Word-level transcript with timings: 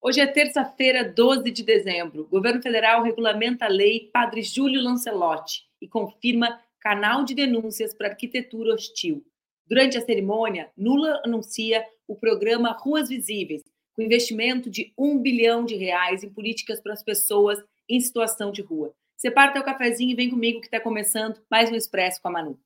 Hoje 0.00 0.20
é 0.20 0.26
terça-feira, 0.28 1.04
12 1.04 1.50
de 1.50 1.64
dezembro. 1.64 2.22
O 2.22 2.28
governo 2.28 2.62
federal 2.62 3.02
regulamenta 3.02 3.64
a 3.64 3.68
lei 3.68 4.08
Padre 4.12 4.42
Júlio 4.42 4.80
Lancelotti 4.80 5.64
e 5.82 5.88
confirma 5.88 6.60
canal 6.80 7.24
de 7.24 7.34
denúncias 7.34 7.92
para 7.92 8.08
arquitetura 8.08 8.74
hostil. 8.74 9.24
Durante 9.66 9.98
a 9.98 10.00
cerimônia, 10.00 10.70
Lula 10.78 11.20
anuncia 11.24 11.84
o 12.06 12.14
programa 12.14 12.76
Ruas 12.80 13.08
Visíveis, 13.08 13.64
com 13.96 14.02
investimento 14.02 14.70
de 14.70 14.92
um 14.96 15.18
bilhão 15.18 15.64
de 15.64 15.74
reais 15.74 16.22
em 16.22 16.30
políticas 16.30 16.80
para 16.80 16.92
as 16.92 17.02
pessoas 17.02 17.58
em 17.88 17.98
situação 18.00 18.52
de 18.52 18.62
rua. 18.62 18.94
Separa 19.16 19.52
teu 19.52 19.64
cafezinho 19.64 20.12
e 20.12 20.14
vem 20.14 20.30
comigo 20.30 20.60
que 20.60 20.68
está 20.68 20.78
começando 20.78 21.40
mais 21.50 21.72
um 21.72 21.74
Expresso 21.74 22.22
com 22.22 22.28
a 22.28 22.30
Manu. 22.30 22.58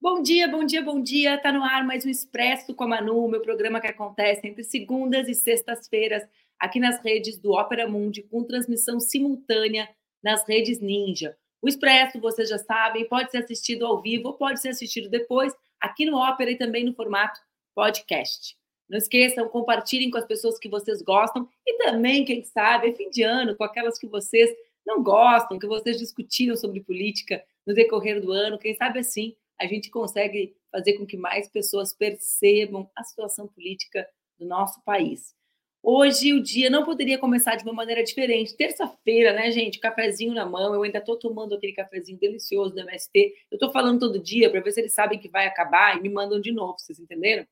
Bom 0.00 0.22
dia, 0.22 0.46
bom 0.46 0.64
dia, 0.64 0.80
bom 0.80 1.02
dia. 1.02 1.36
Tá 1.38 1.50
no 1.50 1.64
ar 1.64 1.84
mais 1.84 2.06
um 2.06 2.08
Expresso 2.08 2.72
com 2.72 2.84
a 2.84 2.86
Manu, 2.86 3.26
meu 3.26 3.40
programa 3.40 3.80
que 3.80 3.88
acontece 3.88 4.46
entre 4.46 4.62
segundas 4.62 5.28
e 5.28 5.34
sextas-feiras 5.34 6.22
aqui 6.56 6.78
nas 6.78 7.02
redes 7.02 7.36
do 7.36 7.50
Ópera 7.50 7.88
Mundi, 7.88 8.22
com 8.22 8.44
transmissão 8.44 9.00
simultânea 9.00 9.88
nas 10.22 10.46
redes 10.46 10.78
Ninja. 10.78 11.36
O 11.60 11.68
Expresso, 11.68 12.20
vocês 12.20 12.48
já 12.48 12.58
sabem, 12.58 13.08
pode 13.08 13.32
ser 13.32 13.38
assistido 13.38 13.84
ao 13.84 14.00
vivo 14.00 14.28
ou 14.28 14.34
pode 14.34 14.60
ser 14.60 14.68
assistido 14.68 15.10
depois 15.10 15.52
aqui 15.80 16.06
no 16.06 16.16
Ópera 16.16 16.52
e 16.52 16.56
também 16.56 16.84
no 16.84 16.94
formato 16.94 17.40
podcast. 17.74 18.56
Não 18.88 18.98
esqueçam, 18.98 19.48
compartilhem 19.48 20.12
com 20.12 20.18
as 20.18 20.26
pessoas 20.26 20.60
que 20.60 20.68
vocês 20.68 21.02
gostam 21.02 21.48
e 21.66 21.76
também, 21.76 22.24
quem 22.24 22.44
sabe, 22.44 22.90
é 22.90 22.94
fim 22.94 23.10
de 23.10 23.24
ano, 23.24 23.56
com 23.56 23.64
aquelas 23.64 23.98
que 23.98 24.06
vocês 24.06 24.48
não 24.86 25.02
gostam, 25.02 25.58
que 25.58 25.66
vocês 25.66 25.98
discutiram 25.98 26.54
sobre 26.54 26.84
política 26.84 27.42
no 27.66 27.74
decorrer 27.74 28.20
do 28.20 28.30
ano. 28.30 28.60
Quem 28.60 28.76
sabe 28.76 29.00
assim 29.00 29.34
a 29.60 29.66
gente 29.66 29.90
consegue 29.90 30.54
fazer 30.70 30.94
com 30.94 31.06
que 31.06 31.16
mais 31.16 31.48
pessoas 31.48 31.92
percebam 31.92 32.88
a 32.96 33.02
situação 33.02 33.48
política 33.48 34.08
do 34.38 34.46
nosso 34.46 34.82
país. 34.82 35.36
Hoje 35.82 36.32
o 36.32 36.42
dia 36.42 36.68
não 36.68 36.84
poderia 36.84 37.18
começar 37.18 37.56
de 37.56 37.62
uma 37.62 37.72
maneira 37.72 38.02
diferente. 38.02 38.56
Terça-feira, 38.56 39.32
né, 39.32 39.50
gente? 39.50 39.78
Cafezinho 39.78 40.34
na 40.34 40.44
mão. 40.44 40.74
Eu 40.74 40.82
ainda 40.82 40.98
estou 40.98 41.16
tomando 41.16 41.54
aquele 41.54 41.72
cafezinho 41.72 42.18
delicioso 42.18 42.74
do 42.74 42.80
MST. 42.80 43.34
Eu 43.50 43.56
estou 43.56 43.72
falando 43.72 44.00
todo 44.00 44.18
dia 44.18 44.50
para 44.50 44.60
ver 44.60 44.72
se 44.72 44.80
eles 44.80 44.92
sabem 44.92 45.18
que 45.18 45.28
vai 45.28 45.46
acabar 45.46 45.96
e 45.96 46.02
me 46.02 46.08
mandam 46.08 46.40
de 46.40 46.52
novo. 46.52 46.78
Vocês 46.78 46.98
entenderam? 46.98 47.46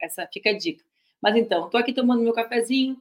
Essa 0.00 0.26
fica 0.32 0.50
a 0.50 0.56
dica. 0.56 0.84
Mas 1.20 1.36
então, 1.36 1.66
estou 1.66 1.80
aqui 1.80 1.92
tomando 1.92 2.22
meu 2.22 2.32
cafezinho. 2.32 3.00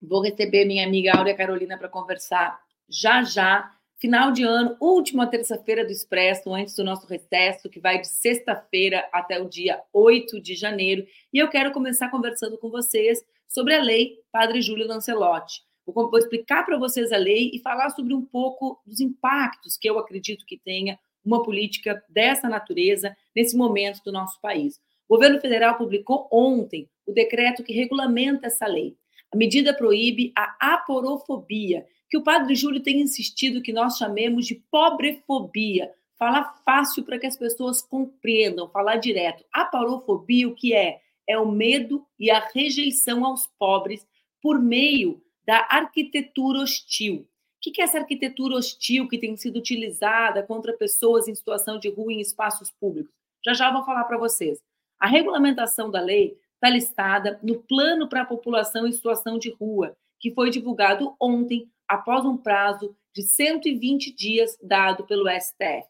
Vou 0.00 0.22
receber 0.22 0.64
minha 0.64 0.86
amiga 0.86 1.12
Áurea 1.16 1.36
Carolina 1.36 1.78
para 1.78 1.88
conversar 1.88 2.60
já 2.88 3.22
já 3.22 3.74
Final 4.02 4.32
de 4.32 4.42
ano, 4.42 4.76
última 4.80 5.28
terça-feira 5.28 5.84
do 5.84 5.92
Expresso, 5.92 6.52
antes 6.52 6.74
do 6.74 6.82
nosso 6.82 7.06
recesso, 7.06 7.70
que 7.70 7.78
vai 7.78 8.00
de 8.00 8.08
sexta-feira 8.08 9.08
até 9.12 9.40
o 9.40 9.48
dia 9.48 9.80
8 9.92 10.40
de 10.40 10.56
janeiro. 10.56 11.06
E 11.32 11.38
eu 11.38 11.48
quero 11.48 11.70
começar 11.70 12.10
conversando 12.10 12.58
com 12.58 12.68
vocês 12.68 13.24
sobre 13.46 13.76
a 13.76 13.80
lei 13.80 14.18
Padre 14.32 14.60
Júlio 14.60 14.88
Lancelotti. 14.88 15.60
Vou, 15.86 16.10
vou 16.10 16.18
explicar 16.18 16.66
para 16.66 16.76
vocês 16.78 17.12
a 17.12 17.16
lei 17.16 17.52
e 17.54 17.60
falar 17.60 17.90
sobre 17.90 18.12
um 18.12 18.24
pouco 18.24 18.82
dos 18.84 18.98
impactos 18.98 19.76
que 19.76 19.88
eu 19.88 19.96
acredito 20.00 20.44
que 20.46 20.58
tenha 20.58 20.98
uma 21.24 21.40
política 21.40 22.02
dessa 22.08 22.48
natureza 22.48 23.16
nesse 23.36 23.56
momento 23.56 24.00
do 24.04 24.10
nosso 24.10 24.40
país. 24.40 24.80
O 25.08 25.14
governo 25.14 25.40
federal 25.40 25.78
publicou 25.78 26.28
ontem 26.32 26.90
o 27.06 27.12
decreto 27.12 27.62
que 27.62 27.72
regulamenta 27.72 28.48
essa 28.48 28.66
lei. 28.66 28.96
A 29.32 29.36
medida 29.36 29.72
proíbe 29.72 30.32
a 30.36 30.74
aporofobia, 30.74 31.86
que 32.12 32.18
o 32.18 32.22
padre 32.22 32.54
Júlio 32.54 32.82
tem 32.82 33.00
insistido 33.00 33.62
que 33.62 33.72
nós 33.72 33.96
chamemos 33.96 34.44
de 34.44 34.56
pobrefobia. 34.70 35.90
Falar 36.18 36.60
fácil 36.62 37.02
para 37.04 37.18
que 37.18 37.26
as 37.26 37.38
pessoas 37.38 37.80
compreendam, 37.80 38.68
falar 38.68 38.96
direto. 38.96 39.42
A 39.50 39.64
parofobia, 39.64 40.46
o 40.46 40.54
que 40.54 40.74
é? 40.74 41.00
É 41.26 41.38
o 41.38 41.50
medo 41.50 42.04
e 42.20 42.30
a 42.30 42.38
rejeição 42.54 43.24
aos 43.24 43.46
pobres 43.58 44.06
por 44.42 44.60
meio 44.60 45.22
da 45.46 45.66
arquitetura 45.70 46.58
hostil. 46.58 47.26
O 47.66 47.72
que 47.72 47.80
é 47.80 47.84
essa 47.84 48.00
arquitetura 48.00 48.56
hostil 48.56 49.08
que 49.08 49.16
tem 49.16 49.34
sido 49.34 49.58
utilizada 49.58 50.42
contra 50.42 50.76
pessoas 50.76 51.26
em 51.28 51.34
situação 51.34 51.78
de 51.78 51.88
rua 51.88 52.12
em 52.12 52.20
espaços 52.20 52.70
públicos? 52.70 53.14
Já 53.42 53.54
já 53.54 53.72
vou 53.72 53.86
falar 53.86 54.04
para 54.04 54.18
vocês. 54.18 54.58
A 55.00 55.06
regulamentação 55.06 55.90
da 55.90 56.02
lei 56.02 56.36
está 56.56 56.68
listada 56.68 57.40
no 57.42 57.62
Plano 57.62 58.06
para 58.06 58.20
a 58.20 58.26
População 58.26 58.86
em 58.86 58.92
Situação 58.92 59.38
de 59.38 59.50
Rua, 59.50 59.96
que 60.20 60.30
foi 60.30 60.50
divulgado 60.50 61.16
ontem 61.18 61.72
após 61.92 62.24
um 62.24 62.38
prazo 62.38 62.96
de 63.14 63.22
120 63.22 64.14
dias 64.14 64.58
dado 64.62 65.04
pelo 65.04 65.28
STF. 65.28 65.86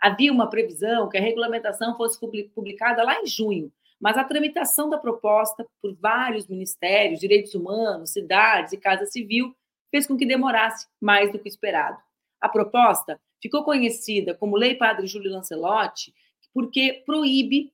Havia 0.00 0.32
uma 0.32 0.48
previsão 0.48 1.06
que 1.06 1.18
a 1.18 1.20
regulamentação 1.20 1.94
fosse 1.98 2.18
publicada 2.54 3.02
lá 3.02 3.20
em 3.20 3.26
junho, 3.26 3.70
mas 4.00 4.16
a 4.16 4.24
tramitação 4.24 4.88
da 4.88 4.96
proposta 4.96 5.66
por 5.82 5.94
vários 5.96 6.46
ministérios, 6.46 7.20
direitos 7.20 7.54
humanos, 7.54 8.12
cidades 8.12 8.72
e 8.72 8.78
Casa 8.78 9.04
Civil, 9.04 9.54
fez 9.90 10.06
com 10.06 10.16
que 10.16 10.24
demorasse 10.24 10.86
mais 10.98 11.30
do 11.30 11.38
que 11.38 11.48
esperado. 11.48 11.98
A 12.40 12.48
proposta 12.48 13.20
ficou 13.38 13.64
conhecida 13.64 14.34
como 14.34 14.56
Lei 14.56 14.74
Padre 14.74 15.06
Júlio 15.06 15.30
Lancelotti 15.30 16.14
porque 16.54 17.02
proíbe 17.04 17.70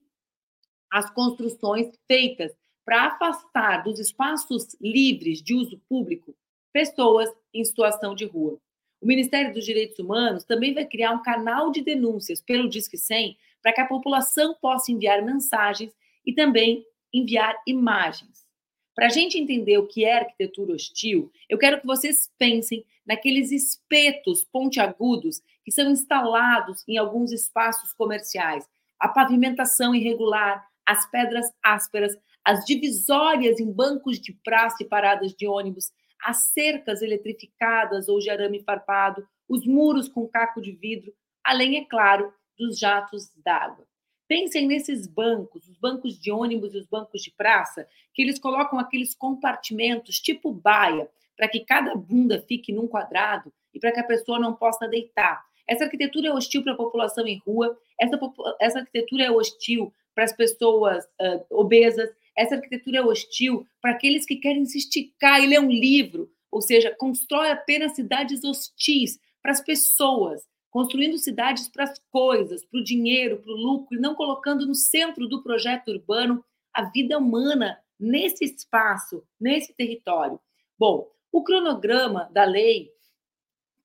as 0.91 1.09
construções 1.09 1.89
feitas 2.05 2.51
para 2.83 3.05
afastar 3.05 3.81
dos 3.81 3.97
espaços 3.97 4.75
livres 4.81 5.41
de 5.41 5.53
uso 5.53 5.81
público 5.87 6.35
pessoas 6.71 7.29
em 7.53 7.63
situação 7.63 8.15
de 8.15 8.25
rua. 8.25 8.57
O 9.01 9.07
Ministério 9.07 9.53
dos 9.53 9.65
Direitos 9.65 9.97
Humanos 9.97 10.43
também 10.43 10.73
vai 10.73 10.85
criar 10.85 11.11
um 11.11 11.23
canal 11.23 11.71
de 11.71 11.81
denúncias 11.81 12.39
pelo 12.39 12.69
Disque 12.69 12.97
100 12.97 13.35
para 13.61 13.73
que 13.73 13.81
a 13.81 13.87
população 13.87 14.55
possa 14.61 14.91
enviar 14.91 15.23
mensagens 15.23 15.91
e 16.25 16.33
também 16.33 16.85
enviar 17.13 17.55
imagens. 17.65 18.45
Para 18.93 19.07
a 19.07 19.09
gente 19.09 19.39
entender 19.39 19.77
o 19.77 19.87
que 19.87 20.03
é 20.03 20.19
arquitetura 20.19 20.73
hostil, 20.73 21.31
eu 21.49 21.57
quero 21.57 21.79
que 21.79 21.87
vocês 21.87 22.29
pensem 22.37 22.85
naqueles 23.05 23.51
espetos 23.51 24.43
pontiagudos 24.43 25.41
que 25.63 25.71
são 25.71 25.89
instalados 25.89 26.83
em 26.87 26.97
alguns 26.97 27.31
espaços 27.31 27.93
comerciais, 27.93 28.67
a 28.99 29.07
pavimentação 29.07 29.95
irregular, 29.95 30.67
as 30.85 31.09
pedras 31.09 31.47
ásperas, 31.63 32.15
as 32.43 32.65
divisórias 32.65 33.59
em 33.59 33.71
bancos 33.71 34.19
de 34.19 34.33
praça 34.43 34.77
e 34.81 34.87
paradas 34.87 35.33
de 35.33 35.47
ônibus, 35.47 35.91
as 36.23 36.51
cercas 36.53 37.01
eletrificadas 37.01 38.07
ou 38.07 38.19
de 38.19 38.29
arame 38.29 38.61
farpado, 38.63 39.27
os 39.47 39.65
muros 39.65 40.07
com 40.07 40.27
caco 40.27 40.61
de 40.61 40.71
vidro, 40.71 41.13
além, 41.43 41.77
é 41.77 41.85
claro, 41.85 42.33
dos 42.57 42.77
jatos 42.77 43.31
d'água. 43.43 43.85
Pensem 44.27 44.65
nesses 44.65 45.07
bancos, 45.07 45.67
os 45.67 45.77
bancos 45.77 46.17
de 46.17 46.31
ônibus 46.31 46.73
e 46.73 46.77
os 46.77 46.87
bancos 46.87 47.21
de 47.21 47.31
praça, 47.31 47.85
que 48.13 48.21
eles 48.21 48.39
colocam 48.39 48.79
aqueles 48.79 49.13
compartimentos 49.13 50.19
tipo 50.19 50.53
baia, 50.53 51.09
para 51.35 51.49
que 51.49 51.65
cada 51.65 51.95
bunda 51.95 52.41
fique 52.47 52.71
num 52.71 52.87
quadrado 52.87 53.51
e 53.73 53.79
para 53.79 53.91
que 53.91 53.99
a 53.99 54.05
pessoa 54.05 54.39
não 54.39 54.53
possa 54.53 54.87
deitar. 54.87 55.43
Essa 55.67 55.85
arquitetura 55.85 56.27
é 56.29 56.33
hostil 56.33 56.63
para 56.63 56.73
a 56.73 56.77
população 56.77 57.25
em 57.27 57.41
rua, 57.45 57.77
essa, 57.99 58.19
essa 58.59 58.79
arquitetura 58.79 59.23
é 59.23 59.31
hostil 59.31 59.93
para 60.13 60.23
as 60.23 60.33
pessoas 60.33 61.03
uh, 61.05 61.45
obesas, 61.49 62.09
essa 62.37 62.55
arquitetura 62.55 62.99
é 62.99 63.03
hostil 63.03 63.65
para 63.81 63.91
aqueles 63.91 64.25
que 64.25 64.35
querem 64.35 64.65
se 64.65 64.77
esticar 64.77 65.41
e 65.41 65.47
ler 65.47 65.59
um 65.59 65.69
livro, 65.69 66.31
ou 66.51 66.61
seja, 66.61 66.95
constrói 66.97 67.51
apenas 67.51 67.95
cidades 67.95 68.43
hostis 68.43 69.19
para 69.41 69.51
as 69.51 69.61
pessoas, 69.61 70.41
construindo 70.69 71.17
cidades 71.17 71.67
para 71.67 71.83
as 71.83 71.99
coisas, 72.09 72.63
para 72.65 72.79
o 72.79 72.83
dinheiro, 72.83 73.37
para 73.37 73.51
o 73.51 73.55
lucro, 73.55 73.97
e 73.97 74.01
não 74.01 74.15
colocando 74.15 74.65
no 74.65 74.75
centro 74.75 75.27
do 75.27 75.43
projeto 75.43 75.89
urbano 75.89 76.43
a 76.73 76.83
vida 76.83 77.17
humana 77.17 77.77
nesse 77.99 78.45
espaço, 78.45 79.23
nesse 79.39 79.73
território. 79.73 80.39
Bom, 80.77 81.09
o 81.31 81.43
cronograma 81.43 82.29
da 82.33 82.43
lei 82.43 82.91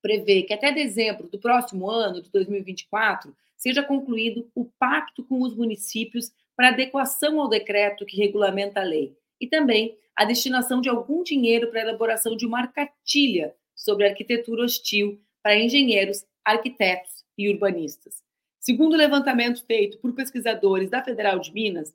prevê 0.00 0.42
que 0.42 0.54
até 0.54 0.72
dezembro 0.72 1.28
do 1.28 1.38
próximo 1.38 1.90
ano, 1.90 2.22
de 2.22 2.30
2024, 2.30 3.36
seja 3.56 3.82
concluído 3.82 4.48
o 4.54 4.64
pacto 4.78 5.24
com 5.24 5.42
os 5.42 5.54
municípios 5.54 6.30
para 6.56 6.68
adequação 6.68 7.40
ao 7.40 7.48
decreto 7.48 8.06
que 8.06 8.16
regulamenta 8.16 8.80
a 8.80 8.84
lei 8.84 9.16
e 9.40 9.46
também 9.46 9.96
a 10.16 10.24
destinação 10.24 10.80
de 10.80 10.88
algum 10.88 11.22
dinheiro 11.22 11.68
para 11.68 11.80
a 11.80 11.82
elaboração 11.82 12.36
de 12.36 12.46
uma 12.46 12.66
cartilha 12.66 13.54
sobre 13.74 14.08
arquitetura 14.08 14.64
hostil 14.64 15.20
para 15.42 15.58
engenheiros, 15.58 16.24
arquitetos 16.42 17.22
e 17.36 17.50
urbanistas. 17.50 18.24
Segundo 18.58 18.94
o 18.94 18.96
levantamento 18.96 19.62
feito 19.64 19.98
por 19.98 20.14
pesquisadores 20.14 20.88
da 20.88 21.04
Federal 21.04 21.38
de 21.38 21.52
Minas, 21.52 21.94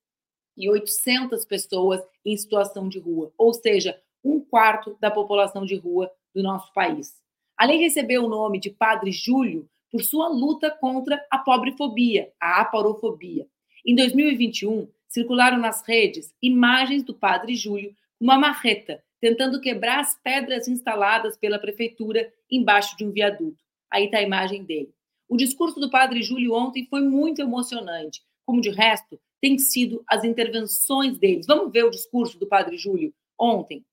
e 0.57 0.69
800 0.69 1.45
pessoas 1.45 2.01
em 2.25 2.35
situação 2.35 2.89
de 2.89 2.99
rua, 2.99 3.31
ou 3.37 3.53
seja, 3.53 3.99
um 4.23 4.39
quarto 4.39 4.97
da 4.99 5.11
população 5.11 5.65
de 5.65 5.75
rua 5.75 6.11
do 6.33 6.41
nosso 6.41 6.73
país. 6.73 7.15
A 7.55 7.65
lei 7.65 7.77
recebeu 7.77 8.25
o 8.25 8.29
nome 8.29 8.59
de 8.59 8.69
Padre 8.69 9.11
Júlio 9.11 9.69
por 9.91 10.03
sua 10.03 10.27
luta 10.27 10.69
contra 10.69 11.25
a 11.29 11.37
pobrefobia, 11.37 12.31
a 12.39 12.61
aparofobia. 12.61 13.47
Em 13.85 13.95
2021, 13.95 14.87
circularam 15.07 15.57
nas 15.57 15.81
redes 15.87 16.33
imagens 16.41 17.03
do 17.03 17.13
Padre 17.13 17.55
Júlio 17.55 17.95
com 18.17 18.25
uma 18.25 18.37
marreta, 18.37 19.01
tentando 19.21 19.61
quebrar 19.61 19.99
as 19.99 20.19
pedras 20.21 20.67
instaladas 20.67 21.37
pela 21.37 21.57
prefeitura 21.57 22.31
embaixo 22.51 22.97
de 22.97 23.05
um 23.05 23.11
viaduto. 23.11 23.66
Aí 23.91 24.05
está 24.05 24.17
a 24.17 24.23
imagem 24.23 24.63
dele. 24.63 24.93
O 25.29 25.35
discurso 25.35 25.79
do 25.79 25.89
Padre 25.89 26.21
Júlio 26.21 26.53
ontem 26.53 26.85
foi 26.89 27.01
muito 27.01 27.41
emocionante, 27.41 28.21
como 28.45 28.61
de 28.61 28.69
resto 28.69 29.19
têm 29.41 29.57
sido 29.59 30.03
as 30.07 30.23
intervenções 30.23 31.17
deles. 31.17 31.45
Vamos 31.45 31.71
ver 31.71 31.83
o 31.83 31.91
discurso 31.91 32.39
do 32.39 32.47
Padre 32.47 32.77
Júlio 32.77 33.13
ontem. 33.39 33.85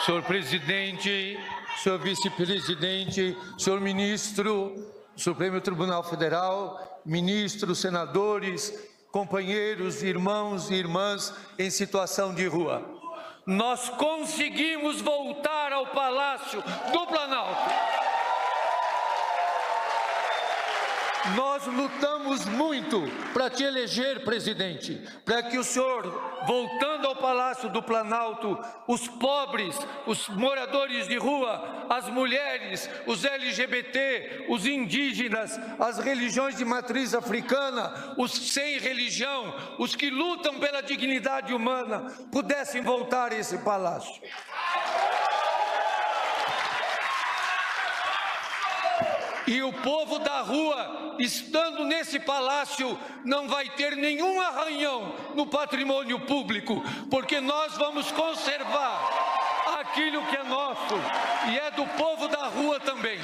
Senhor 0.00 0.22
presidente, 0.22 1.38
senhor 1.82 1.98
vice-presidente, 1.98 3.36
senhor 3.58 3.80
ministro 3.80 4.74
do 5.14 5.20
Supremo 5.20 5.60
Tribunal 5.60 6.04
Federal, 6.04 7.00
ministros, 7.04 7.78
senadores, 7.78 8.72
companheiros, 9.10 10.02
irmãos 10.02 10.70
e 10.70 10.74
irmãs 10.74 11.34
em 11.58 11.70
situação 11.70 12.34
de 12.34 12.46
rua. 12.46 12.84
Nós 13.46 13.88
conseguimos 13.88 15.00
voltar 15.00 15.72
ao 15.72 15.86
Palácio 15.86 16.62
do 16.92 17.06
Planalto. 17.06 17.85
Nós 21.34 21.66
lutamos 21.66 22.44
muito 22.46 23.02
para 23.32 23.50
te 23.50 23.64
eleger 23.64 24.22
presidente, 24.24 25.02
para 25.24 25.42
que 25.42 25.58
o 25.58 25.64
senhor, 25.64 26.02
voltando 26.46 27.06
ao 27.06 27.16
Palácio 27.16 27.68
do 27.68 27.82
Planalto, 27.82 28.58
os 28.86 29.08
pobres, 29.08 29.76
os 30.06 30.28
moradores 30.28 31.08
de 31.08 31.16
rua, 31.16 31.86
as 31.90 32.08
mulheres, 32.08 32.88
os 33.06 33.24
LGBT, 33.24 34.46
os 34.48 34.66
indígenas, 34.66 35.58
as 35.80 35.98
religiões 35.98 36.56
de 36.56 36.64
matriz 36.64 37.14
africana, 37.14 38.14
os 38.16 38.32
sem 38.52 38.78
religião, 38.78 39.54
os 39.78 39.96
que 39.96 40.10
lutam 40.10 40.60
pela 40.60 40.82
dignidade 40.82 41.52
humana, 41.52 42.12
pudessem 42.30 42.82
voltar 42.82 43.32
a 43.32 43.36
esse 43.36 43.58
palácio. 43.58 44.22
E 49.46 49.62
o 49.62 49.72
povo 49.72 50.18
da 50.18 50.40
rua, 50.40 51.16
estando 51.18 51.84
nesse 51.84 52.18
palácio, 52.18 52.98
não 53.24 53.46
vai 53.46 53.68
ter 53.70 53.96
nenhum 53.96 54.40
arranhão 54.40 55.14
no 55.34 55.46
patrimônio 55.46 56.20
público, 56.20 56.82
porque 57.10 57.40
nós 57.40 57.76
vamos 57.76 58.10
conservar 58.10 59.00
aquilo 59.80 60.24
que 60.26 60.36
é 60.36 60.42
nosso 60.42 60.94
e 61.50 61.58
é 61.58 61.70
do 61.70 61.86
povo 61.96 62.26
da 62.28 62.46
rua 62.46 62.80
também. 62.80 63.18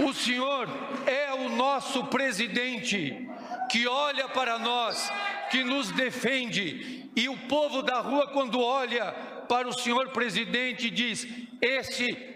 O 0.00 0.12
Senhor 0.12 0.68
é 1.06 1.32
o 1.32 1.48
nosso 1.48 2.04
presidente 2.04 3.28
que 3.70 3.86
olha 3.86 4.28
para 4.28 4.58
nós, 4.58 5.10
que 5.50 5.64
nos 5.64 5.90
defende, 5.92 7.10
e 7.16 7.28
o 7.28 7.36
povo 7.48 7.82
da 7.82 8.00
rua, 8.00 8.28
quando 8.28 8.60
olha 8.60 9.12
para 9.48 9.68
o 9.68 9.72
senhor 9.72 10.10
presidente, 10.10 10.90
diz: 10.90 11.26
Esse 11.60 12.31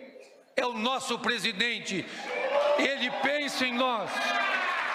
é 0.57 0.65
o 0.65 0.73
nosso 0.73 1.19
presidente. 1.19 2.05
Ele 2.79 3.11
pensa 3.23 3.67
em 3.67 3.75
nós, 3.75 4.11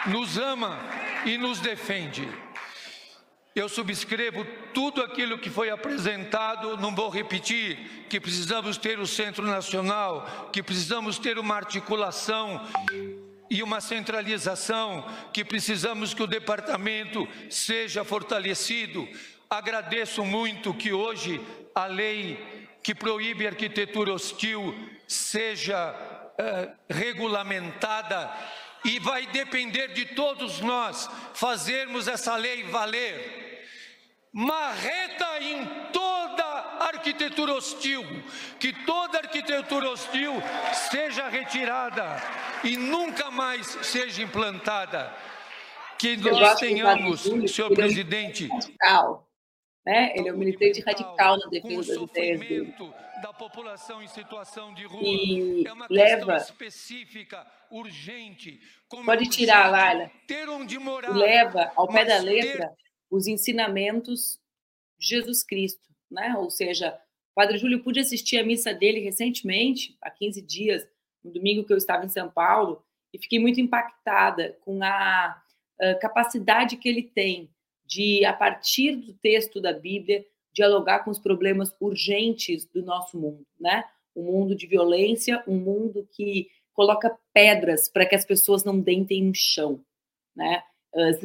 nos 0.08 0.38
ama 0.38 0.80
e 1.25 1.38
nos 1.38 1.60
defende. 1.60 2.28
Eu 3.54 3.68
subscrevo 3.68 4.46
tudo 4.74 5.04
aquilo 5.04 5.38
que 5.38 5.50
foi 5.50 5.69
apresentado, 5.69 6.78
não 6.78 6.96
vou 6.96 7.10
repetir, 7.10 8.06
que 8.10 8.19
precisamos 8.19 8.78
ter 8.78 8.98
o 8.98 9.06
Centro 9.06 9.46
Nacional, 9.46 10.50
que 10.54 10.63
precisamos 10.63 11.19
ter 11.19 11.38
uma 11.38 11.56
articulação 11.56 12.66
e 13.50 13.62
uma 13.62 13.81
centralização, 13.81 15.06
que 15.34 15.44
precisamos 15.44 16.13
que 16.13 16.24
o 16.24 16.28
departamento 16.28 17.28
seja 17.50 18.06
fortalecido. 18.06 19.06
Agradeço 19.50 20.24
muito 20.24 20.74
que 20.74 20.94
hoje 20.94 21.42
a 21.75 21.86
lei 21.86 22.40
que 22.81 22.96
proíbe 22.96 23.46
arquitetura 23.46 24.13
hostil 24.13 24.74
seja 25.12 25.94
uh, 25.94 26.75
regulamentada 26.90 28.31
e 28.84 29.00
vai 29.00 29.28
depender 29.28 29.90
de 29.90 30.06
todos 30.06 30.60
nós 30.62 31.10
fazermos 31.34 32.08
essa 32.08 32.36
lei 32.36 32.63
valer. 32.63 33.60
Marreta 34.34 35.42
em 35.42 35.66
toda 35.92 36.44
arquitetura 36.80 37.54
hostil, 37.54 38.04
que 38.60 38.72
toda 38.86 39.18
arquitetura 39.18 39.90
hostil 39.90 40.34
seja 40.90 41.28
retirada 41.28 42.16
e 42.63 42.78
nunca 42.78 43.30
mais 43.30 43.68
seja 43.84 44.24
implantada. 44.24 45.13
Que 46.00 46.16
nós 46.18 46.58
tenhamos, 46.58 47.22
senhor 47.54 47.72
presidente. 47.74 48.50
Né? 49.86 50.13
Ele 50.16 50.30
é 50.30 50.33
um 50.33 50.38
militante 50.38 50.81
radical 50.81 51.38
na 51.38 51.48
defesa 51.48 51.95
das 51.95 52.10
ideias 52.10 52.39
dele. 52.39 52.75
Da 53.22 53.33
população 53.33 54.01
em 54.01 54.07
situação 54.07 54.74
de 54.74 54.86
rua. 54.86 55.04
E 55.04 55.63
é 55.68 55.74
leva. 55.89 56.38
específica, 56.38 57.45
urgente. 57.69 58.60
Pode 59.06 59.30
tirar, 59.30 59.69
Laila. 59.69 60.12
Morar. 60.80 61.16
Leva 61.16 61.72
ao 61.75 61.88
pé 61.88 62.06
da 62.06 62.18
letra 62.18 62.68
ter... 62.68 62.75
os 63.10 63.28
ensinamentos 63.28 64.39
de 64.98 65.07
Jesus 65.07 65.44
Cristo, 65.44 65.88
né? 66.10 66.36
Ou 66.38 66.50
seja, 66.50 67.00
o 67.31 67.36
Padre 67.36 67.57
Júlio 67.57 67.84
pude 67.84 68.00
assistir 68.00 68.39
a 68.39 68.44
missa 68.44 68.74
dele 68.74 69.00
recentemente, 69.00 69.98
há 70.01 70.10
15 70.10 70.42
dias, 70.42 70.88
no 71.24 71.31
domingo 71.31 71.63
que 71.63 71.74
eu 71.74 71.77
estava 71.77 72.06
em 72.06 72.10
São 72.10 72.30
Paulo, 72.30 72.84
e 73.13 73.19
fiquei 73.19 73.39
muito 73.39 73.60
impactada 73.60 74.57
com 74.62 74.84
a, 74.84 75.42
a 75.80 75.95
capacidade 75.95 76.77
que 76.77 76.89
ele 76.89 77.04
tem 77.04 77.50
de, 77.91 78.23
a 78.23 78.31
partir 78.31 78.95
do 78.95 79.13
texto 79.15 79.59
da 79.59 79.73
Bíblia, 79.73 80.25
dialogar 80.53 80.99
com 80.99 81.11
os 81.11 81.19
problemas 81.19 81.75
urgentes 81.77 82.65
do 82.65 82.81
nosso 82.81 83.19
mundo, 83.19 83.45
né? 83.59 83.83
Um 84.15 84.23
mundo 84.23 84.55
de 84.55 84.65
violência, 84.65 85.43
um 85.45 85.57
mundo 85.57 86.07
que 86.11 86.47
coloca 86.73 87.17
pedras 87.33 87.89
para 87.89 88.05
que 88.05 88.15
as 88.15 88.23
pessoas 88.23 88.63
não 88.63 88.79
dentem 88.79 89.23
no 89.23 89.35
chão, 89.35 89.83
né? 90.33 90.63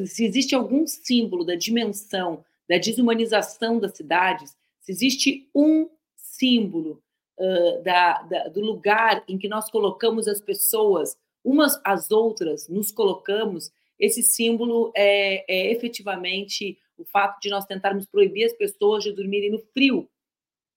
Se 0.05 0.25
existe 0.25 0.55
algum 0.55 0.85
símbolo 0.85 1.45
da 1.45 1.55
dimensão 1.55 2.43
da 2.67 2.77
desumanização 2.77 3.79
das 3.79 3.95
cidades, 3.95 4.55
se 4.81 4.91
existe 4.91 5.49
um 5.55 5.89
símbolo 6.15 7.01
uh, 7.39 7.81
da, 7.81 8.21
da, 8.23 8.47
do 8.49 8.59
lugar 8.59 9.23
em 9.27 9.37
que 9.37 9.47
nós 9.47 9.69
colocamos 9.71 10.27
as 10.27 10.41
pessoas 10.41 11.17
umas 11.43 11.79
às 11.85 12.11
outras, 12.11 12.67
nos 12.67 12.91
colocamos, 12.91 13.71
esse 13.99 14.21
símbolo 14.21 14.91
é, 14.95 15.45
é 15.51 15.71
efetivamente 15.71 16.77
o 16.97 17.05
fato 17.05 17.39
de 17.39 17.49
nós 17.49 17.65
tentarmos 17.65 18.05
proibir 18.05 18.45
as 18.45 18.53
pessoas 18.53 19.03
de 19.03 19.11
dormirem 19.11 19.51
no 19.51 19.59
frio, 19.59 20.09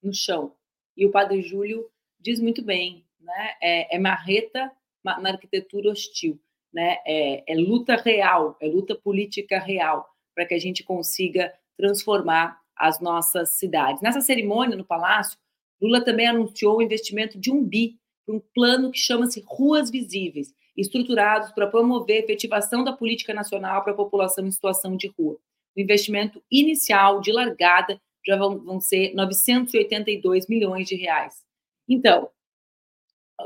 no 0.03 0.12
chão. 0.12 0.55
E 0.97 1.07
o 1.07 1.11
Padre 1.11 1.43
Júlio 1.43 1.89
diz 2.19 2.41
muito 2.41 2.62
bem, 2.62 3.05
né? 3.21 3.55
É, 3.61 3.97
é 3.97 3.99
marreta 3.99 4.71
na 5.03 5.31
arquitetura 5.31 5.91
hostil, 5.91 6.39
né? 6.73 6.99
É, 7.07 7.53
é 7.53 7.57
luta 7.57 7.97
real, 7.97 8.57
é 8.61 8.67
luta 8.67 8.95
política 8.95 9.59
real 9.59 10.07
para 10.35 10.47
que 10.47 10.55
a 10.55 10.59
gente 10.59 10.83
consiga 10.83 11.53
transformar 11.77 12.61
as 12.77 13.00
nossas 13.00 13.57
cidades. 13.57 14.03
Nessa 14.03 14.21
cerimônia 14.21 14.77
no 14.77 14.85
Palácio, 14.85 15.39
Lula 15.81 16.05
também 16.05 16.27
anunciou 16.27 16.79
o 16.79 16.83
investimento 16.83 17.39
de 17.39 17.50
um 17.50 17.65
bi 17.65 17.99
para 18.27 18.35
um 18.35 18.41
plano 18.55 18.91
que 18.91 18.99
chama-se 18.99 19.43
Ruas 19.47 19.91
Visíveis, 19.91 20.55
estruturados 20.77 21.50
para 21.53 21.67
promover 21.67 22.17
a 22.17 22.25
efetivação 22.25 22.85
da 22.85 22.93
política 22.93 23.35
nacional 23.35 23.83
para 23.83 23.93
a 23.93 23.97
população 23.97 24.47
em 24.47 24.50
situação 24.50 24.97
de 24.97 25.09
rua. 25.09 25.39
O 25.77 25.81
investimento 25.81 26.43
inicial 26.50 27.21
de 27.21 27.33
largada 27.33 28.00
já 28.27 28.37
vão, 28.37 28.59
vão 28.59 28.81
ser 28.81 29.15
982 29.15 30.47
milhões 30.47 30.89
de 30.89 30.97
reais. 30.97 31.45
Então, 31.89 32.31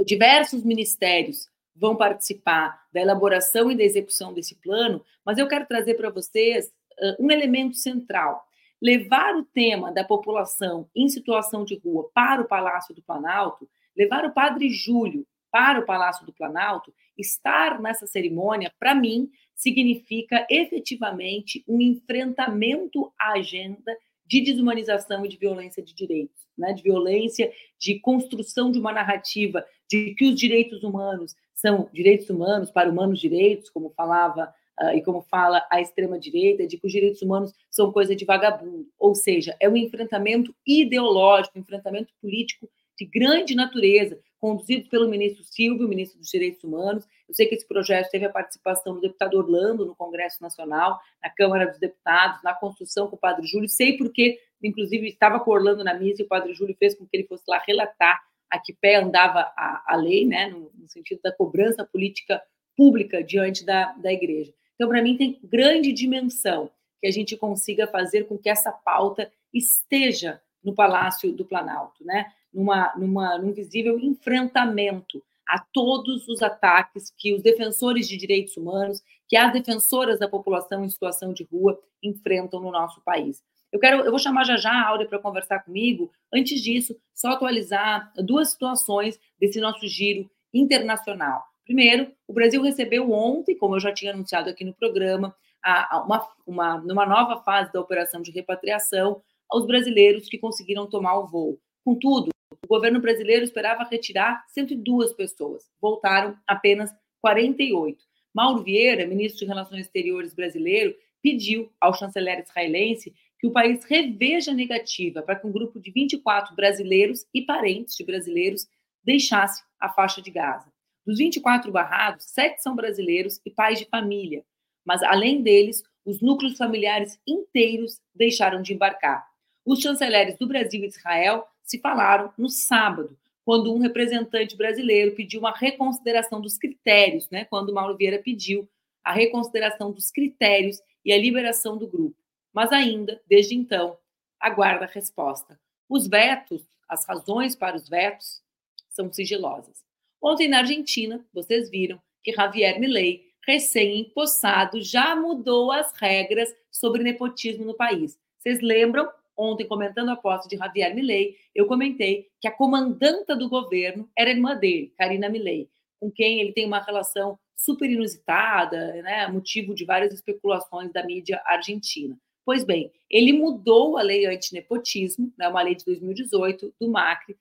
diversos 0.04 0.64
ministérios 0.64 1.48
vão 1.74 1.96
participar 1.96 2.82
da 2.92 3.00
elaboração 3.00 3.70
e 3.70 3.76
da 3.76 3.82
execução 3.82 4.32
desse 4.32 4.54
plano, 4.56 5.04
mas 5.24 5.38
eu 5.38 5.48
quero 5.48 5.66
trazer 5.66 5.94
para 5.94 6.10
vocês 6.10 6.66
uh, 6.66 7.24
um 7.24 7.30
elemento 7.30 7.76
central. 7.76 8.44
Levar 8.80 9.34
o 9.36 9.44
tema 9.44 9.92
da 9.92 10.04
população 10.04 10.88
em 10.94 11.08
situação 11.08 11.64
de 11.64 11.76
rua 11.78 12.10
para 12.12 12.42
o 12.42 12.46
Palácio 12.46 12.94
do 12.94 13.02
Planalto, 13.02 13.68
levar 13.96 14.24
o 14.24 14.32
Padre 14.32 14.68
Júlio 14.68 15.26
para 15.50 15.80
o 15.80 15.86
Palácio 15.86 16.26
do 16.26 16.32
Planalto, 16.32 16.92
estar 17.18 17.80
nessa 17.80 18.06
cerimônia, 18.06 18.72
para 18.78 18.94
mim, 18.94 19.30
significa 19.54 20.46
efetivamente 20.50 21.64
um 21.66 21.80
enfrentamento 21.80 23.12
à 23.18 23.32
agenda 23.32 23.96
de 24.26 24.40
desumanização 24.40 25.24
e 25.24 25.28
de 25.28 25.36
violência 25.36 25.82
de 25.82 25.94
direitos, 25.94 26.46
né? 26.56 26.72
de 26.72 26.82
violência, 26.82 27.52
de 27.78 28.00
construção 28.00 28.70
de 28.70 28.78
uma 28.78 28.92
narrativa 28.92 29.64
de 29.88 30.14
que 30.14 30.24
os 30.26 30.34
direitos 30.34 30.82
humanos 30.82 31.34
são 31.54 31.88
direitos 31.92 32.28
humanos 32.28 32.70
para 32.70 32.90
humanos 32.90 33.20
direitos, 33.20 33.70
como 33.70 33.90
falava 33.90 34.52
uh, 34.80 34.90
e 34.90 35.02
como 35.02 35.22
fala 35.22 35.64
a 35.70 35.80
extrema-direita, 35.80 36.66
de 36.66 36.78
que 36.78 36.86
os 36.86 36.92
direitos 36.92 37.22
humanos 37.22 37.52
são 37.70 37.92
coisa 37.92 38.14
de 38.14 38.24
vagabundo. 38.24 38.88
Ou 38.98 39.14
seja, 39.14 39.56
é 39.60 39.68
um 39.68 39.76
enfrentamento 39.76 40.54
ideológico, 40.66 41.58
um 41.58 41.62
enfrentamento 41.62 42.12
político 42.20 42.68
de 42.98 43.04
grande 43.06 43.54
natureza, 43.54 44.18
conduzido 44.44 44.90
pelo 44.90 45.08
ministro 45.08 45.42
Silvio, 45.42 45.88
ministro 45.88 46.18
dos 46.18 46.28
Direitos 46.28 46.62
Humanos. 46.62 47.08
Eu 47.26 47.34
sei 47.34 47.46
que 47.46 47.54
esse 47.54 47.66
projeto 47.66 48.10
teve 48.10 48.26
a 48.26 48.30
participação 48.30 48.92
do 48.92 49.00
deputado 49.00 49.38
Orlando 49.38 49.86
no 49.86 49.96
Congresso 49.96 50.42
Nacional, 50.42 51.00
na 51.22 51.30
Câmara 51.30 51.66
dos 51.66 51.78
Deputados, 51.78 52.42
na 52.42 52.52
construção 52.52 53.08
com 53.08 53.16
o 53.16 53.18
padre 53.18 53.46
Júlio. 53.46 53.70
Sei 53.70 53.96
porque, 53.96 54.38
inclusive, 54.62 55.08
estava 55.08 55.40
com 55.40 55.50
o 55.50 55.54
Orlando 55.54 55.82
na 55.82 55.94
missa 55.94 56.20
e 56.20 56.26
o 56.26 56.28
padre 56.28 56.52
Júlio 56.52 56.76
fez 56.78 56.94
com 56.94 57.06
que 57.06 57.16
ele 57.16 57.26
fosse 57.26 57.44
lá 57.48 57.58
relatar 57.66 58.20
a 58.50 58.58
que 58.58 58.74
pé 58.74 58.96
andava 58.96 59.50
a, 59.56 59.82
a 59.86 59.96
lei, 59.96 60.26
né, 60.26 60.48
no, 60.48 60.70
no 60.74 60.86
sentido 60.88 61.22
da 61.24 61.32
cobrança 61.32 61.82
política 61.82 62.42
pública 62.76 63.24
diante 63.24 63.64
da, 63.64 63.92
da 63.92 64.12
igreja. 64.12 64.52
Então, 64.74 64.90
para 64.90 65.00
mim, 65.00 65.16
tem 65.16 65.40
grande 65.42 65.90
dimensão 65.90 66.70
que 67.00 67.06
a 67.06 67.10
gente 67.10 67.34
consiga 67.34 67.86
fazer 67.86 68.24
com 68.24 68.36
que 68.36 68.50
essa 68.50 68.70
pauta 68.70 69.32
esteja 69.54 70.38
no 70.62 70.74
Palácio 70.74 71.32
do 71.32 71.46
Planalto, 71.46 72.04
né? 72.04 72.26
Numa, 72.54 72.94
numa, 72.96 73.36
num 73.36 73.52
visível 73.52 73.98
enfrentamento 73.98 75.20
a 75.46 75.58
todos 75.72 76.26
os 76.28 76.40
ataques 76.40 77.12
que 77.18 77.34
os 77.34 77.42
defensores 77.42 78.08
de 78.08 78.16
direitos 78.16 78.56
humanos, 78.56 79.02
que 79.28 79.36
as 79.36 79.52
defensoras 79.52 80.18
da 80.18 80.28
população 80.28 80.84
em 80.84 80.88
situação 80.88 81.32
de 81.32 81.44
rua 81.44 81.78
enfrentam 82.02 82.60
no 82.60 82.70
nosso 82.70 83.00
país. 83.02 83.42
Eu 83.72 83.80
quero, 83.80 84.04
eu 84.04 84.10
vou 84.10 84.20
chamar 84.20 84.44
já 84.44 84.56
já 84.56 84.70
a 84.70 84.88
Áurea 84.88 85.08
para 85.08 85.18
conversar 85.18 85.58
comigo. 85.58 86.12
Antes 86.32 86.62
disso, 86.62 86.96
só 87.12 87.30
atualizar 87.30 88.12
duas 88.18 88.50
situações 88.50 89.18
desse 89.38 89.60
nosso 89.60 89.86
giro 89.88 90.30
internacional. 90.52 91.42
Primeiro, 91.64 92.12
o 92.28 92.32
Brasil 92.32 92.62
recebeu 92.62 93.10
ontem, 93.10 93.56
como 93.58 93.74
eu 93.74 93.80
já 93.80 93.92
tinha 93.92 94.12
anunciado 94.12 94.48
aqui 94.48 94.64
no 94.64 94.72
programa, 94.74 95.34
a, 95.60 95.96
a 95.96 96.02
uma, 96.04 96.28
uma, 96.46 96.78
numa 96.78 97.06
nova 97.06 97.42
fase 97.42 97.72
da 97.72 97.80
operação 97.80 98.22
de 98.22 98.30
repatriação, 98.30 99.20
aos 99.50 99.66
brasileiros 99.66 100.28
que 100.28 100.38
conseguiram 100.38 100.86
tomar 100.86 101.18
o 101.18 101.26
voo. 101.26 101.58
Contudo, 101.84 102.30
governo 102.74 103.00
brasileiro 103.00 103.44
esperava 103.44 103.84
retirar 103.84 104.44
102 104.48 105.12
pessoas, 105.12 105.70
voltaram 105.80 106.36
apenas 106.44 106.90
48. 107.20 108.04
Mauro 108.34 108.64
Vieira, 108.64 109.06
ministro 109.06 109.38
de 109.38 109.46
Relações 109.46 109.82
Exteriores 109.82 110.34
brasileiro, 110.34 110.92
pediu 111.22 111.72
ao 111.80 111.94
chanceler 111.94 112.40
israelense 112.40 113.14
que 113.38 113.46
o 113.46 113.52
país 113.52 113.84
reveja 113.84 114.50
a 114.50 114.54
negativa 114.54 115.22
para 115.22 115.36
que 115.36 115.46
um 115.46 115.52
grupo 115.52 115.78
de 115.78 115.92
24 115.92 116.56
brasileiros 116.56 117.24
e 117.32 117.42
parentes 117.42 117.96
de 117.96 118.04
brasileiros 118.04 118.66
deixasse 119.04 119.62
a 119.78 119.88
faixa 119.88 120.20
de 120.20 120.32
Gaza. 120.32 120.66
Dos 121.06 121.18
24 121.18 121.70
barrados, 121.70 122.24
sete 122.24 122.60
são 122.60 122.74
brasileiros 122.74 123.40
e 123.46 123.50
pais 123.50 123.78
de 123.78 123.84
família, 123.84 124.44
mas 124.84 125.00
além 125.04 125.42
deles, 125.42 125.82
os 126.04 126.20
núcleos 126.20 126.56
familiares 126.56 127.20
inteiros 127.26 128.00
deixaram 128.12 128.60
de 128.60 128.74
embarcar. 128.74 129.24
Os 129.64 129.80
chanceleres 129.80 130.36
do 130.36 130.48
Brasil 130.48 130.82
e 130.82 130.88
Israel 130.88 131.46
se 131.64 131.78
falaram 131.80 132.32
no 132.36 132.48
sábado, 132.48 133.18
quando 133.44 133.74
um 133.74 133.78
representante 133.78 134.56
brasileiro 134.56 135.14
pediu 135.14 135.40
uma 135.40 135.52
reconsideração 135.52 136.40
dos 136.40 136.56
critérios, 136.56 137.28
né? 137.30 137.44
Quando 137.44 137.72
Mauro 137.72 137.96
Vieira 137.96 138.18
pediu 138.18 138.68
a 139.02 139.12
reconsideração 139.12 139.92
dos 139.92 140.10
critérios 140.10 140.80
e 141.04 141.12
a 141.12 141.18
liberação 141.18 141.76
do 141.76 141.86
grupo. 141.86 142.16
Mas 142.52 142.72
ainda, 142.72 143.20
desde 143.28 143.54
então, 143.54 143.98
aguarda 144.40 144.84
a 144.84 144.88
resposta. 144.88 145.60
Os 145.88 146.06
vetos, 146.06 146.66
as 146.88 147.04
razões 147.06 147.54
para 147.54 147.76
os 147.76 147.88
vetos, 147.88 148.42
são 148.88 149.12
sigilosas. 149.12 149.84
Ontem, 150.22 150.48
na 150.48 150.58
Argentina, 150.58 151.24
vocês 151.32 151.68
viram 151.68 152.00
que 152.22 152.32
Javier 152.32 152.80
Milei, 152.80 153.32
recém-empossado, 153.46 154.80
já 154.80 155.14
mudou 155.14 155.70
as 155.70 155.92
regras 155.98 156.54
sobre 156.70 157.02
nepotismo 157.02 157.64
no 157.64 157.74
país. 157.74 158.18
Vocês 158.38 158.62
lembram? 158.62 159.10
Ontem, 159.36 159.66
comentando 159.66 160.10
a 160.10 160.16
posse 160.16 160.48
de 160.48 160.56
Javier 160.56 160.94
Milei, 160.94 161.36
eu 161.54 161.66
comentei 161.66 162.28
que 162.40 162.46
a 162.46 162.52
comandanta 162.52 163.34
do 163.34 163.48
governo 163.48 164.08
era 164.16 164.30
irmã 164.30 164.56
dele, 164.56 164.92
Karina 164.96 165.28
Milei, 165.28 165.68
com 166.00 166.10
quem 166.10 166.40
ele 166.40 166.52
tem 166.52 166.66
uma 166.66 166.80
relação 166.80 167.38
super 167.56 167.90
inusitada, 167.90 169.02
né, 169.02 169.26
motivo 169.28 169.74
de 169.74 169.84
várias 169.84 170.12
especulações 170.12 170.92
da 170.92 171.04
mídia 171.04 171.40
argentina. 171.44 172.16
Pois 172.44 172.64
bem, 172.64 172.92
ele 173.10 173.32
mudou 173.32 173.96
a 173.96 174.02
lei 174.02 174.26
antinepotismo, 174.26 175.32
né, 175.36 175.48
uma 175.48 175.62
lei 175.62 175.74
de 175.74 175.84
2018 175.84 176.74
do 176.80 176.88
Macri, 176.90 177.36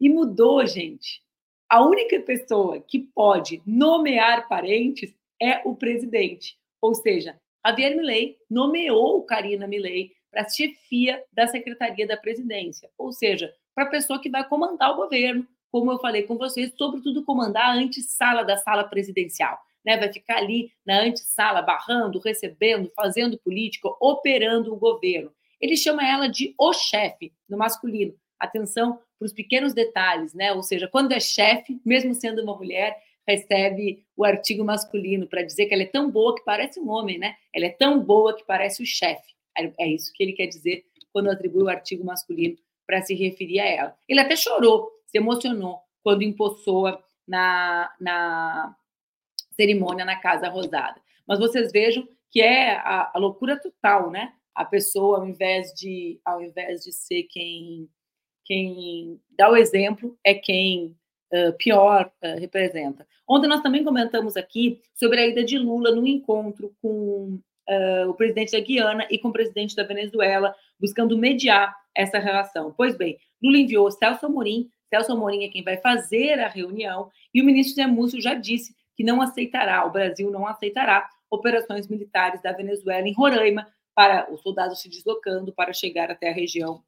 e 0.00 0.08
mudou, 0.08 0.66
gente, 0.66 1.22
a 1.68 1.84
única 1.84 2.20
pessoa 2.20 2.80
que 2.80 2.98
pode 2.98 3.62
nomear 3.66 4.48
parentes 4.48 5.14
é 5.40 5.62
o 5.64 5.76
presidente. 5.76 6.58
Ou 6.80 6.94
seja, 6.94 7.38
Javier 7.64 7.96
Milei 7.96 8.36
nomeou 8.50 9.22
Karina 9.24 9.66
Milei 9.66 10.12
para 10.30 10.42
a 10.42 10.48
chefia 10.48 11.22
da 11.32 11.46
Secretaria 11.46 12.06
da 12.06 12.16
Presidência, 12.16 12.90
ou 12.96 13.12
seja, 13.12 13.52
para 13.74 13.84
a 13.84 13.90
pessoa 13.90 14.20
que 14.20 14.30
vai 14.30 14.46
comandar 14.48 14.92
o 14.92 14.96
governo, 14.96 15.46
como 15.70 15.92
eu 15.92 15.98
falei 15.98 16.22
com 16.22 16.36
vocês, 16.36 16.72
sobretudo 16.76 17.24
comandar 17.24 17.70
a 17.70 17.74
antessala 17.74 18.42
da 18.44 18.56
sala 18.56 18.84
presidencial. 18.84 19.58
Né? 19.84 19.96
Vai 19.96 20.12
ficar 20.12 20.38
ali 20.38 20.72
na 20.84 21.02
antessala, 21.02 21.62
barrando, 21.62 22.18
recebendo, 22.18 22.90
fazendo 22.94 23.38
política, 23.38 23.88
operando 24.00 24.72
o 24.72 24.76
governo. 24.76 25.30
Ele 25.60 25.76
chama 25.76 26.06
ela 26.06 26.28
de 26.28 26.54
o 26.58 26.72
chefe, 26.72 27.32
no 27.48 27.58
masculino. 27.58 28.14
Atenção 28.38 28.98
para 29.18 29.26
os 29.26 29.32
pequenos 29.32 29.74
detalhes, 29.74 30.32
né? 30.32 30.52
Ou 30.52 30.62
seja, 30.62 30.86
quando 30.86 31.12
é 31.12 31.18
chefe, 31.18 31.80
mesmo 31.84 32.14
sendo 32.14 32.42
uma 32.42 32.56
mulher, 32.56 32.96
recebe 33.26 34.04
o 34.16 34.24
artigo 34.24 34.64
masculino 34.64 35.26
para 35.26 35.42
dizer 35.42 35.66
que 35.66 35.74
ela 35.74 35.82
é 35.82 35.86
tão 35.86 36.10
boa 36.10 36.34
que 36.34 36.44
parece 36.44 36.78
um 36.78 36.88
homem, 36.88 37.18
né? 37.18 37.36
Ela 37.52 37.66
é 37.66 37.70
tão 37.70 38.00
boa 38.00 38.34
que 38.34 38.44
parece 38.44 38.82
o 38.82 38.86
chefe. 38.86 39.37
É, 39.58 39.72
é 39.78 39.88
isso 39.88 40.12
que 40.14 40.22
ele 40.22 40.32
quer 40.32 40.46
dizer 40.46 40.84
quando 41.12 41.30
atribui 41.30 41.64
o 41.64 41.68
artigo 41.68 42.04
masculino 42.04 42.56
para 42.86 43.02
se 43.02 43.14
referir 43.14 43.60
a 43.60 43.66
ela. 43.66 43.96
Ele 44.08 44.20
até 44.20 44.36
chorou, 44.36 44.90
se 45.06 45.18
emocionou 45.18 45.80
quando 46.02 46.22
empossou 46.22 46.98
na, 47.26 47.92
na 48.00 48.76
cerimônia 49.54 50.04
na 50.04 50.16
Casa 50.16 50.48
Rosada. 50.48 51.00
Mas 51.26 51.38
vocês 51.38 51.70
vejam 51.72 52.06
que 52.30 52.40
é 52.40 52.72
a, 52.76 53.10
a 53.14 53.18
loucura 53.18 53.60
total, 53.60 54.10
né? 54.10 54.32
A 54.54 54.64
pessoa, 54.64 55.18
ao 55.18 55.26
invés 55.26 55.72
de, 55.72 56.20
ao 56.24 56.42
invés 56.42 56.82
de 56.82 56.92
ser 56.92 57.24
quem 57.24 57.88
quem 58.48 59.20
dá 59.36 59.50
o 59.50 59.56
exemplo 59.56 60.18
é 60.24 60.32
quem 60.32 60.96
uh, 61.32 61.52
pior 61.58 62.10
uh, 62.24 62.40
representa. 62.40 63.06
Ontem 63.28 63.46
nós 63.46 63.60
também 63.60 63.84
comentamos 63.84 64.38
aqui 64.38 64.80
sobre 64.94 65.20
a 65.20 65.26
ida 65.26 65.44
de 65.44 65.58
Lula 65.58 65.94
no 65.94 66.06
encontro 66.06 66.74
com 66.80 67.38
uh, 67.68 68.08
o 68.08 68.14
presidente 68.14 68.52
da 68.52 68.60
Guiana 68.60 69.06
e 69.10 69.18
com 69.18 69.28
o 69.28 69.32
presidente 69.32 69.76
da 69.76 69.84
Venezuela, 69.84 70.54
buscando 70.80 71.16
mediar 71.16 71.74
essa 71.94 72.18
relação. 72.18 72.72
Pois 72.76 72.96
bem, 72.96 73.18
Lula 73.42 73.58
enviou 73.58 73.90
Celso 73.90 74.26
Amorim, 74.26 74.70
Celso 74.88 75.12
Amorim 75.12 75.44
é 75.44 75.48
quem 75.48 75.62
vai 75.62 75.76
fazer 75.76 76.40
a 76.40 76.48
reunião, 76.48 77.10
e 77.32 77.42
o 77.42 77.44
ministro 77.44 77.74
Zé 77.74 77.86
Múcio 77.86 78.20
já 78.20 78.34
disse 78.34 78.74
que 78.96 79.04
não 79.04 79.20
aceitará, 79.20 79.84
o 79.84 79.90
Brasil 79.90 80.30
não 80.30 80.46
aceitará 80.46 81.08
operações 81.30 81.86
militares 81.86 82.42
da 82.42 82.52
Venezuela 82.52 83.06
em 83.06 83.12
Roraima 83.12 83.68
para 83.94 84.32
os 84.32 84.40
soldados 84.42 84.80
se 84.80 84.88
deslocando 84.88 85.52
para 85.52 85.72
chegar 85.72 86.10
até 86.10 86.30
a 86.30 86.32
região 86.32 86.82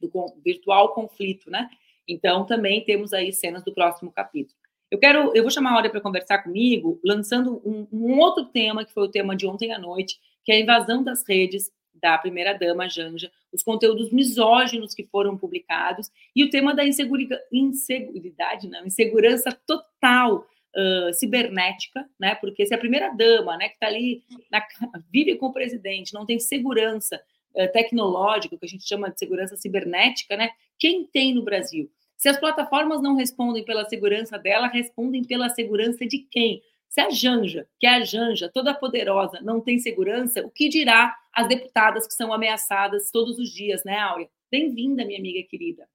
do 0.00 0.10
virtual 0.42 0.94
conflito, 0.94 1.50
né? 1.50 1.68
Então, 2.06 2.46
também 2.46 2.84
temos 2.84 3.12
aí 3.12 3.32
cenas 3.32 3.62
do 3.62 3.74
próximo 3.74 4.10
capítulo. 4.10 4.57
Eu 4.90 4.98
quero, 4.98 5.32
eu 5.34 5.42
vou 5.42 5.50
chamar 5.50 5.72
a 5.72 5.76
Olha 5.76 5.90
para 5.90 6.00
conversar 6.00 6.38
comigo, 6.38 6.98
lançando 7.04 7.60
um, 7.64 7.86
um, 7.92 8.18
outro 8.18 8.46
tema, 8.46 8.84
que 8.84 8.92
foi 8.92 9.04
o 9.04 9.10
tema 9.10 9.36
de 9.36 9.46
ontem 9.46 9.72
à 9.72 9.78
noite, 9.78 10.18
que 10.44 10.52
é 10.52 10.56
a 10.56 10.60
invasão 10.60 11.04
das 11.04 11.22
redes 11.28 11.70
da 11.94 12.16
primeira-dama 12.16 12.88
Janja, 12.88 13.30
os 13.52 13.62
conteúdos 13.62 14.10
misóginos 14.12 14.94
que 14.94 15.04
foram 15.04 15.36
publicados 15.36 16.10
e 16.34 16.44
o 16.44 16.50
tema 16.50 16.74
da 16.74 16.84
inseguridade, 16.84 18.68
não, 18.68 18.86
insegurança 18.86 19.52
total 19.66 20.46
uh, 20.76 21.12
cibernética, 21.12 22.08
né? 22.18 22.34
Porque 22.36 22.64
se 22.64 22.74
a 22.74 22.78
primeira-dama, 22.78 23.56
né, 23.56 23.68
que 23.68 23.74
está 23.74 23.88
ali, 23.88 24.22
na, 24.50 24.64
vive 25.10 25.36
com 25.36 25.46
o 25.46 25.52
presidente, 25.52 26.14
não 26.14 26.24
tem 26.24 26.38
segurança 26.38 27.20
eh, 27.56 27.66
tecnológico, 27.66 28.58
que 28.58 28.66
a 28.66 28.68
gente 28.68 28.86
chama 28.86 29.10
de 29.10 29.18
segurança 29.18 29.56
cibernética, 29.56 30.36
né? 30.36 30.50
Quem 30.78 31.04
tem 31.04 31.34
no 31.34 31.42
Brasil? 31.42 31.90
Se 32.18 32.28
as 32.28 32.36
plataformas 32.36 33.00
não 33.00 33.14
respondem 33.14 33.64
pela 33.64 33.84
segurança 33.84 34.36
dela, 34.36 34.66
respondem 34.66 35.22
pela 35.22 35.48
segurança 35.48 36.04
de 36.04 36.18
quem? 36.18 36.60
Se 36.88 37.00
a 37.00 37.10
Janja, 37.10 37.68
que 37.78 37.86
é 37.86 37.90
a 37.90 38.04
Janja, 38.04 38.50
toda 38.52 38.74
poderosa, 38.74 39.40
não 39.40 39.60
tem 39.60 39.78
segurança, 39.78 40.44
o 40.44 40.50
que 40.50 40.68
dirá 40.68 41.14
as 41.32 41.46
deputadas 41.46 42.08
que 42.08 42.14
são 42.14 42.32
ameaçadas 42.32 43.12
todos 43.12 43.38
os 43.38 43.50
dias, 43.50 43.84
né, 43.84 43.96
Áurea? 44.00 44.28
Bem-vinda, 44.50 45.04
minha 45.04 45.18
amiga 45.20 45.46
querida. 45.48 45.88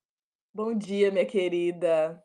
Bom 0.54 0.74
dia, 0.74 1.12
minha 1.12 1.26
querida. 1.26 2.24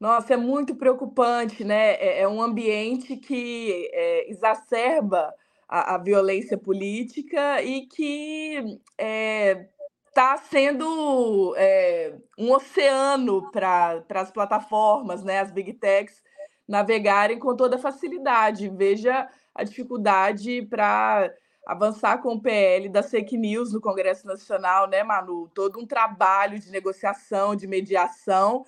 Nossa, 0.00 0.32
é 0.32 0.36
muito 0.38 0.74
preocupante, 0.74 1.62
né? 1.62 1.96
É, 1.96 2.22
é 2.22 2.28
um 2.28 2.40
ambiente 2.40 3.18
que 3.18 3.90
é, 3.92 4.30
exacerba 4.30 5.30
a, 5.68 5.96
a 5.96 5.98
violência 5.98 6.56
política 6.56 7.62
e 7.62 7.86
que 7.86 8.80
é, 8.96 9.68
tá 10.14 10.36
sendo 10.36 11.54
é, 11.56 12.14
um 12.38 12.52
oceano 12.52 13.50
para 13.50 14.04
as 14.10 14.30
plataformas, 14.30 15.24
né, 15.24 15.40
as 15.40 15.50
big 15.50 15.72
techs, 15.74 16.22
navegarem 16.66 17.38
com 17.38 17.54
toda 17.56 17.76
facilidade. 17.76 18.68
Veja 18.68 19.28
a 19.52 19.64
dificuldade 19.64 20.62
para 20.62 21.32
avançar 21.66 22.18
com 22.18 22.34
o 22.34 22.40
PL 22.40 22.88
das 22.88 23.10
fake 23.10 23.36
news 23.36 23.72
no 23.72 23.80
Congresso 23.80 24.26
Nacional, 24.26 24.86
né, 24.88 25.02
Manu? 25.02 25.50
Todo 25.52 25.80
um 25.80 25.86
trabalho 25.86 26.60
de 26.60 26.70
negociação, 26.70 27.56
de 27.56 27.66
mediação. 27.66 28.64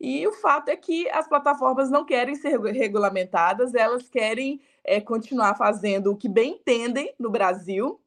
E 0.00 0.26
o 0.26 0.32
fato 0.32 0.68
é 0.68 0.76
que 0.76 1.08
as 1.10 1.28
plataformas 1.28 1.90
não 1.90 2.04
querem 2.04 2.34
ser 2.34 2.58
regulamentadas, 2.60 3.74
elas 3.74 4.08
querem 4.08 4.60
é, 4.84 5.00
continuar 5.00 5.54
fazendo 5.56 6.10
o 6.10 6.16
que 6.16 6.28
bem 6.28 6.54
entendem 6.54 7.14
no 7.18 7.30
Brasil. 7.30 8.00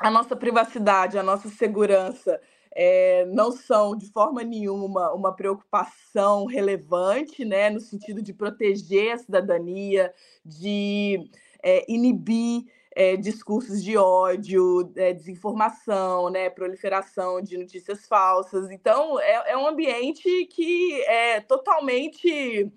A 0.00 0.10
nossa 0.10 0.36
privacidade, 0.36 1.18
a 1.18 1.22
nossa 1.22 1.48
segurança 1.48 2.40
é, 2.74 3.24
não 3.26 3.50
são 3.50 3.96
de 3.96 4.06
forma 4.12 4.42
nenhuma 4.42 5.10
uma 5.14 5.34
preocupação 5.34 6.44
relevante, 6.44 7.42
né, 7.44 7.70
no 7.70 7.80
sentido 7.80 8.20
de 8.20 8.34
proteger 8.34 9.12
a 9.14 9.18
cidadania, 9.18 10.12
de 10.44 11.30
é, 11.62 11.90
inibir 11.90 12.64
é, 12.94 13.16
discursos 13.16 13.82
de 13.82 13.96
ódio, 13.96 14.84
desinformação, 14.84 16.28
né, 16.28 16.50
proliferação 16.50 17.40
de 17.40 17.56
notícias 17.56 18.06
falsas. 18.06 18.70
Então, 18.70 19.18
é, 19.18 19.52
é 19.52 19.56
um 19.56 19.66
ambiente 19.66 20.46
que 20.46 21.00
é 21.04 21.40
totalmente 21.40 22.70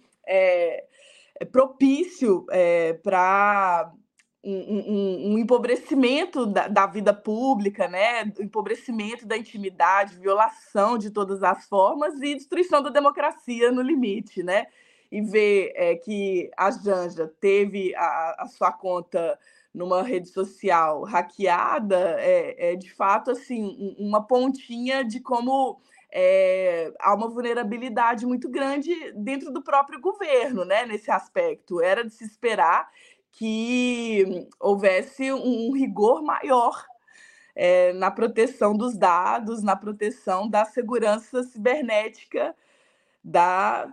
propício 1.52 2.46
para 3.04 3.92
um, 4.44 4.54
um, 4.54 5.34
um, 5.34 5.38
empobrecimento 5.38 6.46
da, 6.46 6.68
da, 6.68 6.88
vida 6.88 7.14
pública, 7.14 7.88
né? 7.88 8.24
empobrecimento 8.40 9.26
da 9.26 9.38
intimidade, 9.38 10.18
violação 10.18 10.98
de 10.98 11.12
todas 11.12 11.44
as 11.44 11.68
formas 11.68 12.16
e 12.22 12.36
destruição 12.36 12.82
da 12.82 12.90
democracia 12.90 13.72
no 13.72 13.82
limite. 13.82 14.42
Né? 14.42 14.68
E 15.12 15.22
ver 15.22 15.74
é, 15.76 15.96
que 15.96 16.50
a 16.56 16.72
Janja 16.72 17.28
teve 17.40 17.94
a, 17.96 18.44
a, 18.44 18.48
sua 18.48 18.72
conta 18.72 19.38
numa 19.74 20.02
rede 20.02 20.30
social 20.30 21.04
hackeada 21.04 22.16
é, 22.20 22.72
é 22.72 22.76
de 22.76 22.92
fato 22.92 23.32
assim 23.32 23.96
uma 24.00 24.26
pontinha 24.26 25.04
de 25.04 25.20
como 25.20 25.80
é, 26.12 26.92
há 27.00 27.14
uma 27.14 27.28
vulnerabilidade 27.28 28.26
muito 28.26 28.50
grande 28.50 28.94
dentro 29.14 29.52
do 29.52 29.62
próprio 29.62 30.02
governo, 30.02 30.66
né? 30.66 30.86
Nesse 30.86 31.12
aspecto, 31.12 31.82
era 31.82 32.04
de 32.04 32.12
se 32.14 32.24
esperar 32.24 32.90
que 33.40 34.50
houvesse 34.60 35.32
um 35.32 35.72
rigor 35.72 36.22
maior 36.22 36.86
é, 37.56 37.94
na 37.94 38.12
proteção 38.12 38.76
dos 38.76 38.98
dados, 38.98 39.64
na 39.64 39.78
proteção 39.78 40.50
da 40.50 40.66
segurança 40.66 41.42
cibernética 41.44 42.54
da 43.24 43.90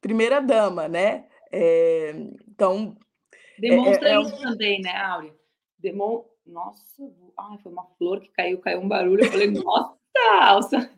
primeira 0.00 0.40
dama, 0.40 0.88
né? 0.88 1.26
É, 1.52 2.14
então 2.48 2.96
demonstra 3.58 4.08
é, 4.08 4.12
é, 4.14 4.20
isso 4.22 4.40
também, 4.40 4.80
né, 4.80 4.96
Áurea? 4.96 5.34
Demon... 5.78 6.24
Nossa, 6.46 7.02
ai, 7.36 7.58
foi 7.58 7.70
uma 7.70 7.84
flor 7.98 8.20
que 8.20 8.28
caiu, 8.28 8.58
caiu 8.58 8.80
um 8.80 8.88
barulho. 8.88 9.22
Eu 9.22 9.30
falei, 9.30 9.50
nossa, 9.52 9.98
Alça. 10.40 10.90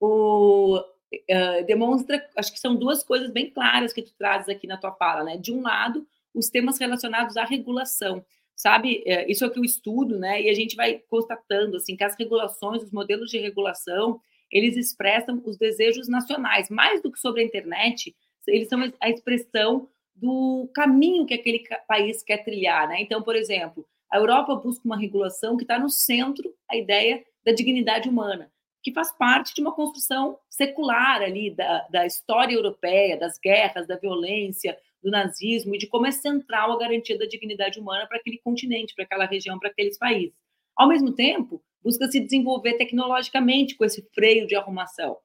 O, 0.00 0.78
uh, 0.78 1.66
demonstra, 1.66 2.28
acho 2.36 2.52
que 2.52 2.58
são 2.58 2.74
duas 2.74 3.04
coisas 3.04 3.30
bem 3.30 3.48
claras 3.48 3.92
que 3.92 4.02
tu 4.02 4.12
trazes 4.18 4.48
aqui 4.48 4.66
na 4.66 4.76
tua 4.76 4.92
fala, 4.92 5.22
né? 5.22 5.36
De 5.36 5.52
um 5.52 5.62
lado, 5.62 6.04
os 6.36 6.50
temas 6.50 6.78
relacionados 6.78 7.36
à 7.36 7.44
regulação. 7.44 8.24
Sabe, 8.54 9.02
é, 9.04 9.30
isso 9.30 9.44
é 9.44 9.48
o 9.48 9.50
que 9.50 9.58
eu 9.58 9.64
estudo, 9.64 10.18
né? 10.18 10.40
E 10.40 10.48
a 10.48 10.54
gente 10.54 10.76
vai 10.76 10.98
constatando 11.10 11.76
assim 11.76 11.96
que 11.96 12.04
as 12.04 12.16
regulações, 12.18 12.82
os 12.82 12.90
modelos 12.90 13.30
de 13.30 13.38
regulação, 13.38 14.18
eles 14.50 14.76
expressam 14.76 15.42
os 15.44 15.58
desejos 15.58 16.08
nacionais, 16.08 16.70
mais 16.70 17.02
do 17.02 17.12
que 17.12 17.18
sobre 17.18 17.42
a 17.42 17.44
internet, 17.44 18.14
eles 18.46 18.68
são 18.68 18.80
a 19.00 19.10
expressão 19.10 19.88
do 20.14 20.70
caminho 20.74 21.26
que 21.26 21.34
aquele 21.34 21.62
país 21.86 22.22
quer 22.22 22.44
trilhar, 22.44 22.88
né? 22.88 23.00
Então, 23.00 23.22
por 23.22 23.36
exemplo, 23.36 23.86
a 24.10 24.18
Europa 24.18 24.54
busca 24.54 24.86
uma 24.86 24.96
regulação 24.96 25.56
que 25.56 25.64
está 25.64 25.78
no 25.78 25.90
centro 25.90 26.54
a 26.70 26.76
ideia 26.76 27.22
da 27.44 27.52
dignidade 27.52 28.08
humana, 28.08 28.50
que 28.82 28.92
faz 28.92 29.12
parte 29.16 29.54
de 29.54 29.60
uma 29.60 29.74
construção 29.74 30.38
secular 30.48 31.20
ali 31.20 31.50
da, 31.50 31.86
da 31.90 32.06
história 32.06 32.54
europeia, 32.54 33.18
das 33.18 33.38
guerras, 33.38 33.86
da 33.86 33.96
violência, 33.96 34.78
do 35.06 35.12
nazismo 35.12 35.72
e 35.72 35.78
de 35.78 35.86
como 35.86 36.04
é 36.04 36.10
central 36.10 36.72
a 36.72 36.78
garantia 36.78 37.16
da 37.16 37.26
dignidade 37.26 37.78
humana 37.78 38.08
para 38.08 38.16
aquele 38.18 38.38
continente, 38.38 38.92
para 38.92 39.04
aquela 39.04 39.24
região, 39.24 39.56
para 39.56 39.68
aqueles 39.68 39.96
países. 39.96 40.34
Ao 40.74 40.88
mesmo 40.88 41.12
tempo, 41.14 41.62
busca 41.80 42.08
se 42.08 42.18
desenvolver 42.18 42.72
tecnologicamente 42.72 43.76
com 43.76 43.84
esse 43.84 44.02
freio 44.12 44.48
de 44.48 44.56
arrumação. 44.56 45.16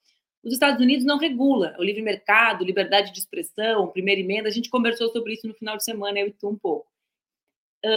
Os 0.44 0.54
Estados 0.54 0.80
Unidos 0.80 1.04
não 1.04 1.18
regula 1.18 1.76
o 1.80 1.84
livre 1.84 2.04
mercado, 2.04 2.64
liberdade 2.64 3.12
de 3.12 3.18
expressão, 3.18 3.88
primeira 3.88 4.22
emenda. 4.22 4.50
A 4.50 4.52
gente 4.52 4.70
conversou 4.70 5.10
sobre 5.10 5.34
isso 5.34 5.48
no 5.48 5.56
final 5.56 5.76
de 5.76 5.84
semana, 5.84 6.20
eu 6.20 6.28
e 6.28 6.32
tu 6.32 6.48
um 6.48 6.58
pouco. 6.58 6.88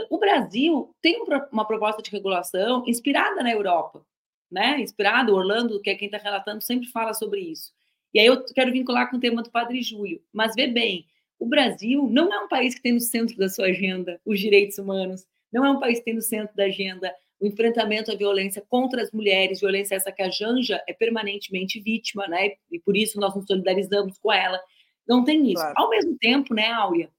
O 0.09 0.17
Brasil 0.17 0.95
tem 1.03 1.23
uma 1.53 1.67
proposta 1.67 2.01
de 2.01 2.11
regulação 2.11 2.83
inspirada 2.87 3.43
na 3.43 3.53
Europa, 3.53 4.03
né? 4.51 4.81
Inspirado, 4.81 5.35
Orlando, 5.35 5.83
que 5.83 5.91
é 5.91 5.95
quem 5.95 6.07
está 6.07 6.17
relatando, 6.17 6.65
sempre 6.65 6.89
fala 6.89 7.13
sobre 7.13 7.43
isso. 7.43 7.75
E 8.15 8.21
aí 8.21 8.25
eu 8.27 8.43
quero 8.55 8.73
vincular 8.73 9.11
com 9.11 9.19
o 9.19 9.21
tema 9.21 9.43
do 9.43 9.51
Padre 9.51 9.83
Júlio. 9.83 10.23
Mas 10.33 10.55
vê 10.55 10.67
bem, 10.67 11.07
o 11.39 11.47
Brasil 11.47 12.09
não 12.11 12.33
é 12.33 12.39
um 12.41 12.49
país 12.49 12.75
que 12.75 12.83
tem 12.83 12.93
no 12.93 13.01
centro 13.01 13.37
da 13.37 13.49
sua 13.49 13.67
agenda 13.67 14.21
os 14.25 14.39
direitos 14.41 14.79
humanos, 14.79 15.27
não 15.53 15.65
é 15.65 15.71
um 15.71 15.79
país 15.79 15.99
que 15.99 16.07
tem 16.07 16.15
no 16.15 16.23
centro 16.23 16.55
da 16.57 16.65
agenda 16.65 17.15
o 17.41 17.47
enfrentamento 17.47 18.11
à 18.11 18.15
violência 18.15 18.65
contra 18.69 19.03
as 19.03 19.11
mulheres, 19.13 19.61
violência 19.61 19.95
essa 19.95 20.13
que 20.13 20.23
a 20.23 20.31
Janja 20.31 20.83
é 20.87 20.93
permanentemente 20.93 21.81
vítima, 21.81 22.27
né? 22.27 22.53
E 22.71 22.79
por 22.81 22.97
isso 22.97 23.21
nós 23.21 23.35
nos 23.35 23.47
solidarizamos 23.47 24.19
com 24.19 24.33
ela. 24.33 24.61
Não 25.07 25.25
tem 25.25 25.45
isso. 25.51 25.63
Claro. 25.63 25.75
Ao 25.77 25.91
mesmo 25.91 26.17
tempo, 26.17 26.55
né, 26.55 26.71
Áurea, 26.71 27.11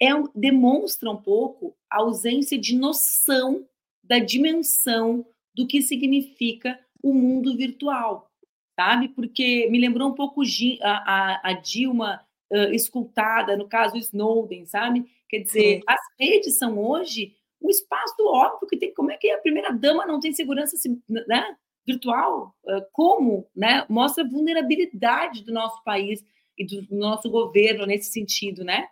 é, 0.00 0.08
demonstra 0.34 1.10
um 1.10 1.16
pouco 1.16 1.76
a 1.90 1.98
ausência 1.98 2.58
de 2.58 2.74
noção 2.76 3.66
da 4.02 4.18
dimensão 4.18 5.24
do 5.54 5.66
que 5.66 5.82
significa 5.82 6.78
o 7.02 7.12
mundo 7.12 7.56
virtual, 7.56 8.30
sabe? 8.74 9.08
Porque 9.08 9.68
me 9.70 9.78
lembrou 9.78 10.08
um 10.08 10.14
pouco 10.14 10.42
a, 10.82 10.90
a, 10.90 11.50
a 11.50 11.52
Dilma 11.52 12.20
uh, 12.50 12.72
escutada, 12.72 13.56
no 13.56 13.68
caso 13.68 13.96
Snowden, 13.96 14.66
sabe? 14.66 15.04
Quer 15.28 15.40
dizer, 15.40 15.80
as 15.86 16.00
redes 16.18 16.56
são 16.56 16.78
hoje 16.78 17.34
um 17.60 17.68
espaço 17.68 18.14
óbvio 18.20 18.68
que 18.68 18.76
tem. 18.76 18.94
Como 18.94 19.10
é 19.10 19.16
que 19.16 19.30
a 19.30 19.38
primeira 19.38 19.72
dama 19.72 20.06
não 20.06 20.20
tem 20.20 20.32
segurança 20.32 20.76
né, 21.08 21.56
virtual? 21.86 22.54
Uh, 22.64 22.82
como? 22.92 23.46
Né? 23.54 23.84
Mostra 23.88 24.24
a 24.24 24.28
vulnerabilidade 24.28 25.44
do 25.44 25.52
nosso 25.52 25.82
país 25.84 26.24
e 26.56 26.64
do 26.64 26.86
nosso 26.90 27.30
governo 27.30 27.86
nesse 27.86 28.10
sentido, 28.12 28.64
né? 28.64 28.88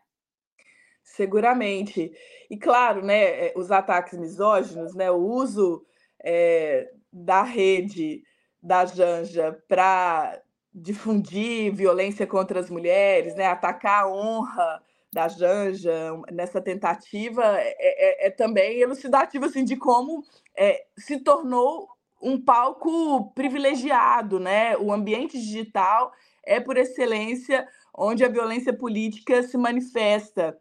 Seguramente. 1.03 2.13
E 2.51 2.57
claro, 2.57 3.05
né, 3.05 3.53
os 3.55 3.71
ataques 3.71 4.19
misóginos, 4.19 4.95
né, 4.95 5.11
o 5.11 5.17
uso 5.17 5.85
é, 6.23 6.91
da 7.13 7.43
rede 7.43 8.23
da 8.63 8.85
Janja 8.85 9.57
para 9.69 10.43
difundir 10.77 11.75
violência 11.75 12.27
contra 12.27 12.61
as 12.61 12.69
mulheres, 12.69 13.35
né, 13.35 13.47
atacar 13.47 14.05
a 14.05 14.09
honra 14.09 14.83
da 15.11 15.27
Janja 15.27 16.13
nessa 16.31 16.61
tentativa 16.61 17.43
é, 17.59 17.75
é, 17.79 18.27
é 18.27 18.31
também 18.31 18.81
elucidativo 18.81 19.47
assim, 19.47 19.65
de 19.65 19.75
como 19.75 20.23
é, 20.55 20.85
se 20.99 21.19
tornou 21.21 21.89
um 22.21 22.39
palco 22.39 23.33
privilegiado, 23.35 24.39
né? 24.39 24.77
O 24.77 24.93
ambiente 24.93 25.39
digital 25.39 26.13
é 26.45 26.61
por 26.61 26.77
excelência 26.77 27.67
onde 27.95 28.25
a 28.25 28.29
violência 28.29 28.73
política 28.73 29.43
se 29.43 29.57
manifesta. 29.57 30.59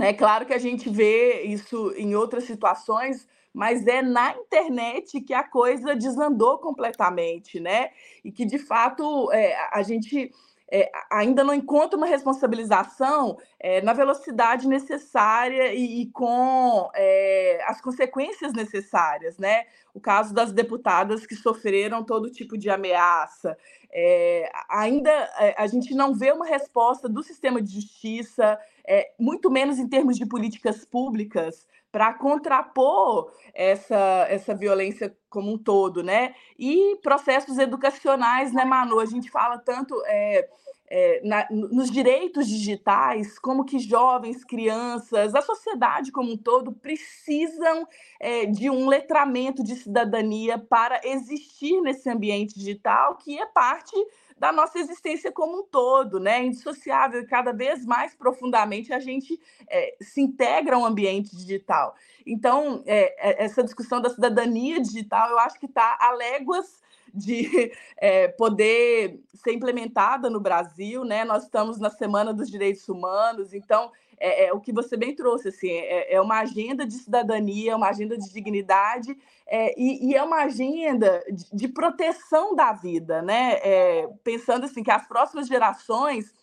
É 0.00 0.12
claro 0.12 0.46
que 0.46 0.54
a 0.54 0.58
gente 0.58 0.88
vê 0.88 1.42
isso 1.42 1.92
em 1.96 2.14
outras 2.14 2.44
situações, 2.44 3.26
mas 3.52 3.86
é 3.86 4.02
na 4.02 4.34
internet 4.36 5.20
que 5.20 5.34
a 5.34 5.42
coisa 5.42 5.94
desandou 5.94 6.58
completamente, 6.58 7.58
né? 7.58 7.90
E 8.24 8.30
que, 8.30 8.44
de 8.44 8.58
fato, 8.58 9.30
é, 9.32 9.56
a 9.72 9.82
gente 9.82 10.30
é, 10.72 10.90
ainda 11.10 11.42
não 11.42 11.52
encontra 11.52 11.96
uma 11.96 12.06
responsabilização 12.06 13.36
é, 13.58 13.82
na 13.82 13.92
velocidade 13.92 14.68
necessária 14.68 15.74
e, 15.74 16.02
e 16.02 16.06
com 16.12 16.88
é, 16.94 17.60
as 17.66 17.80
consequências 17.80 18.52
necessárias, 18.52 19.36
né? 19.36 19.64
O 19.92 20.00
caso 20.00 20.32
das 20.32 20.52
deputadas 20.52 21.26
que 21.26 21.34
sofreram 21.34 22.04
todo 22.04 22.30
tipo 22.30 22.56
de 22.56 22.70
ameaça. 22.70 23.58
É, 23.92 24.48
ainda 24.68 25.10
é, 25.10 25.54
a 25.58 25.66
gente 25.66 25.92
não 25.92 26.14
vê 26.14 26.30
uma 26.30 26.46
resposta 26.46 27.08
do 27.08 27.22
sistema 27.24 27.60
de 27.60 27.74
justiça, 27.74 28.56
é, 28.86 29.10
muito 29.18 29.50
menos 29.50 29.78
em 29.80 29.88
termos 29.88 30.16
de 30.16 30.24
políticas 30.24 30.84
públicas, 30.84 31.66
para 31.92 32.14
contrapor 32.14 33.32
essa, 33.52 34.26
essa 34.28 34.54
violência 34.54 35.16
como 35.28 35.52
um 35.52 35.58
todo, 35.58 36.02
né? 36.02 36.34
E 36.58 36.96
processos 37.02 37.58
educacionais, 37.58 38.52
né, 38.52 38.64
Manu? 38.64 39.00
A 39.00 39.06
gente 39.06 39.30
fala 39.30 39.58
tanto 39.58 39.94
é, 40.06 40.48
é, 40.90 41.20
na, 41.24 41.46
nos 41.50 41.88
direitos 41.90 42.48
digitais, 42.48 43.38
como 43.38 43.64
que 43.64 43.78
jovens, 43.78 44.44
crianças, 44.44 45.34
a 45.34 45.40
sociedade 45.40 46.10
como 46.10 46.32
um 46.32 46.36
todo 46.36 46.72
precisam 46.72 47.86
é, 48.18 48.46
de 48.46 48.68
um 48.68 48.88
letramento 48.88 49.62
de 49.62 49.76
cidadania 49.76 50.58
para 50.58 51.00
existir 51.04 51.80
nesse 51.80 52.10
ambiente 52.10 52.58
digital, 52.58 53.16
que 53.16 53.38
é 53.38 53.46
parte 53.46 53.94
da 54.40 54.50
nossa 54.50 54.78
existência 54.78 55.30
como 55.30 55.60
um 55.60 55.62
todo, 55.66 56.18
né? 56.18 56.42
Indissociável, 56.42 57.26
cada 57.28 57.52
vez 57.52 57.84
mais 57.84 58.14
profundamente 58.14 58.90
a 58.90 58.98
gente 58.98 59.38
é, 59.68 59.96
se 60.00 60.22
integra 60.22 60.76
ao 60.76 60.84
ambiente 60.86 61.36
digital. 61.36 61.94
Então, 62.24 62.82
é, 62.86 63.44
essa 63.44 63.62
discussão 63.62 64.00
da 64.00 64.08
cidadania 64.08 64.80
digital, 64.80 65.28
eu 65.28 65.38
acho 65.40 65.60
que 65.60 65.66
está 65.66 65.98
a 66.00 66.12
léguas 66.12 66.80
de 67.12 67.70
é, 68.00 68.28
poder 68.28 69.20
ser 69.34 69.52
implementada 69.52 70.30
no 70.30 70.40
Brasil, 70.40 71.04
né? 71.04 71.22
Nós 71.22 71.42
estamos 71.42 71.78
na 71.78 71.90
Semana 71.90 72.32
dos 72.32 72.50
Direitos 72.50 72.88
Humanos, 72.88 73.52
então 73.52 73.92
é, 74.20 74.46
é 74.46 74.52
o 74.52 74.60
que 74.60 74.72
você 74.72 74.96
bem 74.96 75.14
trouxe, 75.14 75.48
assim, 75.48 75.70
é, 75.70 76.14
é, 76.14 76.20
uma 76.20 76.40
agenda 76.40 76.86
de 76.86 76.94
cidadania, 76.94 77.74
uma 77.76 77.88
agenda 77.88 78.18
de 78.18 78.30
dignidade 78.30 79.16
é, 79.46 79.74
e, 79.80 80.10
e, 80.10 80.14
é 80.14 80.22
uma 80.22 80.42
agenda 80.42 81.24
de, 81.32 81.46
de, 81.52 81.68
proteção 81.68 82.54
da 82.54 82.72
vida, 82.72 83.22
né? 83.22 83.54
É, 83.62 84.08
pensando 84.22 84.66
assim 84.66 84.82
que 84.82 84.90
as 84.90 85.08
próximas 85.08 85.48
gerações 85.48 86.38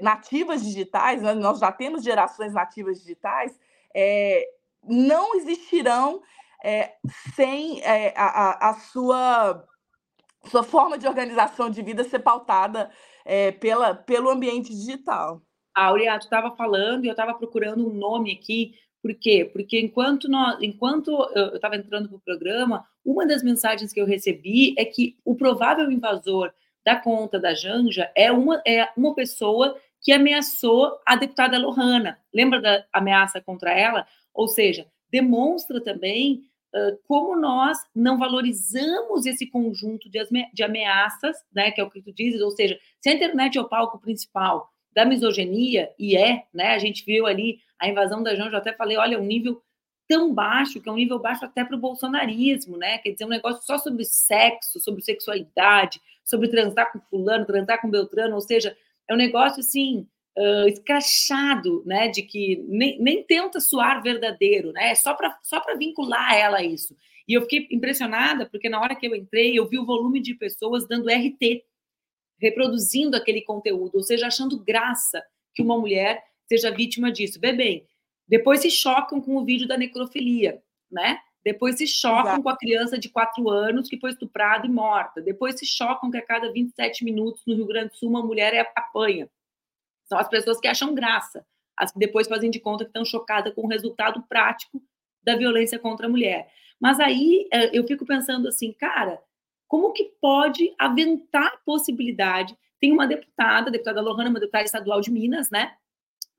nativas 0.00 0.62
digitais, 0.62 1.20
né? 1.20 1.34
nós 1.34 1.58
já 1.58 1.72
temos 1.72 2.04
gerações 2.04 2.52
nativas 2.52 3.00
digitais, 3.00 3.58
não 4.84 5.34
existirão 5.34 6.22
sem 7.34 7.82
a, 8.14 8.68
a, 8.68 8.70
a 8.70 8.74
sua 8.74 9.66
sua 10.48 10.62
forma 10.62 10.96
de 10.96 11.08
organização 11.08 11.68
de 11.70 11.82
vida 11.82 12.04
ser 12.04 12.20
pautada 12.20 12.88
é, 13.24 13.50
pela, 13.50 13.94
pelo 13.94 14.30
ambiente 14.30 14.72
digital. 14.72 15.42
Aurea, 15.74 16.18
tu 16.18 16.24
estava 16.24 16.54
falando 16.54 17.04
e 17.04 17.08
eu 17.08 17.12
estava 17.12 17.34
procurando 17.34 17.88
um 17.88 17.92
nome 17.92 18.32
aqui. 18.32 18.74
Por 19.02 19.14
quê? 19.14 19.48
Porque 19.52 19.78
enquanto, 19.80 20.28
nós, 20.28 20.56
enquanto 20.62 21.10
eu 21.34 21.56
estava 21.56 21.76
entrando 21.76 22.08
para 22.08 22.16
o 22.16 22.20
programa, 22.20 22.86
uma 23.04 23.26
das 23.26 23.42
mensagens 23.42 23.92
que 23.92 24.00
eu 24.00 24.06
recebi 24.06 24.74
é 24.78 24.84
que 24.84 25.16
o 25.24 25.34
provável 25.34 25.90
invasor 25.90 26.52
da 26.84 26.96
conta 26.96 27.38
da 27.38 27.54
Janja 27.54 28.10
é 28.14 28.30
uma, 28.30 28.62
é 28.66 28.88
uma 28.96 29.14
pessoa 29.14 29.76
que 30.00 30.12
ameaçou 30.12 30.98
a 31.06 31.16
deputada 31.16 31.58
Lohana. 31.58 32.18
Lembra 32.32 32.60
da 32.60 32.84
ameaça 32.92 33.40
contra 33.40 33.72
ela? 33.72 34.06
Ou 34.32 34.48
seja, 34.48 34.86
demonstra 35.10 35.82
também 35.82 36.44
como 37.06 37.36
nós 37.36 37.78
não 37.94 38.18
valorizamos 38.18 39.26
esse 39.26 39.46
conjunto 39.46 40.10
de, 40.10 40.18
de 40.52 40.62
ameaças, 40.62 41.36
né, 41.54 41.70
que 41.70 41.80
é 41.80 41.84
o 41.84 41.90
que 41.90 42.02
tu 42.02 42.12
dizes, 42.12 42.40
ou 42.40 42.50
seja, 42.50 42.78
se 43.00 43.08
a 43.08 43.14
internet 43.14 43.56
é 43.56 43.60
o 43.60 43.68
palco 43.68 43.98
principal 43.98 44.68
da 44.94 45.04
misoginia, 45.04 45.90
e 45.98 46.16
é, 46.16 46.44
né, 46.52 46.68
a 46.74 46.78
gente 46.78 47.04
viu 47.04 47.26
ali 47.26 47.58
a 47.78 47.88
invasão 47.88 48.22
da 48.22 48.34
João, 48.34 48.48
eu 48.48 48.56
até 48.56 48.72
falei, 48.72 48.96
olha, 48.96 49.18
um 49.18 49.24
nível 49.24 49.60
tão 50.06 50.32
baixo, 50.32 50.80
que 50.80 50.88
é 50.88 50.92
um 50.92 50.96
nível 50.96 51.18
baixo 51.18 51.44
até 51.44 51.64
para 51.64 51.76
o 51.76 51.80
bolsonarismo, 51.80 52.76
né, 52.76 52.98
quer 52.98 53.12
dizer, 53.12 53.24
um 53.24 53.28
negócio 53.28 53.62
só 53.64 53.78
sobre 53.78 54.04
sexo, 54.04 54.78
sobre 54.78 55.02
sexualidade, 55.02 56.00
sobre 56.22 56.48
transar 56.48 56.92
com 56.92 57.00
fulano, 57.00 57.46
transar 57.46 57.80
com 57.80 57.90
beltrano, 57.90 58.34
ou 58.34 58.40
seja, 58.40 58.76
é 59.08 59.14
um 59.14 59.16
negócio, 59.16 59.60
assim, 59.60 60.06
uh, 60.38 60.68
escrachado, 60.68 61.82
né, 61.84 62.08
de 62.08 62.22
que 62.22 62.64
nem, 62.68 62.98
nem 63.00 63.22
tenta 63.22 63.60
soar 63.60 64.02
verdadeiro, 64.02 64.72
né, 64.72 64.90
é 64.90 64.94
só 64.94 65.14
para 65.14 65.36
só 65.42 65.60
vincular 65.76 66.34
ela 66.34 66.58
a 66.58 66.64
isso. 66.64 66.96
E 67.26 67.34
eu 67.34 67.42
fiquei 67.42 67.66
impressionada, 67.70 68.46
porque 68.46 68.68
na 68.68 68.80
hora 68.80 68.94
que 68.94 69.06
eu 69.06 69.14
entrei, 69.14 69.58
eu 69.58 69.66
vi 69.66 69.78
o 69.78 69.86
volume 69.86 70.20
de 70.20 70.34
pessoas 70.34 70.86
dando 70.86 71.08
RT, 71.08 71.64
reproduzindo 72.44 73.16
aquele 73.16 73.40
conteúdo, 73.40 73.94
ou 73.94 74.02
seja, 74.02 74.26
achando 74.26 74.62
graça 74.62 75.24
que 75.54 75.62
uma 75.62 75.78
mulher 75.78 76.22
seja 76.46 76.70
vítima 76.70 77.10
disso. 77.10 77.40
Bebê, 77.40 77.86
depois 78.28 78.60
se 78.60 78.70
chocam 78.70 79.18
com 79.18 79.36
o 79.36 79.44
vídeo 79.44 79.66
da 79.66 79.78
necrofilia, 79.78 80.62
né? 80.90 81.18
Depois 81.42 81.76
se 81.78 81.86
chocam 81.86 82.32
Exato. 82.32 82.42
com 82.42 82.48
a 82.50 82.56
criança 82.56 82.98
de 82.98 83.08
4 83.08 83.48
anos 83.48 83.88
que 83.88 83.98
foi 83.98 84.10
estuprada 84.10 84.66
e 84.66 84.70
morta. 84.70 85.22
Depois 85.22 85.58
se 85.58 85.64
chocam 85.64 86.10
que 86.10 86.18
a 86.18 86.22
cada 86.22 86.52
27 86.52 87.02
minutos 87.02 87.42
no 87.46 87.54
Rio 87.54 87.66
Grande 87.66 87.90
do 87.90 87.96
Sul 87.96 88.10
uma 88.10 88.22
mulher 88.22 88.52
é 88.52 88.60
apanha. 88.76 89.28
São 90.04 90.18
as 90.18 90.28
pessoas 90.28 90.60
que 90.60 90.68
acham 90.68 90.94
graça, 90.94 91.46
as 91.78 91.92
que 91.92 91.98
depois 91.98 92.28
fazem 92.28 92.50
de 92.50 92.60
conta 92.60 92.84
que 92.84 92.90
estão 92.90 93.06
chocadas 93.06 93.54
com 93.54 93.62
o 93.62 93.68
resultado 93.68 94.22
prático 94.28 94.82
da 95.22 95.34
violência 95.34 95.78
contra 95.78 96.06
a 96.06 96.10
mulher. 96.10 96.50
Mas 96.78 97.00
aí 97.00 97.48
é, 97.50 97.76
eu 97.76 97.86
fico 97.86 98.04
pensando 98.04 98.48
assim, 98.48 98.70
cara, 98.72 99.18
como 99.74 99.92
que 99.92 100.04
pode 100.20 100.72
aventar 100.78 101.48
a 101.48 101.56
possibilidade? 101.66 102.56
Tem 102.80 102.92
uma 102.92 103.08
deputada, 103.08 103.68
a 103.68 103.72
deputada 103.72 104.00
Lohana, 104.00 104.30
uma 104.30 104.38
deputada 104.38 104.62
estadual 104.62 105.00
de 105.00 105.10
Minas, 105.10 105.50
né? 105.50 105.74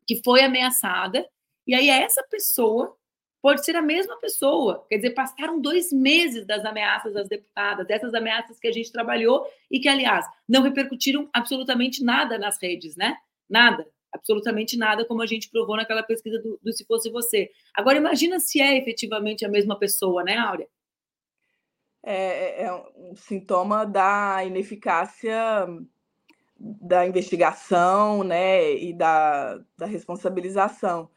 Que 0.08 0.24
foi 0.24 0.42
ameaçada, 0.42 1.28
e 1.68 1.76
aí 1.76 1.90
essa 1.90 2.24
pessoa 2.32 2.96
pode 3.42 3.66
ser 3.66 3.76
a 3.76 3.82
mesma 3.82 4.16
pessoa. 4.22 4.86
Quer 4.88 4.96
dizer, 4.96 5.10
passaram 5.10 5.60
dois 5.60 5.92
meses 5.92 6.48
das 6.48 6.64
ameaças 6.64 7.14
das 7.14 7.28
deputadas, 7.28 7.86
dessas 7.86 8.14
ameaças 8.14 8.58
que 8.58 8.70
a 8.70 8.72
gente 8.72 8.90
trabalhou 8.90 9.46
e 9.70 9.82
que, 9.82 9.90
aliás, 9.90 10.26
não 10.48 10.62
repercutiram 10.62 11.30
absolutamente 11.34 12.06
nada 12.06 12.38
nas 12.38 12.58
redes, 12.62 12.96
né? 12.96 13.18
Nada, 13.50 13.86
absolutamente 14.14 14.78
nada, 14.78 15.04
como 15.04 15.22
a 15.22 15.28
gente 15.28 15.50
provou 15.50 15.76
naquela 15.76 16.04
pesquisa 16.04 16.40
do, 16.42 16.58
do 16.64 16.72
Se 16.72 16.86
Fosse 16.86 17.10
Você. 17.10 17.52
Agora, 17.74 17.98
imagina 17.98 18.40
se 18.40 18.62
é 18.62 18.78
efetivamente 18.78 19.46
a 19.46 19.50
mesma 19.50 19.78
pessoa, 19.78 20.24
né, 20.24 20.38
Áurea? 20.38 20.70
É, 22.08 22.62
é, 22.62 22.66
é 22.66 22.74
um 22.96 23.16
sintoma 23.16 23.84
da 23.84 24.46
ineficácia 24.46 25.34
da 26.58 27.06
investigação 27.06 28.24
né, 28.24 28.74
e 28.74 28.94
da, 28.94 29.60
da 29.78 29.86
responsabilização. 29.86 31.10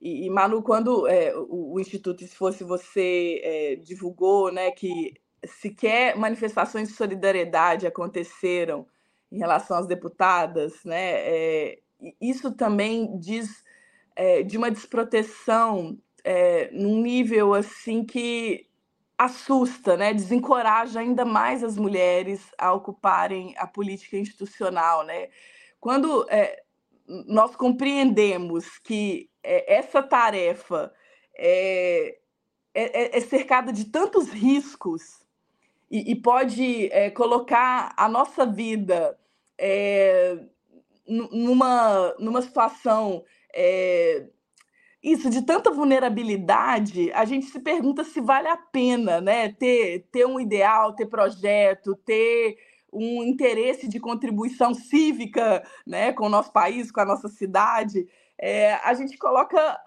E, 0.00 0.26
e, 0.26 0.30
Manu, 0.30 0.62
quando 0.62 1.06
é, 1.06 1.34
o, 1.36 1.74
o, 1.74 1.80
Instituto 1.80 2.26
Se 2.26 2.36
Fosse 2.36 2.64
Você 2.64 3.40
é, 3.42 3.76
divulgou 3.76 4.52
né, 4.52 4.70
que 4.70 5.14
sequer 5.46 6.16
manifestações 6.16 6.88
de 6.88 6.94
solidariedade 6.94 7.86
aconteceram 7.86 8.86
em 9.32 9.38
relação 9.38 9.78
às 9.78 9.86
deputadas, 9.86 10.84
né? 10.84 11.12
É, 11.12 11.78
isso 12.20 12.52
também 12.52 13.18
diz 13.18 13.64
é, 14.14 14.42
de 14.42 14.56
uma 14.56 14.70
desproteção 14.70 15.98
é, 16.22 16.70
num 16.72 17.00
nível 17.00 17.54
assim 17.54 18.04
que 18.04 18.66
assusta, 19.18 19.96
né? 19.96 20.12
Desencoraja 20.12 21.00
ainda 21.00 21.24
mais 21.24 21.62
as 21.62 21.76
mulheres 21.76 22.50
a 22.58 22.72
ocuparem 22.72 23.54
a 23.56 23.66
política 23.66 24.16
institucional, 24.16 25.04
né? 25.04 25.28
Quando 25.80 26.26
é, 26.28 26.62
nós 27.06 27.54
compreendemos 27.54 28.78
que 28.78 29.30
é, 29.42 29.74
essa 29.76 30.02
tarefa 30.02 30.92
é, 31.36 32.18
é, 32.74 33.18
é 33.18 33.20
cercada 33.20 33.72
de 33.72 33.84
tantos 33.86 34.30
riscos 34.30 35.24
e, 35.90 36.12
e 36.12 36.16
pode 36.16 36.90
é, 36.92 37.10
colocar 37.10 37.92
a 37.96 38.08
nossa 38.08 38.44
vida 38.44 39.18
é, 39.58 40.38
numa, 41.06 42.14
numa 42.18 42.42
situação 42.42 43.24
é, 43.54 44.26
isso 45.04 45.28
de 45.28 45.42
tanta 45.42 45.70
vulnerabilidade, 45.70 47.12
a 47.12 47.26
gente 47.26 47.44
se 47.44 47.60
pergunta 47.60 48.02
se 48.02 48.22
vale 48.22 48.48
a 48.48 48.56
pena 48.56 49.20
né, 49.20 49.52
ter, 49.52 50.08
ter 50.10 50.26
um 50.26 50.40
ideal, 50.40 50.94
ter 50.94 51.04
projeto, 51.04 51.94
ter 52.06 52.56
um 52.90 53.22
interesse 53.22 53.86
de 53.86 54.00
contribuição 54.00 54.72
cívica 54.72 55.62
né, 55.86 56.10
com 56.14 56.24
o 56.24 56.30
nosso 56.30 56.50
país, 56.50 56.90
com 56.90 57.00
a 57.00 57.04
nossa 57.04 57.28
cidade. 57.28 58.08
É, 58.38 58.76
a 58.76 58.94
gente 58.94 59.18
coloca 59.18 59.78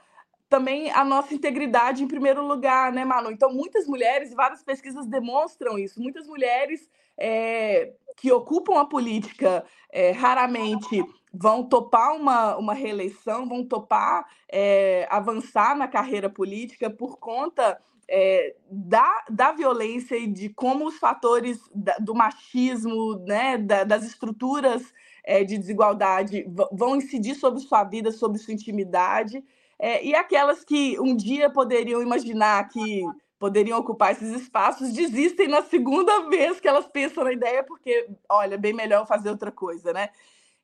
também 0.47 0.91
a 0.91 1.03
nossa 1.03 1.34
integridade 1.34 2.03
em 2.03 2.08
primeiro 2.08 2.45
lugar, 2.45 2.93
né, 2.93 3.03
Manu? 3.03 3.32
Então, 3.32 3.51
muitas 3.51 3.88
mulheres, 3.88 4.36
várias 4.36 4.62
pesquisas 4.62 5.08
demonstram 5.08 5.80
isso, 5.80 5.99
muitas 5.99 6.27
mulheres 6.27 6.88
é, 7.17 7.91
que 8.15 8.32
ocupam 8.32 8.80
a 8.80 8.86
política 8.86 9.65
é, 9.91 10.12
raramente 10.12 11.03
vão 11.39 11.63
topar 11.63 12.15
uma, 12.15 12.58
uma 12.58 12.73
reeleição, 12.73 13.47
vão 13.47 13.63
topar 13.63 14.26
é, 14.52 15.08
avançar 15.10 15.76
na 15.76 15.88
carreira 15.88 16.30
política 16.30 16.89
por 16.89 17.17
conta 17.17 17.80
é, 18.10 18.56
da, 18.69 19.26
da 19.30 19.52
violência 19.52 20.17
e 20.17 20.28
de 20.28 20.50
como 20.50 20.88
os 20.88 20.97
fatores 20.97 21.60
da, 21.73 21.95
do 21.97 22.15
machismo, 22.15 23.17
né, 23.26 23.58
da, 23.58 23.84
das 23.84 24.04
estruturas 24.04 24.93
é, 25.23 25.43
de 25.43 25.58
desigualdade 25.58 26.45
vão 26.71 26.95
incidir 26.95 27.36
sobre 27.36 27.60
sua 27.60 27.84
vida, 27.84 28.12
sobre 28.12 28.39
sua 28.39 28.54
intimidade. 28.54 29.43
E 30.02 30.15
aquelas 30.15 30.63
que 30.63 31.00
um 31.00 31.15
dia 31.15 31.52
poderiam 31.52 32.02
imaginar 32.02 32.67
que 32.67 33.04
poderiam 33.39 33.80
ocupar 33.80 34.12
esses 34.12 34.30
espaços 34.30 34.91
desistem 34.91 35.47
na 35.47 35.62
segunda 35.62 36.21
vez 36.30 36.60
que 36.60 36.67
elas 36.67 36.88
pensam 36.88 37.23
na 37.23 37.32
ideia, 37.32 37.63
porque, 37.63 38.10
olha, 38.28 38.58
bem 38.58 38.73
melhor 38.73 39.06
fazer 39.06 39.30
outra 39.30 39.52
coisa, 39.52 39.93
né? 39.93 40.10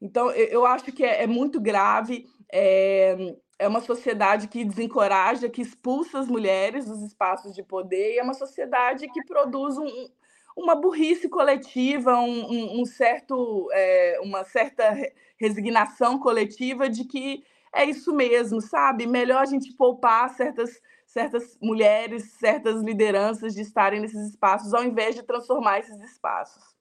Então, 0.04 0.30
eu 0.32 0.66
acho 0.66 0.92
que 0.92 1.02
é, 1.02 1.24
é 1.24 1.28
muito 1.28 1.62
grave. 1.62 2.28
É, 2.52 3.16
é 3.58 3.68
uma 3.68 3.80
sociedade 3.80 4.50
que 4.50 4.66
desencoraja, 4.66 5.48
que 5.48 5.62
expulsa 5.62 6.20
as 6.20 6.28
mulheres 6.28 6.86
dos 6.86 7.02
espaços 7.02 7.56
de 7.56 7.64
poder, 7.64 8.16
e 8.16 8.20
é 8.20 8.24
uma 8.24 8.34
sociedade 8.34 9.08
que 9.08 9.24
produz 9.24 9.78
um, 9.78 10.10
uma 10.58 10.76
burrice 10.76 11.30
coletiva, 11.30 12.20
um, 12.20 12.82
um, 12.82 12.86
certo, 12.86 13.70
é, 13.72 14.20
uma 14.22 14.44
certa 14.44 14.94
resignação 15.40 16.20
coletiva 16.20 16.90
de 16.90 17.06
que 17.06 17.42
é 17.74 17.86
isso 17.86 18.14
mesmo, 18.14 18.60
sabe? 18.60 19.08
Melhor 19.08 19.42
a 19.42 19.46
gente 19.46 19.74
poupar 19.74 20.30
certas, 20.32 20.82
certas 21.06 21.58
mulheres, 21.62 22.34
certas 22.34 22.82
lideranças 22.82 23.54
de 23.54 23.62
estarem 23.62 24.02
nesses 24.02 24.32
espaços, 24.32 24.74
ao 24.74 24.84
invés 24.84 25.16
de 25.16 25.24
transformar 25.24 25.80
esses 25.80 25.98
espaços. 26.02 26.73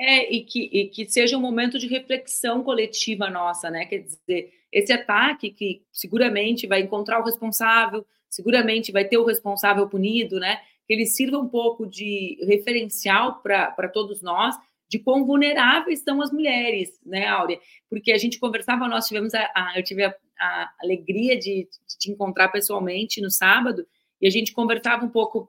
É, 0.00 0.32
e 0.32 0.44
que, 0.44 0.60
e 0.72 0.88
que 0.88 1.08
seja 1.10 1.36
um 1.36 1.40
momento 1.40 1.76
de 1.78 1.88
reflexão 1.88 2.62
coletiva 2.62 3.28
nossa, 3.28 3.68
né? 3.68 3.84
Quer 3.84 3.98
dizer, 3.98 4.52
esse 4.72 4.92
ataque 4.92 5.50
que 5.50 5.82
seguramente 5.92 6.68
vai 6.68 6.80
encontrar 6.82 7.20
o 7.20 7.24
responsável, 7.24 8.06
seguramente 8.30 8.92
vai 8.92 9.04
ter 9.04 9.18
o 9.18 9.24
responsável 9.24 9.88
punido, 9.88 10.38
né? 10.38 10.60
Que 10.86 10.94
ele 10.94 11.04
sirva 11.04 11.38
um 11.38 11.48
pouco 11.48 11.84
de 11.84 12.38
referencial 12.46 13.42
para 13.42 13.88
todos 13.88 14.22
nós 14.22 14.54
de 14.88 14.98
quão 14.98 15.24
vulneráveis 15.24 15.98
estão 15.98 16.22
as 16.22 16.32
mulheres, 16.32 16.98
né, 17.04 17.26
Áurea? 17.26 17.60
Porque 17.90 18.10
a 18.10 18.18
gente 18.18 18.38
conversava, 18.38 18.88
nós 18.88 19.06
tivemos 19.06 19.34
a, 19.34 19.50
a 19.54 19.74
eu 19.76 19.82
tive 19.82 20.04
a, 20.04 20.14
a 20.40 20.72
alegria 20.80 21.38
de, 21.38 21.68
de, 21.86 21.98
te 21.98 22.10
encontrar 22.10 22.48
pessoalmente 22.48 23.20
no 23.20 23.30
sábado 23.30 23.86
e 24.20 24.26
a 24.26 24.30
gente 24.30 24.52
conversava 24.52 25.04
um 25.04 25.10
pouco 25.10 25.46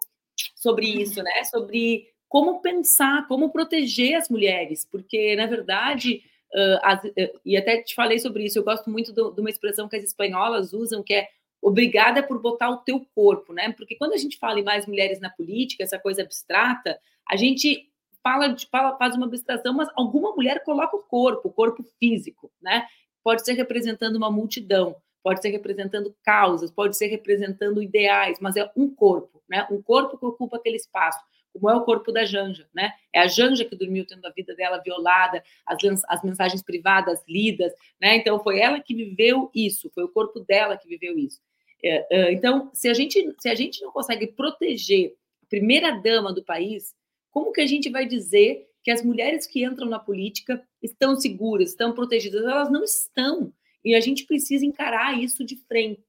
sobre 0.56 0.88
isso, 0.88 1.24
né? 1.24 1.44
Sobre 1.46 2.06
como 2.30 2.62
pensar, 2.62 3.28
como 3.28 3.50
proteger 3.50 4.16
as 4.16 4.30
mulheres, 4.30 4.86
porque 4.86 5.36
na 5.36 5.48
verdade 5.48 6.22
uh, 6.54 6.80
as, 6.84 7.04
uh, 7.04 7.40
e 7.44 7.58
até 7.58 7.82
te 7.82 7.96
falei 7.96 8.20
sobre 8.20 8.46
isso. 8.46 8.60
Eu 8.60 8.64
gosto 8.64 8.90
muito 8.90 9.12
do, 9.12 9.32
de 9.32 9.42
uma 9.42 9.50
expressão 9.50 9.90
que 9.90 9.96
as 9.96 10.04
espanholas 10.04 10.72
usam, 10.72 11.04
que 11.04 11.16
é 11.16 11.28
obrigada 11.62 12.24
por 12.24 12.40
botar 12.40 12.70
o 12.70 12.78
teu 12.78 13.06
corpo, 13.14 13.52
né? 13.52 13.74
Porque 13.74 13.96
quando 13.96 14.14
a 14.14 14.18
gente 14.18 14.38
fala 14.38 14.60
em 14.60 14.64
mais 14.64 14.86
mulheres 14.86 15.20
na 15.20 15.30
política, 15.30 15.84
essa 15.84 16.00
coisa 16.00 16.22
abstrata, 16.22 16.98
a 17.28 17.36
gente 17.36 17.90
fala, 18.24 18.56
fala 18.72 18.98
faz 18.98 19.16
uma 19.16 19.26
abstração, 19.26 19.74
mas 19.74 19.90
alguma 19.96 20.34
mulher 20.34 20.64
coloca 20.64 20.96
o 20.96 21.04
corpo, 21.04 21.50
o 21.50 21.52
corpo 21.52 21.84
físico, 22.00 22.52
né? 22.62 22.86
Pode 23.24 23.44
ser 23.44 23.54
representando 23.54 24.16
uma 24.16 24.32
multidão, 24.32 24.96
pode 25.24 25.42
ser 25.42 25.50
representando 25.50 26.16
causas, 26.24 26.72
pode 26.72 26.96
ser 26.96 27.08
representando 27.08 27.82
ideais, 27.82 28.40
mas 28.40 28.56
é 28.56 28.72
um 28.78 28.88
corpo, 28.94 29.42
né? 29.50 29.68
Um 29.72 29.82
corpo 29.82 30.18
que 30.18 30.26
ocupa 30.26 30.58
aquele 30.58 30.78
espaço 30.78 31.20
como 31.54 31.70
é 31.70 31.76
o 31.76 31.84
corpo 31.84 32.12
da 32.12 32.26
Janja, 32.26 32.68
né? 32.74 32.92
É 33.14 33.20
a 33.20 33.28
Janja 33.28 33.66
que 33.66 33.76
dormiu 33.76 34.06
tendo 34.06 34.26
a 34.26 34.30
vida 34.30 34.56
dela 34.56 34.82
violada, 34.84 35.44
as, 35.66 36.04
as 36.08 36.24
mensagens 36.24 36.62
privadas 36.62 37.22
lidas, 37.28 37.74
né? 38.00 38.16
Então 38.16 38.42
foi 38.42 38.60
ela 38.60 38.80
que 38.80 38.96
viveu 38.96 39.50
isso, 39.54 39.90
foi 39.94 40.04
o 40.04 40.10
corpo 40.10 40.40
dela 40.40 40.78
que 40.78 40.88
viveu 40.88 41.18
isso. 41.18 41.40
É, 41.84 42.08
é, 42.10 42.34
então, 42.34 42.70
se 42.74 42.90
a 42.90 42.94
gente 42.94 43.36
se 43.40 43.50
a 43.50 43.56
gente 43.56 43.82
não 43.82 43.92
consegue 43.92 44.28
proteger 44.28 45.16
a 45.44 45.46
primeira 45.48 45.92
dama 45.92 46.34
do 46.34 46.44
país, 46.44 46.94
como 47.32 47.52
que 47.52 47.62
a 47.62 47.68
gente 47.68 47.90
vai 47.90 48.06
dizer 48.06 48.68
que 48.84 48.92
as 48.92 49.04
mulheres 49.04 49.46
que 49.46 49.64
entram 49.64 49.88
na 49.88 50.00
política 50.00 50.64
estão 50.82 51.16
seguras, 51.16 51.70
estão 51.70 51.94
protegidas? 51.94 52.44
Elas 52.44 52.72
não 52.72 52.84
estão. 52.84 53.54
E 53.84 53.96
a 53.96 54.02
gente 54.02 54.26
precisa 54.26 54.66
encarar 54.66 55.18
isso 55.18 55.44
de 55.44 55.56
frente, 55.56 56.04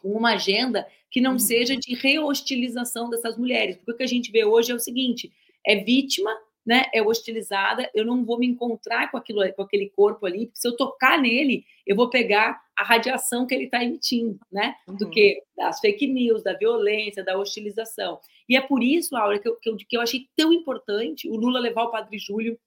com 0.00 0.08
uma 0.08 0.32
agenda 0.34 0.86
que 1.10 1.20
não 1.20 1.32
uhum. 1.32 1.38
seja 1.38 1.76
de 1.76 1.94
rehostilização 1.94 3.08
dessas 3.08 3.36
mulheres. 3.36 3.76
Porque 3.76 3.92
o 3.92 3.96
que 3.96 4.02
a 4.02 4.08
gente 4.08 4.32
vê 4.32 4.44
hoje 4.44 4.72
é 4.72 4.74
o 4.74 4.80
seguinte: 4.80 5.30
é 5.64 5.76
vítima, 5.76 6.34
né? 6.64 6.86
É 6.92 7.02
hostilizada, 7.02 7.90
eu 7.94 8.04
não 8.04 8.24
vou 8.24 8.38
me 8.38 8.46
encontrar 8.46 9.10
com 9.10 9.16
aquilo, 9.16 9.40
com 9.52 9.62
aquele 9.62 9.90
corpo 9.90 10.24
ali, 10.24 10.46
porque 10.46 10.60
se 10.60 10.66
eu 10.66 10.76
tocar 10.76 11.20
nele, 11.20 11.64
eu 11.86 11.94
vou 11.94 12.08
pegar 12.08 12.60
a 12.76 12.82
radiação 12.82 13.46
que 13.46 13.54
ele 13.54 13.64
está 13.64 13.84
emitindo, 13.84 14.40
né? 14.50 14.74
Do 14.86 15.04
uhum. 15.04 15.10
que 15.10 15.42
das 15.56 15.78
fake 15.80 16.06
news, 16.06 16.42
da 16.42 16.54
violência, 16.54 17.22
da 17.22 17.36
hostilização. 17.36 18.18
E 18.48 18.56
é 18.56 18.60
por 18.60 18.82
isso, 18.82 19.16
Aura, 19.16 19.38
que 19.38 19.48
eu, 19.48 19.56
que 19.56 19.68
eu, 19.68 19.76
que 19.76 19.96
eu 19.96 20.00
achei 20.00 20.26
tão 20.36 20.52
importante 20.52 21.28
o 21.28 21.36
Lula 21.36 21.60
levar 21.60 21.84
o 21.84 21.90
Padre 21.90 22.18
Júlio 22.18 22.58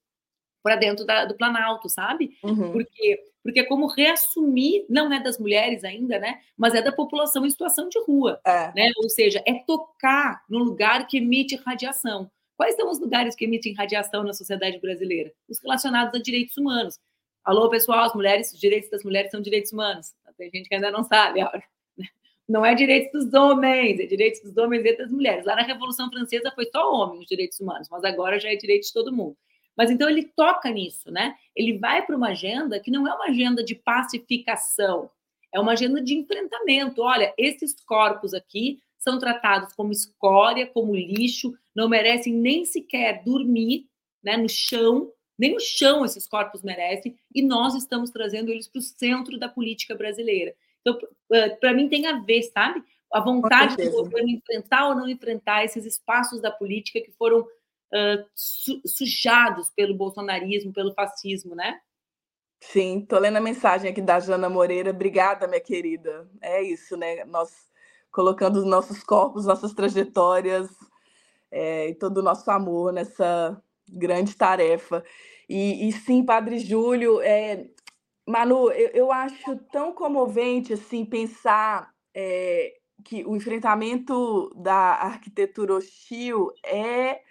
para 0.68 0.76
dentro 0.76 1.06
da, 1.06 1.24
do 1.24 1.34
Planalto, 1.34 1.88
sabe? 1.88 2.38
Uhum. 2.44 2.74
Porque 2.74 3.24
porque 3.42 3.62
é 3.62 3.64
como 3.64 3.88
reassumir, 3.88 4.86
não 4.90 5.14
é 5.14 5.24
das 5.24 5.40
mulheres 5.40 5.86
ainda, 5.86 6.20
né? 6.20 6.42
Mas 6.58 6.76
é 6.76 6.82
da 6.82 6.92
população 6.92 7.46
em 7.46 7.50
situação 7.50 7.88
de 7.88 7.98
rua, 8.02 8.42
é. 8.46 8.74
né? 8.76 8.92
Ou 8.98 9.10
seja, 9.10 9.42
é 9.48 9.54
tocar 9.66 10.44
no 10.50 10.58
lugar 10.58 11.08
que 11.08 11.16
emite 11.16 11.56
radiação. 11.56 12.30
Quais 12.58 12.76
são 12.76 12.92
os 12.92 13.00
lugares 13.00 13.36
que 13.36 13.46
emitem 13.46 13.74
radiação 13.74 14.22
na 14.22 14.34
sociedade 14.34 14.78
brasileira? 14.80 15.32
Os 15.48 15.62
relacionados 15.62 16.14
a 16.14 16.22
direitos 16.22 16.58
humanos. 16.58 17.00
Alô, 17.42 17.70
pessoal, 17.70 18.00
as 18.00 18.14
mulheres, 18.14 18.52
os 18.52 18.60
direitos 18.60 18.90
das 18.90 19.06
mulheres 19.06 19.32
são 19.32 19.40
direitos 19.40 19.72
humanos. 19.72 20.14
Tem 20.38 20.52
gente 20.52 20.68
que 20.68 20.76
ainda 20.76 20.92
não 20.92 21.06
sabe, 21.06 21.40
olha. 21.42 21.64
Não 22.50 22.66
é 22.66 22.76
direitos 22.76 23.24
dos 23.24 23.34
homens, 23.34 23.98
é 23.98 24.06
direitos 24.06 24.42
dos 24.42 24.58
homens 24.58 24.84
e 24.84 24.98
das 24.98 25.10
mulheres. 25.10 25.46
Lá 25.46 25.56
na 25.56 25.64
Revolução 25.64 26.10
Francesa 26.10 26.52
foi 26.52 26.66
só 26.66 26.92
homem 26.92 27.20
os 27.20 27.28
direitos 27.28 27.58
humanos, 27.62 27.88
mas 27.90 28.04
agora 28.04 28.38
já 28.42 28.52
é 28.52 28.58
direito 28.58 28.88
de 28.88 28.94
todo 28.94 29.14
mundo. 29.14 29.38
Mas 29.78 29.92
então 29.92 30.10
ele 30.10 30.24
toca 30.36 30.72
nisso, 30.72 31.12
né? 31.12 31.36
Ele 31.56 31.78
vai 31.78 32.04
para 32.04 32.18
uma 32.18 32.30
agenda 32.30 32.80
que 32.80 32.90
não 32.90 33.08
é 33.08 33.14
uma 33.14 33.26
agenda 33.26 33.64
de 33.64 33.76
pacificação, 33.76 35.10
é 35.54 35.60
uma 35.60 35.74
agenda 35.74 36.02
de 36.02 36.16
enfrentamento. 36.16 37.02
Olha, 37.02 37.34
esses 37.38 37.76
corpos 37.86 38.34
aqui 38.34 38.80
são 38.98 39.20
tratados 39.20 39.74
como 39.74 39.92
escória, 39.92 40.66
como 40.66 40.96
lixo, 40.96 41.54
não 41.76 41.88
merecem 41.88 42.34
nem 42.34 42.66
sequer 42.66 43.24
dormir 43.24 43.88
né, 44.24 44.36
no 44.36 44.50
chão, 44.50 45.12
nem 45.38 45.54
no 45.54 45.60
chão 45.60 46.04
esses 46.04 46.28
corpos 46.28 46.64
merecem, 46.64 47.16
e 47.34 47.44
nós 47.44 47.76
estamos 47.76 48.10
trazendo 48.10 48.52
eles 48.52 48.68
para 48.68 48.80
o 48.80 48.82
centro 48.82 49.38
da 49.38 49.48
política 49.48 49.96
brasileira. 49.96 50.56
Então, 50.82 50.98
para 51.60 51.74
mim, 51.74 51.88
tem 51.88 52.08
a 52.08 52.20
ver, 52.20 52.42
sabe? 52.44 52.84
A 53.14 53.20
vontade 53.20 53.78
do 53.78 53.92
governo 53.92 54.30
enfrentar 54.30 54.90
ou 54.90 54.96
não 54.96 55.08
enfrentar 55.08 55.64
esses 55.64 55.86
espaços 55.86 56.42
da 56.42 56.52
política 56.52 57.00
que 57.00 57.12
foram 57.12 57.48
uh, 57.94 58.24
su 58.34 58.82
sujados 58.86 59.70
pelo 59.70 59.96
bolsonarismo, 59.96 60.74
pelo 60.74 60.94
fascismo, 60.94 61.56
né? 61.56 61.80
Sim, 62.60 63.06
tô 63.08 63.20
lendo 63.20 63.38
a 63.38 63.42
mensagem 63.42 63.92
aqui 63.92 64.02
da 64.02 64.20
Jana 64.20 64.50
Moreira. 64.50 64.90
Obrigada, 64.90 65.48
minha 65.48 65.62
querida. 65.62 66.28
É 66.42 66.62
isso, 66.62 66.98
né? 66.98 67.24
Nós 67.26 67.52
colocando 68.12 68.58
os 68.58 68.66
nossos 68.66 69.04
corpos, 69.04 69.46
nossas 69.46 69.74
trajetórias 69.74 70.68
é, 71.52 71.90
e 71.90 71.96
todo 71.96 72.18
o 72.18 72.24
nosso 72.24 72.50
amor 72.50 72.92
nessa 72.92 73.62
grande 73.88 74.36
tarefa. 74.36 75.04
E, 75.48 75.88
e 75.88 75.92
sim, 75.92 76.26
Padre 76.26 76.60
Júlio, 76.60 77.22
é, 77.22 77.68
Manu, 78.26 78.72
eu, 78.72 78.90
eu, 78.90 79.12
acho 79.12 79.56
tão 79.72 79.94
comovente 79.94 80.74
assim 80.74 81.06
pensar 81.06 81.94
é, 82.14 82.74
que 83.06 83.24
o 83.24 83.36
enfrentamento 83.36 84.52
da 84.56 84.96
arquitetura 84.96 85.76
hostil 85.76 86.52
é 86.66 87.22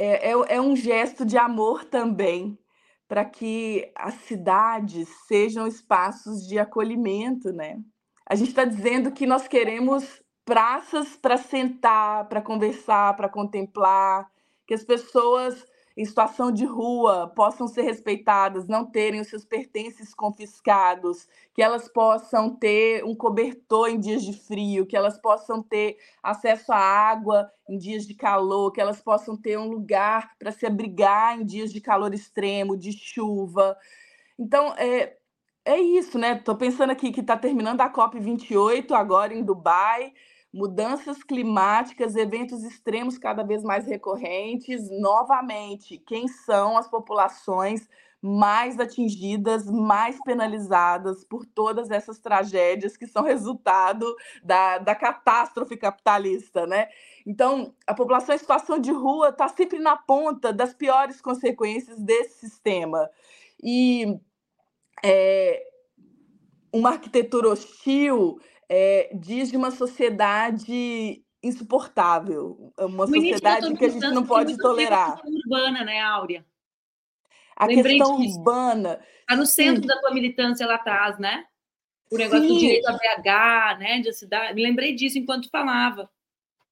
é, 0.00 0.30
é, 0.30 0.56
é 0.56 0.60
um 0.60 0.74
gesto 0.74 1.26
de 1.26 1.36
amor 1.36 1.84
também 1.84 2.58
para 3.06 3.22
que 3.22 3.92
as 3.94 4.14
cidades 4.22 5.08
sejam 5.26 5.66
espaços 5.66 6.46
de 6.46 6.58
acolhimento, 6.58 7.52
né? 7.52 7.76
A 8.26 8.34
gente 8.34 8.48
está 8.48 8.64
dizendo 8.64 9.12
que 9.12 9.26
nós 9.26 9.46
queremos 9.46 10.22
praças 10.44 11.16
para 11.16 11.36
sentar, 11.36 12.28
para 12.28 12.40
conversar, 12.40 13.14
para 13.14 13.28
contemplar, 13.28 14.26
que 14.66 14.72
as 14.72 14.84
pessoas 14.84 15.66
em 15.96 16.04
situação 16.04 16.52
de 16.52 16.64
rua 16.64 17.32
possam 17.34 17.66
ser 17.66 17.82
respeitadas, 17.82 18.66
não 18.66 18.86
terem 18.86 19.20
os 19.20 19.28
seus 19.28 19.44
pertences 19.44 20.14
confiscados, 20.14 21.26
que 21.54 21.62
elas 21.62 21.88
possam 21.88 22.54
ter 22.54 23.04
um 23.04 23.14
cobertor 23.14 23.88
em 23.88 23.98
dias 23.98 24.22
de 24.22 24.32
frio, 24.32 24.86
que 24.86 24.96
elas 24.96 25.18
possam 25.18 25.62
ter 25.62 25.96
acesso 26.22 26.72
à 26.72 26.78
água 26.78 27.50
em 27.68 27.76
dias 27.76 28.06
de 28.06 28.14
calor, 28.14 28.72
que 28.72 28.80
elas 28.80 29.00
possam 29.00 29.36
ter 29.36 29.58
um 29.58 29.68
lugar 29.68 30.30
para 30.38 30.52
se 30.52 30.64
abrigar 30.64 31.38
em 31.40 31.44
dias 31.44 31.72
de 31.72 31.80
calor 31.80 32.14
extremo, 32.14 32.76
de 32.76 32.92
chuva. 32.92 33.76
Então, 34.38 34.74
é, 34.76 35.16
é 35.64 35.78
isso, 35.78 36.18
né? 36.18 36.36
Estou 36.36 36.56
pensando 36.56 36.90
aqui 36.90 37.12
que 37.12 37.20
está 37.20 37.36
terminando 37.36 37.80
a 37.80 37.92
COP28 37.92 38.92
agora 38.92 39.34
em 39.34 39.44
Dubai 39.44 40.12
mudanças 40.52 41.22
climáticas, 41.22 42.16
eventos 42.16 42.64
extremos 42.64 43.16
cada 43.16 43.42
vez 43.42 43.62
mais 43.62 43.86
recorrentes. 43.86 44.90
Novamente, 45.00 45.98
quem 45.98 46.26
são 46.26 46.76
as 46.76 46.88
populações 46.88 47.88
mais 48.22 48.78
atingidas, 48.78 49.64
mais 49.64 50.20
penalizadas 50.22 51.24
por 51.24 51.46
todas 51.46 51.90
essas 51.90 52.18
tragédias 52.18 52.96
que 52.96 53.06
são 53.06 53.22
resultado 53.24 54.04
da, 54.42 54.78
da 54.78 54.94
catástrofe 54.94 55.76
capitalista, 55.76 56.66
né? 56.66 56.88
Então, 57.26 57.74
a 57.86 57.94
população 57.94 58.34
em 58.34 58.38
situação 58.38 58.78
de 58.78 58.90
rua 58.90 59.30
está 59.30 59.48
sempre 59.48 59.78
na 59.78 59.96
ponta 59.96 60.52
das 60.52 60.74
piores 60.74 61.20
consequências 61.20 61.98
desse 61.98 62.40
sistema. 62.40 63.08
E 63.62 64.18
é, 65.02 65.66
uma 66.72 66.90
arquitetura 66.90 67.48
hostil 67.48 68.38
é, 68.72 69.10
diz 69.12 69.50
de 69.50 69.56
uma 69.56 69.72
sociedade 69.72 71.24
insuportável, 71.42 72.72
uma 72.78 73.04
sociedade 73.04 73.74
que 73.74 73.84
a 73.84 73.88
gente 73.88 74.08
não 74.10 74.24
pode 74.24 74.56
tolerar. 74.58 75.20
urbana, 75.24 75.82
né, 75.84 76.00
Áurea? 76.00 76.46
A 77.56 77.66
Lembrei 77.66 77.98
questão 77.98 78.20
disso. 78.20 78.38
urbana. 78.38 79.00
Está 79.22 79.34
no 79.34 79.44
centro 79.44 79.82
sim. 79.82 79.88
da 79.88 80.00
tua 80.00 80.12
militância 80.12 80.66
lá 80.66 80.76
atrás, 80.76 81.18
né? 81.18 81.44
O 82.12 82.16
negócio 82.16 82.46
sim. 82.46 82.54
do 82.54 82.60
direito 82.60 82.86
a 82.86 82.92
BH, 82.92 83.78
né? 83.80 84.00
De 84.00 84.12
cidade. 84.12 84.54
Me 84.54 84.62
lembrei 84.62 84.94
disso 84.94 85.18
enquanto 85.18 85.50
falava. 85.50 86.08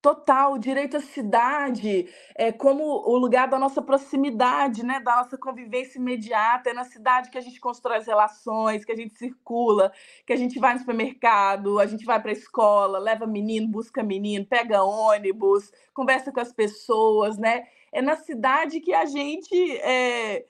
Total, 0.00 0.52
o 0.52 0.58
direito 0.60 0.96
à 0.96 1.00
cidade 1.00 2.08
é 2.36 2.52
como 2.52 2.84
o 2.84 3.16
lugar 3.18 3.48
da 3.48 3.58
nossa 3.58 3.82
proximidade, 3.82 4.84
né? 4.84 5.00
Da 5.00 5.16
nossa 5.16 5.36
convivência 5.36 5.98
imediata. 5.98 6.70
É 6.70 6.72
na 6.72 6.84
cidade 6.84 7.30
que 7.30 7.36
a 7.36 7.40
gente 7.40 7.58
constrói 7.58 7.96
as 7.98 8.06
relações, 8.06 8.84
que 8.84 8.92
a 8.92 8.96
gente 8.96 9.14
circula, 9.18 9.92
que 10.24 10.32
a 10.32 10.36
gente 10.36 10.56
vai 10.60 10.74
no 10.74 10.78
supermercado, 10.80 11.80
a 11.80 11.86
gente 11.86 12.04
vai 12.04 12.20
para 12.22 12.30
a 12.30 12.32
escola, 12.32 13.00
leva 13.00 13.26
menino, 13.26 13.66
busca 13.66 14.00
menino, 14.04 14.46
pega 14.46 14.84
ônibus, 14.84 15.72
conversa 15.92 16.30
com 16.30 16.38
as 16.40 16.52
pessoas, 16.52 17.36
né? 17.36 17.64
É 17.92 18.00
na 18.00 18.14
cidade 18.14 18.78
que 18.80 18.94
a 18.94 19.04
gente 19.04 19.52
é, 19.78 20.44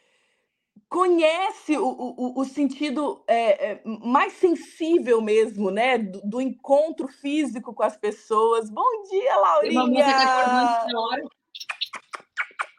conhece 0.88 1.76
o, 1.76 1.86
o, 1.86 2.40
o 2.40 2.44
sentido 2.44 3.22
é, 3.26 3.72
é, 3.72 3.82
mais 3.84 4.32
sensível 4.34 5.20
mesmo, 5.20 5.70
né? 5.70 5.98
Do, 5.98 6.20
do, 6.22 6.40
encontro 6.40 7.08
físico 7.08 7.74
com 7.74 7.82
as 7.82 7.96
pessoas. 7.96 8.70
Bom 8.70 9.02
dia, 9.10 9.36
Laurinha! 9.36 9.82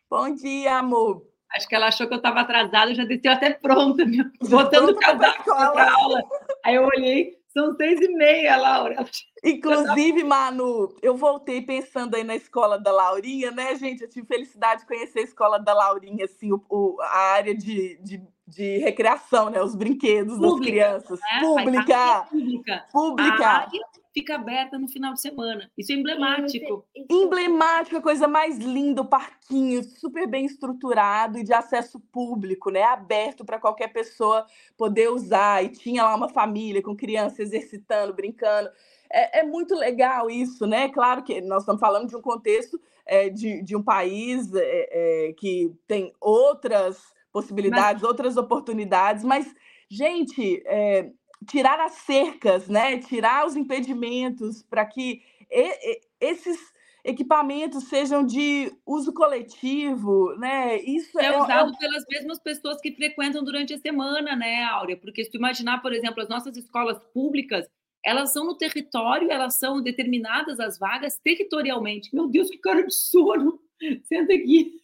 Bom 0.10 0.34
dia, 0.34 0.78
amor. 0.78 1.24
Acho 1.56 1.68
que 1.68 1.76
ela 1.76 1.88
achou 1.88 2.08
que 2.08 2.14
eu 2.14 2.18
estava 2.18 2.42
atrasada, 2.42 2.94
já 2.94 3.06
desceu 3.06 3.32
até 3.32 3.52
pronta, 3.52 4.04
botando 4.50 4.90
o 4.90 4.96
casaco 4.96 5.44
para 5.44 5.92
aula. 5.92 6.22
Aí 6.64 6.76
eu 6.76 6.84
olhei, 6.84 7.39
são 7.60 7.76
seis 7.76 8.00
e 8.00 8.08
meia, 8.14 8.56
Laura. 8.56 9.06
Inclusive, 9.44 10.24
Manu, 10.24 10.96
eu 11.02 11.16
voltei 11.16 11.62
pensando 11.62 12.16
aí 12.16 12.24
na 12.24 12.36
escola 12.36 12.80
da 12.80 12.92
Laurinha, 12.92 13.52
né, 13.52 13.76
gente? 13.76 14.02
Eu 14.02 14.10
tive 14.10 14.28
felicidade 14.28 14.82
de 14.82 14.88
conhecer 14.88 15.20
a 15.20 15.24
escola 15.24 15.60
da 15.60 15.74
Laurinha, 15.74 16.26
assim, 16.26 16.52
o, 16.52 16.64
o 16.70 16.98
a 17.02 17.34
área 17.34 17.56
de, 17.56 17.98
de, 18.02 18.22
de, 18.48 18.78
recreação, 18.78 19.50
né? 19.50 19.62
Os 19.62 19.76
brinquedos 19.76 20.38
pública, 20.38 20.56
das 20.56 20.66
crianças. 20.66 21.20
Né? 21.20 21.40
Pública. 21.42 22.28
Pública. 22.30 22.86
Pública. 22.92 23.46
A 23.46 23.58
área 23.62 23.89
fica 24.14 24.36
aberta 24.36 24.78
no 24.78 24.88
final 24.88 25.14
de 25.14 25.22
semana. 25.22 25.70
Isso 25.78 25.92
é 25.92 25.96
emblemático. 25.96 26.86
Emblemático, 27.10 27.98
a 27.98 28.02
coisa 28.02 28.28
mais 28.28 28.58
linda, 28.58 29.02
o 29.02 29.08
parquinho, 29.08 29.84
super 29.84 30.28
bem 30.28 30.46
estruturado 30.46 31.38
e 31.38 31.44
de 31.44 31.54
acesso 31.54 32.00
público, 32.12 32.70
né? 32.70 32.84
Aberto 32.84 33.46
para 33.46 33.60
qualquer 33.60 33.90
pessoa 33.90 34.46
poder 34.78 35.10
usar. 35.10 35.64
E 35.64 35.70
tinha 35.70 36.04
lá 36.04 36.16
uma 36.16 36.30
família 36.30 36.82
com 36.82 36.96
criança 36.96 37.42
exercitando, 37.42 38.14
brincando. 38.14 38.70
É, 39.12 39.40
é, 39.40 39.44
muito 39.44 39.76
legal 39.76 40.30
isso, 40.30 40.66
né? 40.66 40.90
Claro 40.90 41.24
que 41.24 41.42
nós 41.42 41.64
estamos 41.64 41.80
falando 41.80 42.08
de 42.08 42.16
um 42.16 42.22
contexto 42.22 42.80
é, 43.06 43.30
de, 43.30 43.64
de 43.64 43.76
um 43.76 43.84
país 43.84 44.54
é, 44.54 45.30
é 45.30 45.34
que 45.34 45.74
tem 45.88 46.14
outras 46.20 46.98
possibilidades, 47.32 48.02
mas... 48.02 48.10
outras 48.10 48.38
oportunidades, 48.38 49.24
mas, 49.24 49.54
gente, 49.90 50.62
é, 50.66 51.12
tirar 51.48 51.80
as 51.80 51.94
cercas, 51.94 52.68
né? 52.68 53.00
Tirar 53.00 53.46
os 53.46 53.56
impedimentos 53.56 54.64
para 54.64 54.86
que 54.86 55.22
e, 55.52 55.92
e, 55.92 56.02
esses 56.20 56.58
equipamentos 57.04 57.86
sejam 57.86 58.26
de 58.26 58.72
uso 58.86 59.14
coletivo, 59.14 60.36
né? 60.38 60.80
Isso 60.82 61.20
é, 61.20 61.28
é 61.28 61.42
usado 61.42 61.74
é... 61.74 61.78
pelas 61.78 62.04
mesmas 62.10 62.40
pessoas 62.40 62.80
que 62.82 62.94
frequentam 62.94 63.44
durante 63.44 63.74
a 63.74 63.80
semana, 63.80 64.36
né, 64.36 64.64
Áurea? 64.64 64.98
Porque 64.98 65.24
se 65.24 65.32
tu 65.32 65.38
imaginar, 65.38 65.82
por 65.82 65.94
exemplo, 65.94 66.22
as 66.22 66.30
nossas 66.30 66.56
escolas 66.58 67.00
públicas, 67.14 67.66
elas 68.06 68.32
são 68.32 68.46
no 68.46 68.58
território, 68.58 69.32
elas 69.32 69.58
são 69.58 69.82
determinadas 69.82 70.60
as 70.60 70.78
vagas 70.78 71.18
territorialmente. 71.24 72.14
Meu 72.14 72.28
Deus, 72.28 72.50
que 72.50 72.58
cara 72.58 72.86
de 72.86 72.94
sono! 72.94 73.60
Senta 74.04 74.34
aqui. 74.34 74.80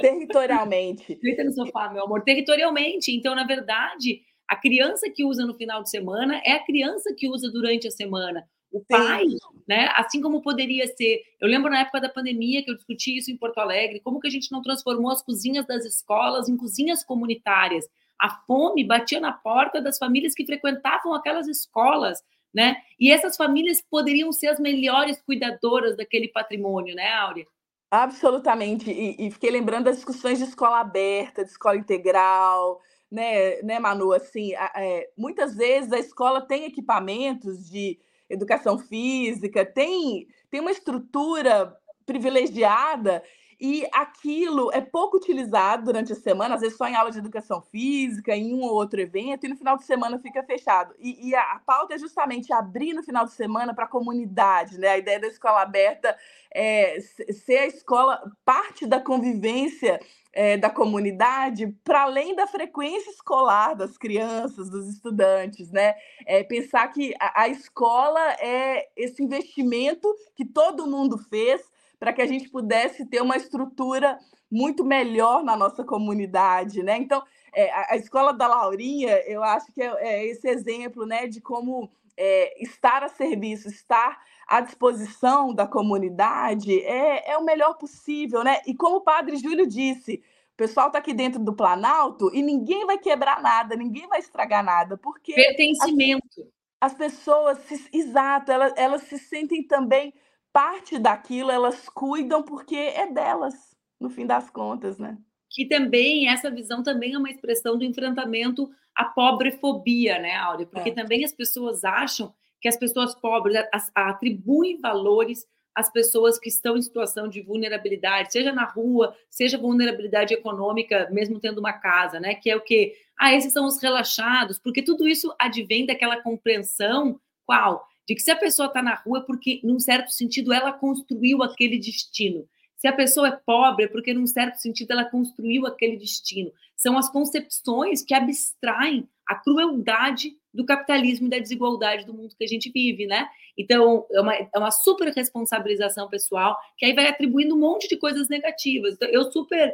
Territorialmente. 0.00 1.18
Senta 1.20 1.44
no 1.44 1.52
sofá, 1.52 1.90
meu 1.90 2.04
amor. 2.04 2.22
Territorialmente. 2.22 3.12
Então, 3.12 3.34
na 3.34 3.44
verdade, 3.44 4.22
a 4.50 4.56
criança 4.56 5.08
que 5.08 5.24
usa 5.24 5.46
no 5.46 5.54
final 5.54 5.80
de 5.80 5.90
semana 5.90 6.42
é 6.44 6.54
a 6.54 6.64
criança 6.64 7.14
que 7.16 7.28
usa 7.28 7.48
durante 7.52 7.86
a 7.86 7.90
semana. 7.90 8.44
O 8.72 8.84
pai, 8.84 9.28
Sim. 9.28 9.38
né? 9.66 9.88
Assim 9.94 10.20
como 10.20 10.42
poderia 10.42 10.86
ser. 10.88 11.22
Eu 11.40 11.48
lembro 11.48 11.70
na 11.70 11.82
época 11.82 12.00
da 12.00 12.08
pandemia 12.08 12.64
que 12.64 12.70
eu 12.70 12.74
discuti 12.74 13.16
isso 13.16 13.30
em 13.30 13.36
Porto 13.36 13.58
Alegre, 13.58 14.00
como 14.00 14.18
que 14.18 14.26
a 14.26 14.30
gente 14.30 14.50
não 14.50 14.60
transformou 14.60 15.12
as 15.12 15.22
cozinhas 15.22 15.64
das 15.68 15.84
escolas 15.84 16.48
em 16.48 16.56
cozinhas 16.56 17.04
comunitárias. 17.04 17.86
A 18.20 18.28
fome 18.44 18.84
batia 18.84 19.20
na 19.20 19.32
porta 19.32 19.80
das 19.80 19.98
famílias 19.98 20.34
que 20.34 20.44
frequentavam 20.44 21.14
aquelas 21.14 21.46
escolas 21.46 22.20
né? 22.52 22.76
E 22.98 23.12
essas 23.12 23.36
famílias 23.36 23.80
poderiam 23.80 24.32
ser 24.32 24.48
as 24.48 24.58
melhores 24.58 25.22
cuidadoras 25.22 25.96
daquele 25.96 26.26
patrimônio, 26.26 26.96
né, 26.96 27.08
Áurea? 27.12 27.46
Absolutamente. 27.88 28.90
E, 28.90 29.26
e, 29.26 29.30
fiquei 29.30 29.50
lembrando 29.50 29.84
das 29.84 29.96
discussões 29.96 30.38
de 30.38 30.44
escola 30.44 30.80
aberta, 30.80 31.44
de 31.44 31.50
escola 31.50 31.76
integral, 31.76 32.80
né, 33.10 33.60
né 33.62 33.78
Manu? 33.78 34.12
Assim, 34.12 34.54
é, 34.54 35.10
muitas 35.16 35.54
vezes 35.54 35.92
a 35.92 35.98
escola 35.98 36.40
tem 36.40 36.64
equipamentos 36.64 37.68
de 37.68 37.98
educação 38.28 38.78
física, 38.78 39.64
tem, 39.66 40.28
tem 40.50 40.60
uma 40.60 40.70
estrutura 40.70 41.76
privilegiada 42.06 43.22
e 43.60 43.86
aquilo 43.92 44.72
é 44.72 44.80
pouco 44.80 45.18
utilizado 45.18 45.84
durante 45.84 46.14
a 46.14 46.16
semana, 46.16 46.54
às 46.54 46.62
vezes 46.62 46.78
só 46.78 46.88
em 46.88 46.96
aula 46.96 47.10
de 47.10 47.18
educação 47.18 47.60
física, 47.60 48.34
em 48.34 48.54
um 48.54 48.62
ou 48.62 48.72
outro 48.72 48.98
evento, 48.98 49.44
e 49.44 49.50
no 49.50 49.56
final 49.56 49.76
de 49.76 49.84
semana 49.84 50.18
fica 50.18 50.42
fechado. 50.42 50.94
E, 50.98 51.28
e 51.28 51.34
a, 51.34 51.42
a, 51.42 51.58
pauta 51.58 51.94
é 51.94 51.98
justamente 51.98 52.52
abrir 52.54 52.94
no 52.94 53.02
final 53.02 53.26
de 53.26 53.32
semana 53.32 53.74
para 53.74 53.84
a 53.84 53.88
comunidade, 53.88 54.78
né? 54.78 54.88
A 54.88 54.98
ideia 54.98 55.20
da 55.20 55.26
escola 55.26 55.60
aberta 55.60 56.16
é 56.52 56.98
ser 57.00 57.58
a 57.58 57.66
escola 57.66 58.32
parte 58.46 58.86
da 58.86 58.98
convivência 58.98 60.00
é, 60.32 60.56
da 60.56 60.70
comunidade, 60.70 61.66
para 61.84 62.02
além 62.02 62.34
da 62.34 62.46
frequência 62.46 63.10
escolar 63.10 63.74
das 63.74 63.98
crianças, 63.98 64.70
dos 64.70 64.88
estudantes, 64.88 65.70
né? 65.70 65.94
É, 66.24 66.42
pensar 66.42 66.88
que 66.88 67.14
a, 67.20 67.42
a 67.42 67.48
escola 67.48 68.20
é 68.40 68.88
esse 68.96 69.22
investimento 69.22 70.08
que 70.34 70.46
todo 70.46 70.86
mundo 70.86 71.18
fez 71.18 71.60
para 72.00 72.14
que 72.14 72.22
a 72.22 72.26
gente 72.26 72.48
pudesse 72.48 73.04
ter 73.04 73.20
uma 73.20 73.36
estrutura 73.36 74.18
muito 74.50 74.82
melhor 74.82 75.44
na 75.44 75.54
nossa 75.54 75.84
comunidade, 75.84 76.82
né? 76.82 76.96
Então, 76.96 77.22
é, 77.52 77.70
a, 77.92 77.96
escola 77.96 78.32
da 78.32 78.48
Laurinha, 78.48 79.22
eu 79.26 79.44
acho 79.44 79.70
que 79.72 79.82
é, 79.82 79.92
é 80.00 80.26
esse 80.26 80.48
exemplo, 80.48 81.04
né, 81.04 81.26
de 81.26 81.40
como 81.40 81.90
é, 82.16 82.62
estar 82.62 83.04
a 83.04 83.08
serviço, 83.08 83.68
estar 83.68 84.18
à 84.48 84.60
disposição 84.60 85.54
da 85.54 85.66
comunidade 85.66 86.80
é, 86.82 87.32
é 87.32 87.36
o 87.36 87.44
melhor 87.44 87.74
possível, 87.74 88.42
né? 88.42 88.60
E 88.66 88.74
como 88.74 88.96
o 88.96 89.02
Padre 89.02 89.36
Júlio 89.36 89.66
disse, 89.66 90.22
o 90.54 90.56
pessoal 90.56 90.86
está 90.86 90.98
aqui 90.98 91.12
dentro 91.12 91.38
do 91.38 91.54
Planalto 91.54 92.34
e 92.34 92.42
ninguém 92.42 92.86
vai 92.86 92.98
quebrar 92.98 93.42
nada, 93.42 93.76
ninguém 93.76 94.08
vai 94.08 94.20
estragar 94.20 94.64
nada, 94.64 94.96
porque 94.96 95.34
pertencimento. 95.34 96.40
As, 96.80 96.92
as 96.92 96.94
pessoas, 96.94 97.58
se, 97.58 97.88
exato, 97.92 98.50
elas, 98.50 98.72
elas 98.76 99.02
se 99.02 99.18
sentem 99.18 99.62
também 99.62 100.14
parte 100.52 100.98
daquilo 100.98 101.50
elas 101.50 101.88
cuidam 101.88 102.42
porque 102.42 102.76
é 102.76 103.10
delas, 103.12 103.54
no 103.98 104.10
fim 104.10 104.26
das 104.26 104.50
contas, 104.50 104.98
né? 104.98 105.18
Que 105.48 105.66
também, 105.66 106.28
essa 106.28 106.50
visão 106.50 106.82
também 106.82 107.14
é 107.14 107.18
uma 107.18 107.30
expressão 107.30 107.76
do 107.76 107.84
enfrentamento 107.84 108.70
à 108.94 109.04
pobrefobia, 109.04 110.18
né, 110.18 110.36
Áurea? 110.36 110.66
Porque 110.66 110.90
é. 110.90 110.94
também 110.94 111.24
as 111.24 111.32
pessoas 111.32 111.82
acham 111.82 112.32
que 112.60 112.68
as 112.68 112.76
pessoas 112.76 113.14
pobres 113.14 113.56
atribuem 113.94 114.78
valores 114.78 115.46
às 115.74 115.90
pessoas 115.90 116.38
que 116.38 116.48
estão 116.48 116.76
em 116.76 116.82
situação 116.82 117.26
de 117.26 117.40
vulnerabilidade, 117.40 118.32
seja 118.32 118.52
na 118.52 118.64
rua, 118.64 119.16
seja 119.28 119.56
vulnerabilidade 119.56 120.34
econômica, 120.34 121.08
mesmo 121.10 121.40
tendo 121.40 121.58
uma 121.58 121.72
casa, 121.72 122.20
né? 122.20 122.34
Que 122.34 122.50
é 122.50 122.56
o 122.56 122.60
que? 122.60 122.94
Ah, 123.18 123.34
esses 123.34 123.52
são 123.52 123.66
os 123.66 123.80
relaxados, 123.80 124.58
porque 124.58 124.82
tudo 124.82 125.08
isso 125.08 125.34
advém 125.38 125.86
daquela 125.86 126.22
compreensão 126.22 127.18
qual? 127.44 127.84
De 128.10 128.16
que 128.16 128.22
se 128.22 128.30
a 128.32 128.36
pessoa 128.36 128.66
está 128.66 128.82
na 128.82 128.96
rua 128.96 129.20
é 129.20 129.22
porque, 129.22 129.60
num 129.62 129.78
certo 129.78 130.10
sentido, 130.10 130.52
ela 130.52 130.72
construiu 130.72 131.44
aquele 131.44 131.78
destino. 131.78 132.44
Se 132.76 132.88
a 132.88 132.92
pessoa 132.92 133.28
é 133.28 133.40
pobre, 133.46 133.84
é 133.84 133.88
porque, 133.88 134.12
num 134.12 134.26
certo 134.26 134.56
sentido, 134.56 134.90
ela 134.90 135.04
construiu 135.04 135.64
aquele 135.64 135.96
destino. 135.96 136.52
São 136.74 136.98
as 136.98 137.08
concepções 137.08 138.02
que 138.02 138.12
abstraem 138.12 139.08
a 139.28 139.36
crueldade 139.36 140.36
do 140.52 140.66
capitalismo 140.66 141.28
e 141.28 141.30
da 141.30 141.38
desigualdade 141.38 142.04
do 142.04 142.12
mundo 142.12 142.34
que 142.36 142.42
a 142.42 142.48
gente 142.48 142.68
vive, 142.72 143.06
né? 143.06 143.28
Então, 143.56 144.04
é 144.10 144.20
uma, 144.20 144.34
é 144.34 144.58
uma 144.58 144.72
super 144.72 145.12
responsabilização 145.12 146.08
pessoal 146.08 146.58
que 146.76 146.86
aí 146.86 146.92
vai 146.92 147.06
atribuindo 147.06 147.54
um 147.54 147.60
monte 147.60 147.86
de 147.86 147.96
coisas 147.96 148.28
negativas. 148.28 148.94
Então, 148.94 149.08
eu 149.08 149.30
super, 149.30 149.72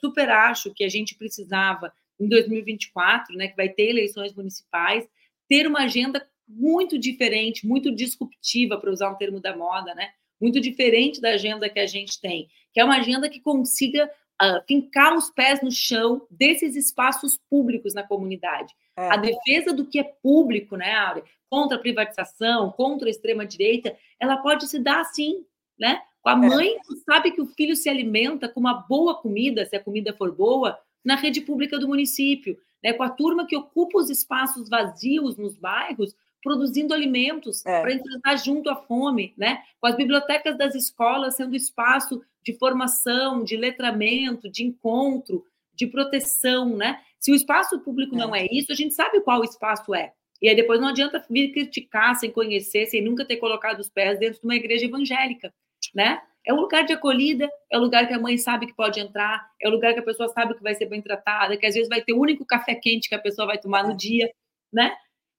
super 0.00 0.30
acho 0.30 0.72
que 0.72 0.84
a 0.84 0.88
gente 0.88 1.16
precisava, 1.16 1.92
em 2.20 2.28
2024, 2.28 3.34
né, 3.34 3.48
que 3.48 3.56
vai 3.56 3.68
ter 3.68 3.88
eleições 3.90 4.32
municipais, 4.32 5.08
ter 5.48 5.66
uma 5.66 5.80
agenda 5.80 6.24
muito 6.46 6.98
diferente, 6.98 7.66
muito 7.66 7.94
disruptiva, 7.94 8.78
para 8.78 8.90
usar 8.90 9.10
um 9.10 9.16
termo 9.16 9.40
da 9.40 9.56
moda, 9.56 9.94
né? 9.94 10.10
Muito 10.40 10.60
diferente 10.60 11.20
da 11.20 11.30
agenda 11.30 11.68
que 11.68 11.80
a 11.80 11.86
gente 11.86 12.20
tem, 12.20 12.48
que 12.72 12.80
é 12.80 12.84
uma 12.84 12.98
agenda 12.98 13.28
que 13.28 13.40
consiga 13.40 14.10
uh, 14.42 14.62
fincar 14.66 15.16
os 15.16 15.30
pés 15.30 15.62
no 15.62 15.70
chão 15.70 16.26
desses 16.30 16.76
espaços 16.76 17.38
públicos 17.48 17.94
na 17.94 18.02
comunidade. 18.02 18.74
É. 18.96 19.10
A 19.10 19.16
defesa 19.16 19.72
do 19.72 19.86
que 19.86 19.98
é 19.98 20.04
público, 20.04 20.76
né, 20.76 20.94
Áurea? 20.94 21.24
Contra 21.48 21.76
a 21.76 21.80
privatização, 21.80 22.70
contra 22.72 23.08
a 23.08 23.10
extrema-direita, 23.10 23.96
ela 24.18 24.36
pode 24.36 24.66
se 24.66 24.78
dar 24.78 25.00
assim, 25.00 25.44
né? 25.78 26.02
Com 26.22 26.30
a 26.30 26.32
é. 26.32 26.36
mãe 26.36 26.78
que 26.86 26.96
sabe 27.04 27.30
que 27.30 27.40
o 27.40 27.46
filho 27.46 27.76
se 27.76 27.88
alimenta 27.88 28.48
com 28.48 28.60
uma 28.60 28.74
boa 28.74 29.14
comida, 29.14 29.64
se 29.64 29.76
a 29.76 29.82
comida 29.82 30.12
for 30.12 30.32
boa, 30.32 30.78
na 31.04 31.16
rede 31.16 31.40
pública 31.40 31.78
do 31.78 31.88
município, 31.88 32.58
né? 32.82 32.92
Com 32.92 33.02
a 33.02 33.10
turma 33.10 33.46
que 33.46 33.56
ocupa 33.56 33.98
os 33.98 34.10
espaços 34.10 34.68
vazios 34.68 35.36
nos 35.36 35.56
bairros, 35.56 36.14
produzindo 36.44 36.92
alimentos 36.92 37.64
é. 37.64 37.80
para 37.80 37.94
enfrentar 37.94 38.36
junto 38.36 38.68
a 38.68 38.76
fome, 38.76 39.32
né? 39.36 39.62
Com 39.80 39.86
as 39.86 39.96
bibliotecas 39.96 40.56
das 40.58 40.74
escolas 40.74 41.36
sendo 41.36 41.56
espaço 41.56 42.22
de 42.44 42.52
formação, 42.58 43.42
de 43.42 43.56
letramento, 43.56 44.50
de 44.50 44.62
encontro, 44.62 45.42
de 45.74 45.86
proteção, 45.86 46.76
né? 46.76 47.00
Se 47.18 47.32
o 47.32 47.34
espaço 47.34 47.80
público 47.80 48.14
é. 48.14 48.18
não 48.18 48.36
é 48.36 48.46
isso, 48.52 48.70
a 48.70 48.74
gente 48.74 48.92
sabe 48.92 49.22
qual 49.22 49.42
espaço 49.42 49.94
é. 49.94 50.12
E 50.42 50.48
aí 50.48 50.54
depois 50.54 50.78
não 50.78 50.88
adianta 50.88 51.24
vir 51.30 51.50
criticar 51.52 52.14
sem 52.16 52.30
conhecer, 52.30 52.86
sem 52.86 53.02
nunca 53.02 53.24
ter 53.24 53.38
colocado 53.38 53.80
os 53.80 53.88
pés 53.88 54.18
dentro 54.18 54.40
de 54.40 54.46
uma 54.46 54.54
igreja 54.54 54.84
evangélica, 54.84 55.52
né? 55.94 56.20
É 56.46 56.52
um 56.52 56.60
lugar 56.60 56.84
de 56.84 56.92
acolhida, 56.92 57.48
é 57.72 57.78
o 57.78 57.80
um 57.80 57.84
lugar 57.84 58.06
que 58.06 58.12
a 58.12 58.18
mãe 58.18 58.36
sabe 58.36 58.66
que 58.66 58.74
pode 58.74 59.00
entrar, 59.00 59.48
é 59.58 59.66
o 59.66 59.70
um 59.70 59.74
lugar 59.74 59.94
que 59.94 60.00
a 60.00 60.04
pessoa 60.04 60.28
sabe 60.28 60.54
que 60.54 60.62
vai 60.62 60.74
ser 60.74 60.84
bem 60.84 61.00
tratada, 61.00 61.56
que 61.56 61.64
às 61.64 61.74
vezes 61.74 61.88
vai 61.88 62.02
ter 62.02 62.12
o 62.12 62.20
único 62.20 62.44
café 62.44 62.74
quente 62.74 63.08
que 63.08 63.14
a 63.14 63.18
pessoa 63.18 63.46
vai 63.46 63.56
tomar 63.56 63.84
no 63.84 63.92
é. 63.92 63.96
dia, 63.96 64.30
né? 64.70 64.94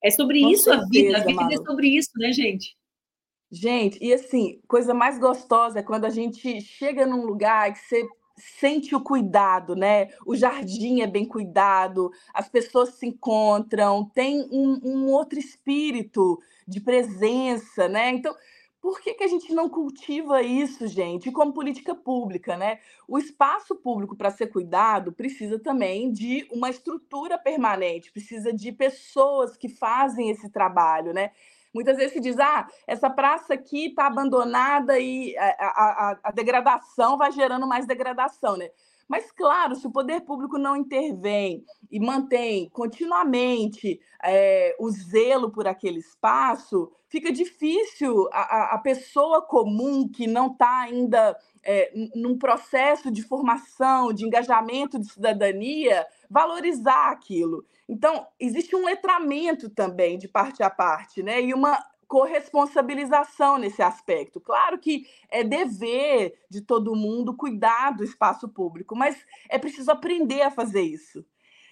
É 0.06 0.12
sobre 0.12 0.40
Com 0.40 0.50
isso 0.50 0.66
certeza, 0.66 0.86
a 0.86 0.90
vida, 0.90 1.18
a 1.18 1.26
vida 1.26 1.42
Malu. 1.42 1.54
é 1.54 1.66
sobre 1.66 1.88
isso, 1.88 2.12
né, 2.16 2.32
gente? 2.32 2.78
Gente, 3.52 3.98
e 4.00 4.14
assim, 4.14 4.62
coisa 4.68 4.94
mais 4.94 5.18
gostosa 5.18 5.80
é 5.80 5.84
quando 5.84 6.06
a 6.06 6.12
gente 6.12 6.62
chega 6.62 7.08
num 7.08 7.26
lugar 7.26 7.74
que 7.74 7.80
você 7.80 8.08
sente 8.38 8.94
o 8.94 9.02
cuidado, 9.02 9.76
né? 9.76 10.10
O 10.24 10.36
jardim 10.36 11.02
é 11.02 11.08
bem 11.08 11.26
cuidado, 11.26 12.12
as 12.36 12.48
pessoas 12.48 12.90
se 12.90 13.08
encontram, 13.08 14.08
tem 14.14 14.48
um, 14.52 14.80
um 14.84 15.08
outro 15.08 15.40
espírito 15.40 16.40
de 16.68 16.80
presença, 16.80 17.88
né? 17.88 18.12
Então, 18.12 18.36
por 18.86 19.02
que, 19.02 19.16
que 19.16 19.24
a 19.24 19.28
gente 19.28 19.52
não 19.52 19.68
cultiva 19.68 20.44
isso, 20.44 20.86
gente? 20.86 21.32
como 21.32 21.52
política 21.52 21.96
pública, 21.96 22.56
né? 22.56 22.78
O 23.08 23.18
espaço 23.18 23.76
público 23.76 24.16
para 24.16 24.30
ser 24.30 24.46
cuidado 24.46 25.12
precisa 25.12 25.58
também 25.58 26.12
de 26.12 26.48
uma 26.52 26.70
estrutura 26.70 27.36
permanente, 27.36 28.12
precisa 28.12 28.54
de 28.54 28.72
pessoas 28.72 29.58
que 29.58 29.68
fazem 29.68 30.30
esse 30.30 30.52
trabalho, 30.52 31.14
né? 31.14 31.32
Muitas 31.74 31.98
vezes 31.98 32.14
se 32.14 32.20
diz, 32.20 32.38
ah, 32.38 32.68
essa 32.86 33.10
praça 33.10 33.56
aqui 33.56 33.88
está 33.88 34.06
abandonada 34.06 35.00
e 35.00 35.36
a, 35.36 35.48
a, 35.48 36.20
a, 36.26 36.32
degradação 36.32 37.18
vai 37.18 37.32
gerando 37.32 37.66
mais 37.66 37.88
degradação, 37.88 38.56
né? 38.56 38.70
Mas, 39.08 39.32
claro, 39.32 39.76
se 39.76 39.86
o 39.86 39.92
poder 39.92 40.22
público 40.22 40.58
não 40.58 40.76
intervém 40.76 41.64
e 41.92 42.00
mantém 42.00 42.70
continuamente 42.70 44.00
é, 44.24 44.76
o 44.80 44.90
zelo 44.90 45.52
por 45.52 45.68
aquele 45.68 46.00
espaço, 46.00 46.92
fica 47.08 47.32
difícil 47.32 48.28
a, 48.32 48.76
a 48.76 48.78
pessoa 48.80 49.42
comum 49.42 50.10
que 50.10 50.26
não 50.26 50.48
está 50.48 50.82
ainda 50.82 51.38
é, 51.64 51.92
num 52.16 52.38
processo 52.38 53.12
de 53.12 53.22
formação, 53.22 54.12
de 54.12 54.26
engajamento 54.26 55.00
de 55.00 55.12
cidadania, 55.12 56.06
valorizar 56.30 57.12
aquilo. 57.12 57.66
Então, 57.88 58.26
existe 58.40 58.76
um 58.76 58.86
letramento 58.86 59.70
também 59.70 60.18
de 60.18 60.28
parte 60.28 60.64
a 60.64 60.70
parte, 60.70 61.22
né? 61.22 61.42
E 61.42 61.54
uma 61.54 61.78
corresponsabilização 62.08 63.58
nesse 63.58 63.82
aspecto. 63.82 64.40
Claro 64.40 64.78
que 64.78 65.06
é 65.30 65.44
dever 65.44 66.34
de 66.50 66.62
todo 66.62 66.96
mundo 66.96 67.36
cuidar 67.36 67.92
do 67.92 68.04
espaço 68.04 68.48
público, 68.48 68.96
mas 68.96 69.18
é 69.50 69.58
preciso 69.58 69.92
aprender 69.92 70.42
a 70.42 70.52
fazer 70.52 70.82
isso. 70.82 71.26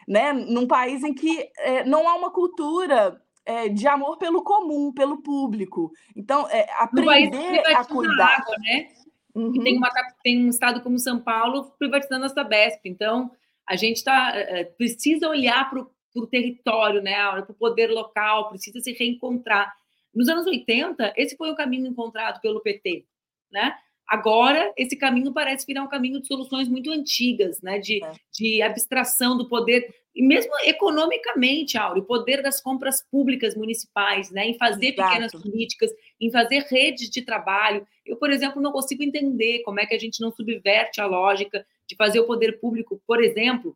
Né? 0.07 0.33
Num 0.33 0.67
país 0.67 1.03
em 1.03 1.13
que 1.13 1.49
é, 1.57 1.83
não 1.85 2.07
há 2.07 2.15
uma 2.15 2.31
cultura 2.31 3.21
é, 3.45 3.69
de 3.69 3.87
amor 3.87 4.17
pelo 4.17 4.43
comum, 4.43 4.91
pelo 4.91 5.21
público. 5.21 5.91
Então, 6.15 6.47
é, 6.49 6.67
aprender 6.77 7.59
a 7.75 7.85
cuidar. 7.85 8.39
Água, 8.39 8.55
né? 8.59 8.87
Uhum. 9.35 9.51
Tem, 9.63 9.77
uma, 9.77 9.89
tem 10.23 10.45
um 10.45 10.49
estado 10.49 10.81
como 10.81 10.99
São 10.99 11.19
Paulo 11.19 11.71
privatizando 11.79 12.25
a 12.25 12.29
Sabesp. 12.29 12.81
Então, 12.85 13.31
a 13.67 13.75
gente 13.75 14.03
tá, 14.03 14.31
é, 14.35 14.61
é, 14.61 14.63
precisa 14.63 15.27
olhar 15.27 15.69
para 15.69 15.85
o 16.15 16.27
território, 16.27 17.01
né, 17.01 17.15
para 17.15 17.51
o 17.51 17.55
poder 17.55 17.87
local, 17.87 18.49
precisa 18.49 18.79
se 18.79 18.93
reencontrar. 18.93 19.73
Nos 20.13 20.29
anos 20.29 20.45
80, 20.45 21.13
esse 21.17 21.35
foi 21.35 21.49
o 21.51 21.55
caminho 21.55 21.87
encontrado 21.87 22.39
pelo 22.39 22.61
PT, 22.61 23.05
né? 23.51 23.75
Agora, 24.07 24.71
esse 24.77 24.95
caminho 24.95 25.33
parece 25.33 25.65
virar 25.65 25.81
um 25.81 25.87
caminho 25.87 26.21
de 26.21 26.27
soluções 26.27 26.67
muito 26.67 26.91
antigas, 26.91 27.61
né? 27.61 27.79
De, 27.79 28.03
é. 28.03 28.11
de 28.31 28.61
abstração 28.61 29.37
do 29.37 29.47
poder, 29.47 29.93
e 30.13 30.21
mesmo 30.21 30.51
economicamente, 30.63 31.77
Auro, 31.77 32.01
o 32.01 32.05
poder 32.05 32.41
das 32.41 32.61
compras 32.61 33.03
públicas 33.09 33.55
municipais, 33.55 34.29
né? 34.29 34.45
Em 34.45 34.57
fazer 34.57 34.93
Exato. 34.93 35.09
pequenas 35.09 35.31
políticas, 35.31 35.91
em 36.19 36.29
fazer 36.29 36.65
redes 36.69 37.09
de 37.09 37.21
trabalho. 37.23 37.87
Eu, 38.05 38.17
por 38.17 38.29
exemplo, 38.29 38.61
não 38.61 38.71
consigo 38.71 39.03
entender 39.03 39.63
como 39.63 39.79
é 39.79 39.85
que 39.85 39.95
a 39.95 39.99
gente 39.99 40.21
não 40.21 40.31
subverte 40.31 41.01
a 41.01 41.05
lógica 41.05 41.65
de 41.87 41.95
fazer 41.95 42.19
o 42.19 42.27
poder 42.27 42.59
público, 42.59 43.01
por 43.07 43.23
exemplo, 43.23 43.75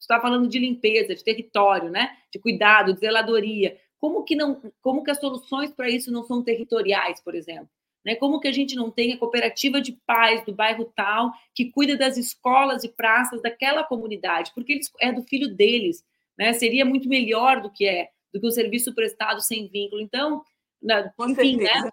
está 0.00 0.20
falando 0.20 0.48
de 0.48 0.58
limpeza, 0.58 1.14
de 1.14 1.22
território, 1.22 1.90
né? 1.90 2.16
De 2.32 2.38
cuidado, 2.38 2.94
de 2.94 3.00
zeladoria. 3.00 3.76
Como 4.00 4.24
que 4.24 4.36
não, 4.36 4.60
como 4.80 5.02
que 5.02 5.10
as 5.10 5.18
soluções 5.18 5.72
para 5.72 5.88
isso 5.88 6.12
não 6.12 6.24
são 6.24 6.42
territoriais, 6.42 7.20
por 7.20 7.34
exemplo? 7.34 7.68
Né? 8.04 8.14
Como 8.14 8.40
que 8.40 8.48
a 8.48 8.52
gente 8.52 8.74
não 8.74 8.90
tem 8.90 9.12
a 9.12 9.18
cooperativa 9.18 9.80
de 9.80 9.92
pais 10.06 10.44
do 10.44 10.54
bairro 10.54 10.90
tal 10.96 11.32
que 11.54 11.70
cuida 11.70 11.96
das 11.96 12.16
escolas 12.16 12.84
e 12.84 12.88
praças 12.88 13.42
daquela 13.42 13.84
comunidade, 13.84 14.52
porque 14.54 14.72
eles, 14.72 14.90
é 15.00 15.12
do 15.12 15.22
filho 15.22 15.54
deles, 15.54 16.04
né? 16.36 16.52
Seria 16.52 16.84
muito 16.84 17.08
melhor 17.08 17.60
do 17.60 17.70
que 17.70 17.86
é, 17.86 18.10
do 18.32 18.40
que 18.40 18.46
o 18.46 18.52
serviço 18.52 18.94
prestado 18.94 19.40
sem 19.40 19.68
vínculo. 19.68 20.00
Então, 20.00 20.42
na, 20.80 21.12
enfim, 21.28 21.56
né? 21.56 21.90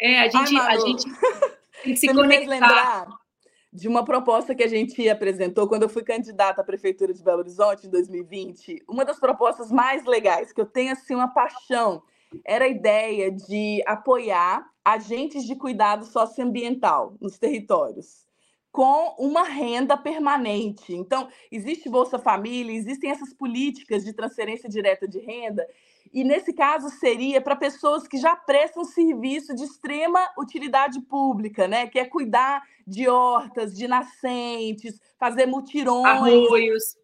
É, 0.00 0.20
a 0.20 0.28
gente, 0.28 0.56
Ai, 0.56 0.76
a 0.76 0.80
gente 0.80 1.04
tem 1.04 1.94
que 1.94 1.96
se 2.00 2.06
Você 2.06 2.14
conectar 2.14 3.06
de 3.74 3.88
uma 3.88 4.04
proposta 4.04 4.54
que 4.54 4.62
a 4.62 4.68
gente 4.68 5.08
apresentou 5.08 5.66
quando 5.66 5.82
eu 5.82 5.88
fui 5.88 6.04
candidata 6.04 6.60
à 6.60 6.64
prefeitura 6.64 7.12
de 7.12 7.24
Belo 7.24 7.40
Horizonte 7.40 7.88
em 7.88 7.90
2020. 7.90 8.84
Uma 8.88 9.04
das 9.04 9.18
propostas 9.18 9.72
mais 9.72 10.04
legais 10.04 10.52
que 10.52 10.60
eu 10.60 10.66
tenho 10.66 10.92
assim 10.92 11.12
uma 11.12 11.26
paixão 11.26 12.00
era 12.44 12.66
a 12.66 12.68
ideia 12.68 13.32
de 13.32 13.82
apoiar 13.84 14.64
agentes 14.84 15.44
de 15.44 15.56
cuidado 15.56 16.04
socioambiental 16.04 17.16
nos 17.20 17.36
territórios 17.36 18.24
com 18.70 19.14
uma 19.20 19.44
renda 19.44 19.96
permanente. 19.96 20.92
Então, 20.92 21.28
existe 21.50 21.88
Bolsa 21.88 22.18
Família, 22.18 22.74
existem 22.74 23.08
essas 23.08 23.32
políticas 23.32 24.04
de 24.04 24.12
transferência 24.12 24.68
direta 24.68 25.06
de 25.06 25.20
renda 25.20 25.64
e 26.14 26.22
nesse 26.22 26.52
caso 26.52 26.88
seria 26.90 27.40
para 27.40 27.56
pessoas 27.56 28.06
que 28.06 28.16
já 28.16 28.36
prestam 28.36 28.84
serviço 28.84 29.52
de 29.52 29.64
extrema 29.64 30.30
utilidade 30.38 31.00
pública, 31.00 31.66
né? 31.66 31.88
Que 31.88 31.98
é 31.98 32.04
cuidar 32.04 32.62
de 32.86 33.08
hortas, 33.08 33.74
de 33.74 33.88
nascentes, 33.88 35.00
fazer 35.18 35.46
mutirões. 35.46 36.06
Arroios. 36.06 36.96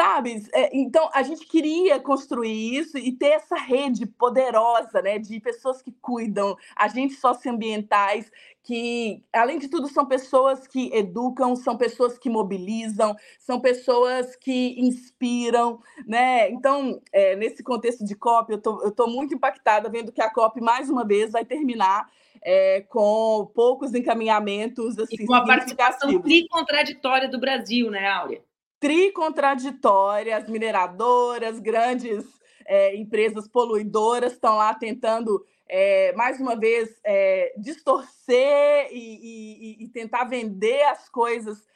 Sabe? 0.00 0.42
É, 0.54 0.74
então, 0.74 1.10
a 1.12 1.22
gente 1.22 1.44
queria 1.44 2.00
construir 2.00 2.74
isso 2.74 2.96
e 2.96 3.12
ter 3.12 3.32
essa 3.32 3.56
rede 3.56 4.06
poderosa, 4.06 5.02
né? 5.02 5.18
De 5.18 5.38
pessoas 5.40 5.82
que 5.82 5.92
cuidam, 6.00 6.56
agentes 6.74 7.20
socioambientais 7.20 8.32
que, 8.62 9.22
além 9.30 9.58
de 9.58 9.68
tudo, 9.68 9.88
são 9.88 10.06
pessoas 10.06 10.66
que 10.66 10.90
educam, 10.94 11.54
são 11.54 11.76
pessoas 11.76 12.16
que 12.16 12.30
mobilizam, 12.30 13.14
são 13.38 13.60
pessoas 13.60 14.34
que 14.36 14.74
inspiram, 14.80 15.82
né? 16.06 16.48
Então, 16.48 16.98
é, 17.12 17.36
nesse 17.36 17.62
contexto 17.62 18.02
de 18.02 18.14
COP, 18.14 18.52
eu 18.52 18.88
estou 18.88 19.06
muito 19.06 19.34
impactada 19.34 19.90
vendo 19.90 20.12
que 20.12 20.22
a 20.22 20.32
COP, 20.32 20.62
mais 20.62 20.88
uma 20.88 21.04
vez, 21.04 21.30
vai 21.30 21.44
terminar 21.44 22.10
é, 22.40 22.80
com 22.88 23.50
poucos 23.54 23.94
encaminhamentos. 23.94 24.98
Assim, 24.98 25.16
e 25.16 25.26
com 25.26 25.34
a 25.34 25.44
participação 25.44 26.22
tri-contraditória 26.22 27.28
do 27.28 27.38
Brasil, 27.38 27.90
né, 27.90 28.08
Áurea? 28.08 28.42
Tri-contraditória, 28.80 30.38
as 30.38 30.48
mineradoras, 30.48 31.60
grandes 31.60 32.24
é, 32.64 32.96
empresas 32.96 33.46
poluidoras 33.46 34.32
estão 34.32 34.56
lá 34.56 34.72
tentando 34.72 35.44
é, 35.68 36.12
mais 36.14 36.40
uma 36.40 36.56
vez, 36.56 36.98
é, 37.04 37.52
distorcer 37.58 38.88
e, 38.90 39.76
e, 39.76 39.84
e, 39.84 39.88
tentar 39.88 40.24
vender 40.24 40.82
as 40.84 41.08
coisas 41.08 41.68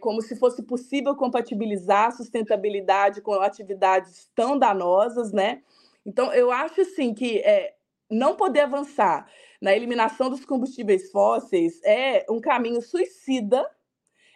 como 0.00 0.22
se 0.22 0.34
fosse 0.34 0.62
possível 0.62 1.14
compatibilizar 1.14 2.06
a 2.06 2.10
sustentabilidade 2.10 3.20
com 3.20 3.34
atividades 3.34 4.30
tão 4.34 4.58
danosas, 4.58 5.30
né? 5.30 5.60
Então, 6.06 6.32
eu 6.32 6.50
acho 6.50 6.80
assim 6.80 7.12
que 7.12 7.42
não 8.10 8.34
poder 8.34 8.60
avançar 8.60 9.30
na 9.60 9.76
eliminação 9.76 10.30
dos 10.30 10.42
combustíveis 10.42 11.10
fósseis 11.10 11.82
é 11.84 12.24
um 12.30 12.40
caminho 12.40 12.80
suicida, 12.80 13.68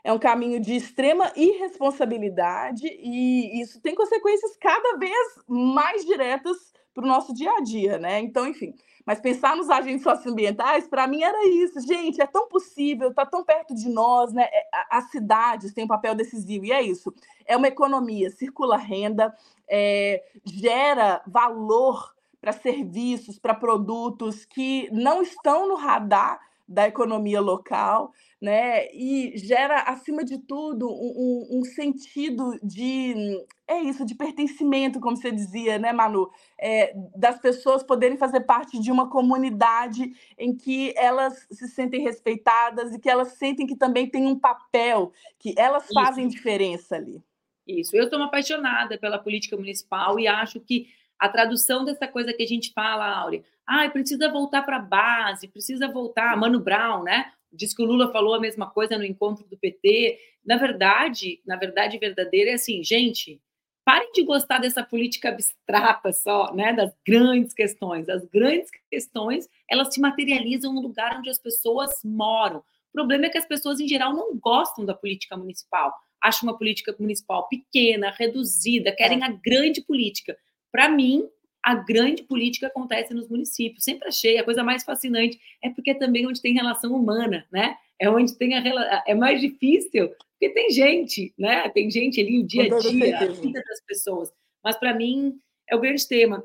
é 0.04 0.12
um 0.12 0.18
caminho 0.18 0.60
de 0.60 0.74
extrema 0.74 1.32
irresponsabilidade 1.36 2.86
e 2.86 3.60
isso 3.60 3.80
tem 3.80 3.94
consequências 3.94 4.56
cada 4.56 4.98
vez 4.98 5.16
mais 5.46 6.04
diretas 6.04 6.72
para 6.94 7.04
o 7.04 7.08
nosso 7.08 7.32
dia 7.32 7.50
a 7.50 7.60
dia, 7.60 7.98
né? 7.98 8.20
Então, 8.20 8.46
enfim, 8.46 8.74
mas 9.06 9.20
pensar 9.20 9.56
nos 9.56 9.70
agentes 9.70 10.02
socioambientais, 10.02 10.86
para 10.86 11.06
mim, 11.06 11.22
era 11.22 11.46
isso. 11.48 11.80
Gente, 11.80 12.20
é 12.20 12.26
tão 12.26 12.48
possível, 12.48 13.08
está 13.08 13.24
tão 13.24 13.44
perto 13.44 13.74
de 13.74 13.88
nós, 13.88 14.32
né? 14.32 14.44
É, 14.44 14.68
as 14.90 15.10
cidades 15.10 15.72
têm 15.72 15.84
um 15.84 15.88
papel 15.88 16.14
decisivo, 16.14 16.66
e 16.66 16.72
é 16.72 16.82
isso. 16.82 17.12
É 17.46 17.56
uma 17.56 17.68
economia, 17.68 18.30
circula 18.30 18.76
renda, 18.76 19.34
é, 19.68 20.22
gera 20.44 21.22
valor 21.26 22.14
para 22.40 22.52
serviços, 22.52 23.38
para 23.38 23.54
produtos 23.54 24.44
que 24.44 24.88
não 24.92 25.22
estão 25.22 25.68
no 25.68 25.76
radar 25.76 26.40
da 26.72 26.88
economia 26.88 27.40
local, 27.40 28.12
né? 28.40 28.86
E 28.92 29.36
gera, 29.36 29.82
acima 29.82 30.24
de 30.24 30.38
tudo, 30.38 30.88
um, 30.88 31.58
um, 31.58 31.64
sentido 31.64 32.58
de 32.62 33.44
é 33.68 33.80
isso, 33.80 34.04
de 34.04 34.14
pertencimento, 34.14 34.98
como 34.98 35.16
você 35.16 35.30
dizia, 35.30 35.78
né, 35.78 35.92
Manu? 35.92 36.30
É, 36.58 36.94
das 37.14 37.38
pessoas 37.38 37.82
poderem 37.82 38.16
fazer 38.16 38.40
parte 38.40 38.80
de 38.80 38.90
uma 38.90 39.08
comunidade 39.08 40.12
em 40.38 40.56
que 40.56 40.94
elas 40.96 41.46
se 41.50 41.68
sentem 41.68 42.02
respeitadas 42.02 42.94
e 42.94 42.98
que 42.98 43.08
elas 43.08 43.34
sentem 43.34 43.66
que 43.66 43.76
também 43.76 44.08
tem 44.08 44.26
um 44.26 44.38
papel, 44.38 45.12
que 45.38 45.54
elas 45.56 45.84
isso. 45.84 45.94
fazem 45.94 46.26
diferença 46.26 46.96
ali. 46.96 47.22
Isso. 47.66 47.94
Eu 47.94 48.04
estou 48.04 48.20
apaixonada 48.22 48.98
pela 48.98 49.18
política 49.18 49.56
municipal 49.56 50.18
e 50.18 50.26
acho 50.26 50.58
que 50.58 50.88
a 51.22 51.28
tradução 51.28 51.84
dessa 51.84 52.08
coisa 52.08 52.32
que 52.32 52.42
a 52.42 52.46
gente 52.46 52.72
fala, 52.72 53.06
Áurea, 53.06 53.44
ah, 53.64 53.88
precisa 53.88 54.28
voltar 54.28 54.62
para 54.62 54.78
a 54.78 54.80
base, 54.80 55.46
precisa 55.46 55.86
voltar, 55.86 56.36
Mano 56.36 56.58
Brown, 56.58 57.04
né? 57.04 57.30
Diz 57.52 57.72
que 57.72 57.80
o 57.80 57.86
Lula 57.86 58.10
falou 58.10 58.34
a 58.34 58.40
mesma 58.40 58.68
coisa 58.68 58.98
no 58.98 59.04
encontro 59.04 59.46
do 59.46 59.56
PT. 59.56 60.18
Na 60.44 60.56
verdade, 60.56 61.40
na 61.46 61.54
verdade 61.54 61.96
verdadeira 61.96 62.50
é 62.50 62.54
assim, 62.54 62.82
gente, 62.82 63.40
parem 63.84 64.10
de 64.10 64.24
gostar 64.24 64.58
dessa 64.58 64.82
política 64.82 65.28
abstrata 65.28 66.12
só, 66.12 66.52
né, 66.52 66.72
das 66.72 66.92
grandes 67.06 67.54
questões. 67.54 68.08
As 68.08 68.24
grandes 68.24 68.68
questões, 68.90 69.48
elas 69.70 69.94
se 69.94 70.00
materializam 70.00 70.72
no 70.72 70.80
lugar 70.80 71.16
onde 71.16 71.30
as 71.30 71.38
pessoas 71.38 71.92
moram. 72.04 72.58
O 72.58 72.92
problema 72.92 73.26
é 73.26 73.28
que 73.28 73.38
as 73.38 73.46
pessoas 73.46 73.78
em 73.78 73.86
geral 73.86 74.12
não 74.12 74.36
gostam 74.36 74.84
da 74.84 74.92
política 74.92 75.36
municipal. 75.36 75.94
Acham 76.20 76.48
uma 76.48 76.58
política 76.58 76.92
municipal 76.98 77.46
pequena, 77.46 78.10
reduzida, 78.10 78.90
querem 78.90 79.22
a 79.22 79.28
grande 79.28 79.82
política. 79.82 80.36
Para 80.72 80.88
mim, 80.88 81.28
a 81.62 81.74
grande 81.74 82.24
política 82.24 82.66
acontece 82.66 83.14
nos 83.14 83.28
municípios. 83.28 83.84
Sempre 83.84 84.08
achei 84.08 84.38
a 84.38 84.44
coisa 84.44 84.64
mais 84.64 84.82
fascinante 84.82 85.38
é 85.62 85.70
porque 85.70 85.90
é 85.90 85.94
também 85.94 86.26
onde 86.26 86.42
tem 86.42 86.54
relação 86.54 86.92
humana, 86.92 87.46
né? 87.52 87.76
É 88.00 88.10
onde 88.10 88.36
tem 88.36 88.54
a 88.54 89.02
é 89.06 89.14
mais 89.14 89.40
difícil, 89.40 90.08
porque 90.08 90.52
tem 90.52 90.70
gente, 90.70 91.32
né? 91.38 91.68
Tem 91.68 91.88
gente 91.88 92.20
ali 92.20 92.40
o 92.40 92.46
dia 92.46 92.64
a 92.64 92.78
dia, 92.80 93.18
a 93.18 93.26
vida 93.26 93.62
das 93.64 93.80
pessoas. 93.82 94.32
Mas 94.64 94.76
para 94.76 94.92
mim 94.92 95.38
é 95.68 95.76
o 95.76 95.80
grande 95.80 96.06
tema. 96.08 96.44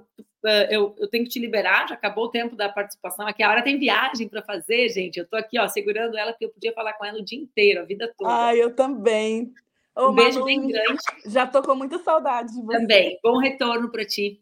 Eu, 0.69 0.95
eu, 0.97 1.07
tenho 1.09 1.23
que 1.23 1.31
te 1.31 1.39
liberar, 1.39 1.89
já 1.89 1.95
acabou 1.95 2.25
o 2.25 2.29
tempo 2.29 2.55
da 2.55 2.69
participação 2.69 3.27
aqui. 3.27 3.43
A 3.43 3.49
hora 3.49 3.63
tem 3.63 3.79
viagem 3.79 4.29
para 4.29 4.41
fazer, 4.41 4.87
gente. 4.89 5.17
Eu 5.17 5.23
estou 5.23 5.37
aqui, 5.37 5.59
ó, 5.59 5.67
segurando 5.67 6.17
ela, 6.17 6.31
porque 6.31 6.45
eu 6.45 6.49
podia 6.49 6.71
falar 6.73 6.93
com 6.93 7.03
ela 7.03 7.19
o 7.19 7.25
dia 7.25 7.37
inteiro, 7.37 7.81
a 7.81 7.83
vida 7.83 8.13
toda. 8.17 8.47
Ah, 8.47 8.55
eu 8.55 8.73
também. 8.73 9.51
Um 9.97 10.13
beijo 10.13 10.43
bem 10.43 10.67
grande. 10.67 11.01
Já 11.25 11.47
tô 11.47 11.61
com 11.61 11.75
muita 11.75 11.99
saudade 11.99 12.53
de 12.53 12.61
você. 12.61 12.79
Também. 12.79 13.19
Bom 13.23 13.39
retorno 13.39 13.89
para 13.89 14.05
ti. 14.05 14.41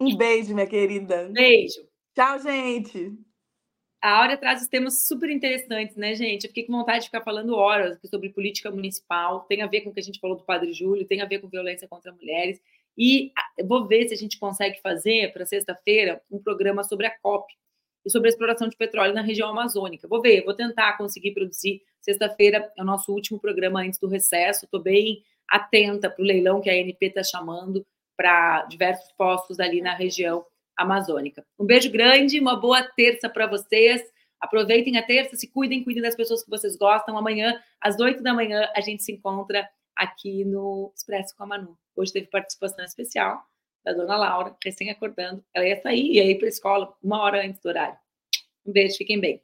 Um 0.00 0.16
beijo, 0.16 0.54
minha 0.54 0.66
querida. 0.66 1.28
Beijo. 1.32 1.86
Tchau, 2.14 2.38
gente. 2.38 3.12
A 4.00 4.20
Áurea 4.20 4.36
traz 4.36 4.62
os 4.62 4.68
temas 4.68 5.06
super 5.06 5.28
interessantes, 5.28 5.96
né, 5.96 6.14
gente? 6.14 6.44
Eu 6.44 6.50
fiquei 6.50 6.64
com 6.64 6.72
vontade 6.72 7.00
de 7.00 7.06
ficar 7.06 7.22
falando 7.22 7.54
horas 7.54 7.98
sobre 8.08 8.30
política 8.30 8.70
municipal. 8.70 9.40
Tem 9.40 9.60
a 9.60 9.66
ver 9.66 9.80
com 9.80 9.90
o 9.90 9.92
que 9.92 10.00
a 10.00 10.02
gente 10.02 10.20
falou 10.20 10.36
do 10.36 10.44
Padre 10.44 10.72
Júlio, 10.72 11.06
tem 11.06 11.20
a 11.20 11.26
ver 11.26 11.40
com 11.40 11.48
violência 11.48 11.88
contra 11.88 12.12
mulheres. 12.12 12.60
E 12.96 13.32
vou 13.64 13.86
ver 13.86 14.08
se 14.08 14.14
a 14.14 14.16
gente 14.16 14.38
consegue 14.38 14.80
fazer 14.80 15.32
para 15.32 15.44
sexta-feira 15.44 16.22
um 16.30 16.40
programa 16.40 16.84
sobre 16.84 17.06
a 17.06 17.18
COP 17.18 17.52
e 18.08 18.10
sobre 18.10 18.28
a 18.28 18.30
exploração 18.30 18.68
de 18.68 18.76
petróleo 18.76 19.12
na 19.12 19.20
região 19.20 19.50
amazônica. 19.50 20.08
Vou 20.08 20.22
ver, 20.22 20.42
vou 20.42 20.54
tentar 20.54 20.96
conseguir 20.96 21.32
produzir. 21.32 21.82
Sexta-feira 22.00 22.72
é 22.74 22.82
o 22.82 22.84
nosso 22.84 23.12
último 23.12 23.38
programa 23.38 23.82
antes 23.82 24.00
do 24.00 24.08
recesso. 24.08 24.64
Estou 24.64 24.80
bem 24.80 25.22
atenta 25.46 26.08
para 26.08 26.22
o 26.22 26.24
leilão 26.24 26.58
que 26.58 26.70
a 26.70 26.72
ANP 26.72 26.96
está 27.02 27.22
chamando 27.22 27.86
para 28.16 28.64
diversos 28.64 29.12
postos 29.12 29.60
ali 29.60 29.82
na 29.82 29.94
região 29.94 30.42
amazônica. 30.74 31.44
Um 31.58 31.66
beijo 31.66 31.92
grande, 31.92 32.40
uma 32.40 32.56
boa 32.56 32.82
terça 32.82 33.28
para 33.28 33.46
vocês. 33.46 34.02
Aproveitem 34.40 34.96
a 34.96 35.02
terça, 35.02 35.36
se 35.36 35.46
cuidem, 35.46 35.84
cuidem 35.84 36.02
das 36.02 36.16
pessoas 36.16 36.42
que 36.42 36.48
vocês 36.48 36.78
gostam. 36.78 37.18
Amanhã, 37.18 37.60
às 37.78 38.00
oito 38.00 38.22
da 38.22 38.32
manhã, 38.32 38.66
a 38.74 38.80
gente 38.80 39.02
se 39.02 39.12
encontra 39.12 39.68
aqui 39.94 40.46
no 40.46 40.90
Expresso 40.96 41.36
com 41.36 41.42
a 41.42 41.46
Manu. 41.46 41.76
Hoje 41.94 42.14
teve 42.14 42.28
participação 42.28 42.82
especial 42.86 43.44
da 43.88 44.02
dona 44.02 44.16
Laura, 44.16 44.56
recém 44.62 44.90
acordando. 44.90 45.42
Ela 45.54 45.66
ia 45.66 45.80
sair 45.80 46.12
e 46.12 46.20
ir 46.20 46.36
para 46.36 46.46
a 46.46 46.48
escola 46.48 46.94
uma 47.02 47.22
hora 47.22 47.44
antes 47.44 47.60
do 47.62 47.68
horário. 47.68 47.96
Um 48.66 48.72
beijo, 48.72 48.96
fiquem 48.96 49.18
bem. 49.18 49.42